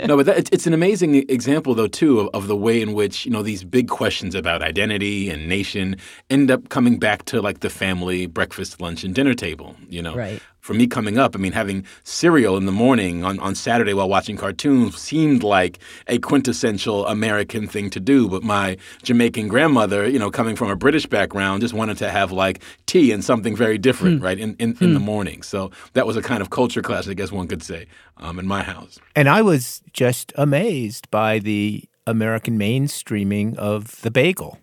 No, 0.08 0.18
but 0.18 0.26
that, 0.26 0.49
it's, 0.52 0.68
an 0.68 0.74
amazing 0.74 1.16
example, 1.30 1.74
though, 1.74 1.88
too, 1.88 2.20
of, 2.20 2.30
of 2.34 2.47
the 2.47 2.56
way 2.56 2.82
in 2.82 2.93
which 2.93 3.26
you 3.26 3.32
know 3.32 3.43
these 3.43 3.64
big 3.64 3.88
questions 3.88 4.36
about 4.36 4.62
identity 4.62 5.30
and 5.30 5.47
nation 5.47 5.97
end 6.30 6.49
up 6.49 6.70
coming 6.70 6.99
back 6.99 7.26
to 7.26 7.41
like 7.41 7.60
the 7.60 7.70
family 7.70 8.26
breakfast, 8.26 8.82
lunch, 8.82 9.04
and 9.04 9.14
dinner 9.14 9.34
table. 9.34 9.76
You 9.89 10.02
know, 10.02 10.16
Right. 10.16 10.41
For 10.62 10.76
me, 10.76 10.86
coming 10.86 11.18
up, 11.18 11.36
I 11.36 11.39
mean, 11.39 11.53
having 11.53 11.84
cereal 12.03 12.55
in 12.55 12.68
the 12.68 12.72
morning 12.72 13.26
on, 13.26 13.39
on 13.39 13.55
Saturday 13.55 13.95
while 13.95 14.07
watching 14.07 14.38
cartoons 14.38 14.95
seemed 14.95 15.41
like 15.41 15.80
a 16.07 16.20
quintessential 16.20 17.07
American 17.07 17.68
thing 17.68 17.89
to 17.89 17.99
do. 17.99 18.30
But 18.30 18.43
my 18.43 18.78
Jamaican 19.01 19.47
grandmother, 19.47 20.07
you 20.07 20.20
know, 20.20 20.30
coming 20.30 20.55
from 20.55 20.70
a 20.70 20.76
British 20.76 21.07
background, 21.07 21.62
just 21.62 21.74
wanted 21.74 21.97
to 21.97 22.12
have 22.12 22.32
like 22.32 22.62
tea 22.86 23.12
and 23.12 23.26
something 23.26 23.55
very 23.55 23.80
different, 23.80 24.20
Hmm. 24.20 24.24
right, 24.26 24.38
in, 24.39 24.55
in, 24.59 24.78
in 24.80 24.93
the 24.93 24.99
Hmm. 24.99 25.05
morning. 25.05 25.41
So 25.41 25.72
that 25.93 26.05
was 26.05 26.16
a 26.16 26.22
kind 26.22 26.41
of 26.41 26.51
culture 26.51 26.84
clash, 26.84 27.07
I 27.07 27.16
guess 27.16 27.32
one 27.32 27.47
could 27.47 27.64
say, 27.64 27.88
um, 28.18 28.38
in 28.38 28.45
my 28.45 28.62
house. 28.62 28.99
And 29.16 29.28
I 29.28 29.41
was 29.41 29.82
just 29.93 30.32
amazed 30.36 31.09
by 31.09 31.39
the 31.39 31.86
American 32.05 32.59
mainstreaming 32.59 33.55
of 33.57 33.99
the 34.01 34.12
bagel. 34.12 34.59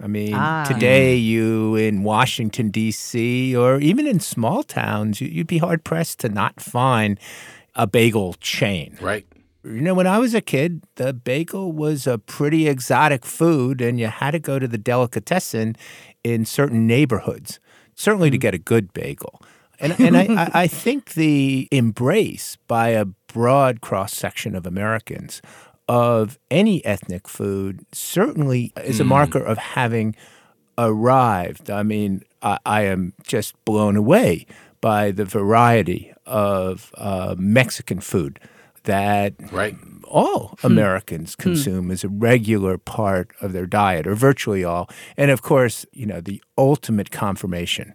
I 0.00 0.06
mean, 0.06 0.32
Ah. 0.34 0.64
today 0.64 1.16
you 1.16 1.74
in 1.74 2.04
Washington, 2.04 2.70
D.C., 2.70 3.56
or 3.56 3.80
even 3.80 4.06
in 4.06 4.20
small 4.20 4.62
towns, 4.62 5.20
you- 5.20 5.28
you'd 5.28 5.46
be 5.48 5.58
hard 5.58 5.82
pressed 5.84 6.20
to 6.20 6.28
not 6.28 6.60
find 6.60 7.18
a 7.74 7.86
bagel 7.86 8.34
chain. 8.40 8.96
Right. 9.00 9.26
You 9.64 9.80
know, 9.80 9.94
when 9.94 10.06
I 10.06 10.18
was 10.18 10.34
a 10.34 10.40
kid, 10.40 10.82
the 10.96 11.12
bagel 11.12 11.72
was 11.72 12.06
a 12.06 12.16
pretty 12.18 12.68
exotic 12.68 13.26
food, 13.26 13.80
and 13.80 13.98
you 13.98 14.06
had 14.06 14.30
to 14.30 14.38
go 14.38 14.58
to 14.60 14.68
the 14.68 14.78
delicatessen 14.78 15.74
in 16.22 16.44
certain 16.44 16.86
neighborhoods, 16.86 17.58
certainly 17.94 18.30
to 18.30 18.38
get 18.38 18.54
a 18.54 18.58
good 18.58 18.92
bagel. 18.92 19.42
And, 19.80 19.94
and 20.00 20.16
I, 20.16 20.22
I, 20.44 20.50
I 20.62 20.66
think 20.68 21.14
the 21.14 21.68
embrace 21.70 22.56
by 22.66 22.88
a 22.90 23.04
broad 23.32 23.80
cross 23.80 24.12
section 24.12 24.54
of 24.56 24.64
Americans 24.66 25.40
of 25.88 26.38
any 26.50 26.84
ethnic 26.84 27.26
food 27.28 27.84
certainly 27.92 28.72
is 28.84 29.00
a 29.00 29.04
Mm. 29.04 29.08
marker 29.08 29.38
of 29.42 29.58
having 29.58 30.14
arrived. 30.76 31.70
I 31.70 31.82
mean, 31.82 32.22
I, 32.42 32.58
I 32.64 32.82
am 32.82 33.12
just 33.22 33.54
blown 33.64 33.96
away 33.96 34.46
by 34.80 35.10
the 35.10 35.24
variety 35.24 36.12
of 36.26 36.92
uh, 36.96 37.34
Mexican 37.38 38.00
food 38.00 38.38
that 38.84 39.34
right. 39.52 39.74
all 40.04 40.56
Hmm. 40.60 40.66
Americans 40.66 41.34
Hmm. 41.34 41.42
consume 41.42 41.90
as 41.90 42.04
a 42.04 42.08
regular 42.08 42.78
part 42.78 43.32
of 43.40 43.52
their 43.52 43.66
diet, 43.66 44.06
or 44.06 44.14
virtually 44.14 44.64
all. 44.64 44.88
And 45.16 45.30
of 45.30 45.42
course, 45.42 45.84
you 45.92 46.06
know, 46.06 46.20
the 46.20 46.42
ultimate 46.56 47.10
confirmation 47.10 47.94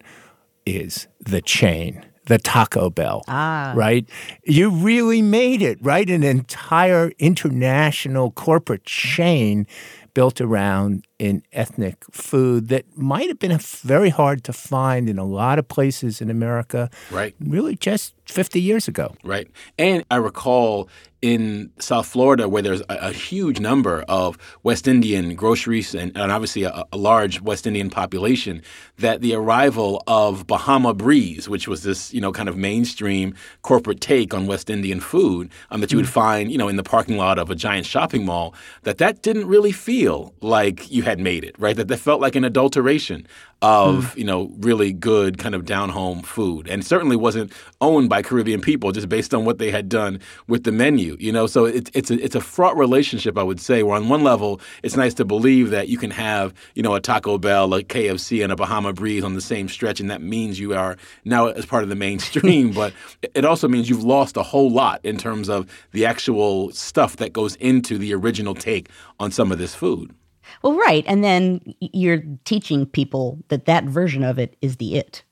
is 0.65 1.07
the 1.19 1.41
chain, 1.41 2.05
the 2.26 2.38
Taco 2.38 2.89
Bell. 2.89 3.24
Ah. 3.28 3.74
Right? 3.76 4.07
You 4.43 4.69
really 4.69 5.21
made 5.21 5.61
it, 5.61 5.78
right? 5.82 6.09
An 6.09 6.24
entire 6.24 7.11
international 7.19 8.32
corporate 8.32 8.86
chain 8.86 9.67
built 10.13 10.39
around 10.39 11.05
an 11.24 11.41
ethnic 11.53 12.03
food 12.11 12.67
that 12.67 12.86
might 12.97 13.30
have 13.30 13.39
been 13.39 13.57
very 13.57 14.09
hard 14.09 14.43
to 14.43 14.53
find 14.53 15.09
in 15.09 15.17
a 15.17 15.24
lot 15.24 15.57
of 15.57 15.67
places 15.67 16.21
in 16.21 16.30
America. 16.30 16.89
Right. 17.11 17.34
Really 17.39 17.76
just 17.76 18.13
50 18.26 18.59
years 18.59 18.88
ago. 18.88 19.15
Right. 19.24 19.47
And 19.78 20.03
I 20.11 20.17
recall 20.17 20.89
in 21.24 21.71
South 21.80 22.05
Florida, 22.05 22.49
where 22.49 22.61
there's 22.61 22.82
a, 22.82 22.97
a 22.99 23.11
huge 23.13 23.61
number 23.61 24.03
of 24.09 24.38
West 24.63 24.89
Indian 24.89 25.36
groceries 25.36 25.95
and, 25.95 26.11
and 26.17 26.34
obviously 26.34 26.63
a, 26.63 26.84
a 26.91 26.97
large 26.97 27.39
West 27.39 27.65
Indian 27.65 27.89
population, 27.89 28.61
that 28.97 29.21
the 29.21 29.34
arrival 29.34 30.03
of 30.05 30.45
Bahama 30.45 30.93
Breeze, 30.93 31.47
which 31.47 31.65
was 31.65 31.84
this, 31.84 32.13
you 32.13 32.19
know, 32.19 32.34
kind 32.34 32.49
of 32.49 32.57
mainstream 32.57 33.34
corporate 33.61 34.01
take 34.01 34.34
on 34.34 34.47
West 34.47 34.69
Indian 34.69 34.99
food 34.99 35.49
um, 35.71 35.80
that 35.80 35.93
you 35.93 35.97
would 35.97 36.09
find, 36.09 36.51
you 36.51 36.57
know, 36.57 36.67
in 36.67 36.76
the 36.76 36.84
parking 36.84 37.15
lot 37.15 37.39
of 37.39 37.49
a 37.49 37.55
giant 37.55 37.86
shopping 37.86 38.26
mall, 38.26 38.53
that 38.82 38.97
that 38.97 39.21
didn't 39.21 39.47
really 39.47 39.71
feel 39.71 40.34
like 40.41 40.91
you 40.91 41.03
had 41.03 41.12
made 41.20 41.43
it, 41.43 41.55
right? 41.59 41.76
That 41.76 41.88
that 41.88 41.97
felt 41.97 42.22
like 42.22 42.36
an 42.36 42.43
adulteration 42.43 43.28
of, 43.61 44.11
hmm. 44.11 44.20
you 44.20 44.26
know, 44.26 44.51
really 44.59 44.91
good 44.91 45.38
kind 45.38 45.55
of 45.55 45.66
down 45.66 45.89
home 45.89 46.22
food. 46.22 46.68
And 46.68 46.86
certainly 46.86 47.16
wasn't 47.16 47.53
owned 47.80 48.09
by 48.09 48.22
Caribbean 48.22 48.59
people 48.59 48.91
just 48.91 49.07
based 49.07 49.34
on 49.34 49.45
what 49.45 49.57
they 49.57 49.72
had 49.72 49.88
done 49.88 50.20
with 50.47 50.66
the 50.66 50.72
menu, 50.72 51.16
you 51.20 51.32
know? 51.32 51.47
So 51.47 51.66
it's 51.66 51.89
it's 51.93 52.11
a, 52.11 52.22
it's 52.24 52.36
a 52.36 52.41
fraught 52.41 52.78
relationship, 52.78 53.38
I 53.38 53.43
would 53.43 53.61
say, 53.61 53.82
where 53.82 53.95
on 53.95 54.09
one 54.09 54.24
level, 54.24 54.59
it's 54.84 54.97
nice 54.97 55.14
to 55.16 55.26
believe 55.26 55.70
that 55.70 55.88
you 55.88 55.97
can 55.97 56.11
have, 56.11 56.53
you 56.76 56.84
know, 56.84 56.93
a 56.93 56.99
Taco 56.99 57.38
Bell, 57.38 57.74
a 57.74 57.84
KFC, 57.84 58.43
and 58.43 58.51
a 58.51 58.55
Bahama 58.55 58.91
Breeze 58.91 59.24
on 59.24 59.34
the 59.34 59.41
same 59.41 59.70
stretch, 59.70 60.01
and 60.01 60.09
that 60.11 60.22
means 60.22 60.59
you 60.59 60.74
are 60.74 60.97
now 61.24 61.47
as 61.47 61.66
part 61.66 61.84
of 61.84 61.89
the 61.89 61.95
mainstream. 61.95 62.72
but 62.74 62.93
it 63.34 63.45
also 63.45 63.70
means 63.70 63.89
you've 63.89 64.03
lost 64.03 64.36
a 64.36 64.43
whole 64.43 64.70
lot 64.70 64.99
in 65.03 65.18
terms 65.18 65.49
of 65.49 65.70
the 65.91 66.05
actual 66.05 66.72
stuff 66.72 67.18
that 67.18 67.32
goes 67.32 67.55
into 67.57 67.97
the 67.97 68.14
original 68.14 68.55
take 68.55 68.89
on 69.20 69.32
some 69.32 69.51
of 69.51 69.57
this 69.57 69.74
food. 69.74 70.14
Well, 70.61 70.73
right. 70.73 71.03
And 71.07 71.23
then 71.23 71.61
you're 71.79 72.23
teaching 72.45 72.85
people 72.85 73.39
that 73.49 73.65
that 73.65 73.85
version 73.85 74.23
of 74.23 74.39
it 74.39 74.55
is 74.61 74.77
the 74.77 74.95
it. 74.95 75.23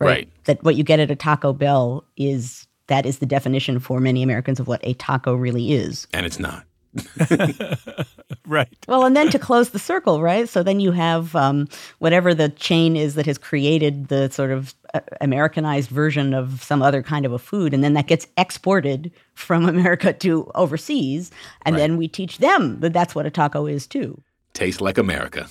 Right. 0.00 0.28
That 0.44 0.62
what 0.62 0.76
you 0.76 0.84
get 0.84 1.00
at 1.00 1.10
a 1.10 1.16
Taco 1.16 1.52
Bell 1.52 2.04
is 2.16 2.68
that 2.86 3.06
is 3.06 3.18
the 3.18 3.26
definition 3.26 3.78
for 3.78 4.00
many 4.00 4.22
Americans 4.22 4.58
of 4.58 4.66
what 4.66 4.80
a 4.82 4.94
taco 4.94 5.34
really 5.34 5.72
is. 5.72 6.06
And 6.12 6.26
it's 6.26 6.38
not. 6.38 6.64
right. 8.46 8.76
Well, 8.88 9.04
and 9.04 9.16
then 9.16 9.28
to 9.30 9.38
close 9.38 9.70
the 9.70 9.78
circle, 9.78 10.22
right? 10.22 10.48
So 10.48 10.62
then 10.62 10.80
you 10.80 10.92
have 10.92 11.36
um, 11.36 11.68
whatever 11.98 12.34
the 12.34 12.48
chain 12.48 12.96
is 12.96 13.14
that 13.14 13.26
has 13.26 13.38
created 13.38 14.08
the 14.08 14.30
sort 14.30 14.50
of 14.50 14.74
uh, 14.94 15.00
Americanized 15.20 15.90
version 15.90 16.34
of 16.34 16.62
some 16.62 16.82
other 16.82 17.02
kind 17.02 17.26
of 17.26 17.32
a 17.32 17.38
food, 17.38 17.74
and 17.74 17.84
then 17.84 17.92
that 17.94 18.06
gets 18.06 18.26
exported 18.36 19.12
from 19.34 19.68
America 19.68 20.12
to 20.14 20.50
overseas, 20.54 21.30
and 21.62 21.76
then 21.76 21.96
we 21.96 22.08
teach 22.08 22.38
them 22.38 22.80
that 22.80 22.92
that's 22.92 23.14
what 23.14 23.26
a 23.26 23.30
taco 23.30 23.66
is 23.66 23.86
too. 23.86 24.20
Tastes 24.58 24.80
like 24.80 24.98
America. 24.98 25.46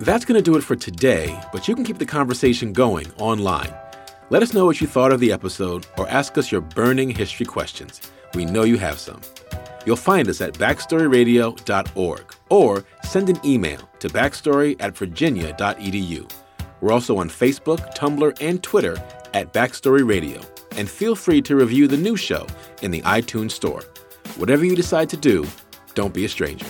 That's 0.00 0.24
going 0.24 0.36
to 0.36 0.42
do 0.42 0.56
it 0.56 0.64
for 0.64 0.74
today, 0.74 1.40
but 1.52 1.68
you 1.68 1.76
can 1.76 1.84
keep 1.84 1.98
the 1.98 2.04
conversation 2.04 2.72
going 2.72 3.12
online. 3.18 3.72
Let 4.28 4.42
us 4.42 4.54
know 4.54 4.66
what 4.66 4.80
you 4.80 4.88
thought 4.88 5.12
of 5.12 5.20
the 5.20 5.30
episode 5.30 5.86
or 5.96 6.08
ask 6.08 6.36
us 6.36 6.50
your 6.50 6.62
burning 6.62 7.10
history 7.10 7.46
questions. 7.46 8.00
We 8.34 8.44
know 8.44 8.64
you 8.64 8.76
have 8.78 8.98
some. 8.98 9.20
You'll 9.86 9.94
find 9.94 10.28
us 10.28 10.40
at 10.40 10.54
backstoryradio.org 10.54 12.34
or 12.48 12.84
send 13.04 13.28
an 13.28 13.38
email 13.44 13.88
to 14.00 14.08
backstory 14.08 14.74
at 14.80 14.98
virginia.edu. 14.98 16.28
We're 16.80 16.92
also 16.92 17.18
on 17.18 17.28
Facebook, 17.28 17.94
Tumblr, 17.96 18.36
and 18.40 18.60
Twitter 18.64 19.00
at 19.32 19.52
Backstory 19.52 20.04
Radio. 20.04 20.40
And 20.72 20.88
feel 20.88 21.14
free 21.14 21.42
to 21.42 21.54
review 21.54 21.86
the 21.86 21.96
new 21.96 22.16
show 22.16 22.46
in 22.80 22.90
the 22.90 23.02
iTunes 23.02 23.52
Store. 23.52 23.82
Whatever 24.36 24.64
you 24.64 24.74
decide 24.74 25.10
to 25.10 25.16
do, 25.16 25.46
don't 25.94 26.14
be 26.14 26.24
a 26.24 26.28
stranger. 26.28 26.66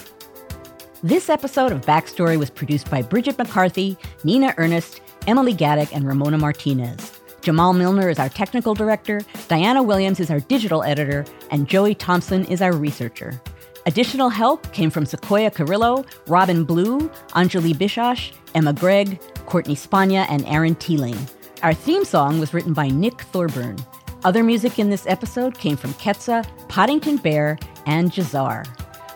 This 1.03 1.31
episode 1.31 1.71
of 1.71 1.83
Backstory 1.83 2.37
was 2.37 2.51
produced 2.51 2.91
by 2.91 3.03
Bridget 3.03 3.39
McCarthy, 3.39 3.97
Nina 4.25 4.53
Earnest, 4.59 5.01
Emily 5.27 5.55
Gadek, 5.55 5.91
and 5.95 6.07
Ramona 6.07 6.39
Martinez. 6.39 7.21
Jamal 7.41 7.73
Milner 7.73 8.09
is 8.09 8.19
our 8.19 8.29
technical 8.29 8.75
director, 8.75 9.21
Diana 9.49 9.83
Williams 9.83 10.19
is 10.19 10.31
our 10.31 10.41
digital 10.41 10.83
editor, 10.83 11.25
and 11.51 11.69
Joey 11.69 11.95
Thompson 11.95 12.45
is 12.47 12.61
our 12.61 12.73
researcher. 12.73 13.41
Additional 13.87 14.29
help 14.29 14.73
came 14.73 14.91
from 14.91 15.07
Sequoia 15.07 15.51
Carrillo, 15.51 16.05
Robin 16.27 16.65
Blue, 16.65 17.09
Anjali 17.31 17.75
Bishash, 17.75 18.33
Emma 18.55 18.73
Gregg, 18.73 19.21
Courtney 19.47 19.75
Spagna, 19.75 20.27
and 20.29 20.45
Aaron 20.47 20.75
Teeling. 20.77 21.19
Our 21.63 21.75
theme 21.75 22.05
song 22.05 22.41
was 22.41 22.55
written 22.55 22.73
by 22.73 22.89
Nick 22.89 23.21
Thorburn. 23.21 23.79
Other 24.25 24.45
music 24.45 24.79
in 24.79 24.89
this 24.89 25.05
episode 25.09 25.59
came 25.59 25.77
from 25.77 25.95
Ketsa, 25.95 26.47
Poddington 26.73 27.19
Bear, 27.19 27.59
and 27.85 28.11
Jahzzar. 28.11 28.67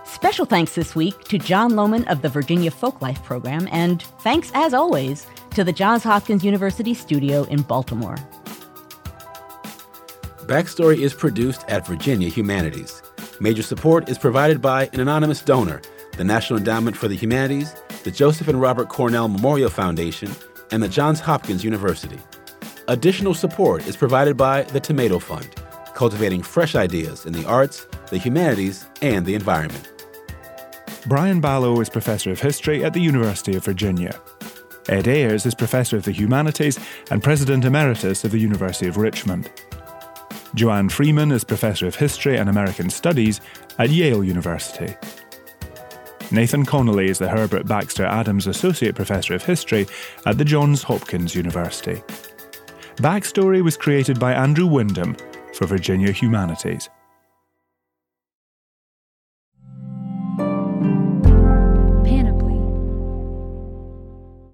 Special 0.07 0.45
thanks 0.45 0.75
this 0.75 0.95
week 0.95 1.19
to 1.25 1.39
Jon 1.39 1.73
Lohman 1.73 2.07
of 2.07 2.21
the 2.21 2.29
Virginia 2.29 2.71
Folklife 2.71 3.23
Program, 3.25 3.67
and 3.73 4.03
thanks 4.21 4.51
as 4.53 4.75
always 4.75 5.27
to 5.55 5.65
the 5.65 5.73
Johns 5.73 6.03
Hopkins 6.03 6.45
University 6.45 6.93
studio 6.93 7.45
in 7.45 7.63
Baltimore. 7.63 8.17
Backstory 10.45 10.99
is 10.99 11.15
produced 11.15 11.65
at 11.67 11.87
Virginia 11.87 12.29
Humanities. 12.29 13.03
Major 13.41 13.63
support 13.63 14.11
is 14.11 14.19
provided 14.19 14.61
by 14.61 14.91
an 14.93 15.01
anonymous 15.01 15.41
donor, 15.41 15.81
the 16.19 16.25
National 16.25 16.59
Endowment 16.59 16.95
for 16.95 17.09
the 17.09 17.17
Humanities, 17.17 17.75
the 18.05 18.11
Joseph 18.11 18.49
and 18.49 18.61
Robert 18.61 18.91
Cornell 18.91 19.29
Memorial 19.29 19.71
Foundation, 19.71 20.31
and 20.73 20.83
the 20.83 20.89
Johns 20.89 21.21
Hopkins 21.21 21.65
University. 21.65 22.19
Additional 22.89 23.33
support 23.33 23.87
is 23.87 23.97
provided 23.97 24.37
by 24.37 24.65
the 24.65 24.81
Tomato 24.81 25.19
Fund, 25.19 25.49
cultivating 25.97 26.43
fresh 26.43 26.77
ideas 26.77 27.25
in 27.25 27.33
the 27.33 27.47
arts, 27.47 27.87
the 28.11 28.19
humanities, 28.19 28.87
and 29.01 29.25
the 29.25 29.35
environment. 29.35 29.91
Brian 31.07 31.41
Balogh 31.41 31.81
is 31.81 31.89
Professor 31.89 32.31
of 32.31 32.39
History 32.39 32.85
at 32.85 32.93
the 32.93 33.01
University 33.01 33.57
of 33.57 33.65
Virginia. 33.65 34.21
Ed 34.91 35.09
Ayers 35.09 35.47
is 35.47 35.55
Professor 35.55 35.97
of 35.97 36.05
the 36.05 36.13
Humanities 36.13 36.79
and 37.11 37.23
President 37.23 37.65
Emeritus 37.65 38.25
of 38.25 38.31
the 38.31 38.39
University 38.39 38.87
of 38.87 38.99
Richmond. 38.99 39.51
Joanne 40.55 40.91
Freeman 40.91 41.33
is 41.33 41.45
Professor 41.45 41.87
of 41.87 41.97
History 41.97 42.37
and 42.37 42.51
American 42.51 42.91
Studies 42.91 43.41
at 43.79 43.89
Yale 43.91 44.23
University. 44.23 44.95
Nathan 46.31 46.67
Connolly 46.67 47.09
is 47.09 47.19
the 47.19 47.29
Herbert 47.29 47.67
Baxter 47.67 48.05
Adams 48.05 48.47
Associate 48.47 48.95
Professor 48.95 49.35
of 49.35 49.45
History 49.45 49.87
at 50.27 50.37
the 50.37 50.45
Johns 50.45 50.83
Hopkins 50.83 51.35
University. 51.35 52.03
Backstory 52.97 53.63
was 53.63 53.77
created 53.77 54.19
by 54.21 54.35
Andrew 54.35 54.67
Wyndham 54.67 55.17
for 55.57 55.67
Virginia 55.67 56.13
Humanities. 56.13 56.91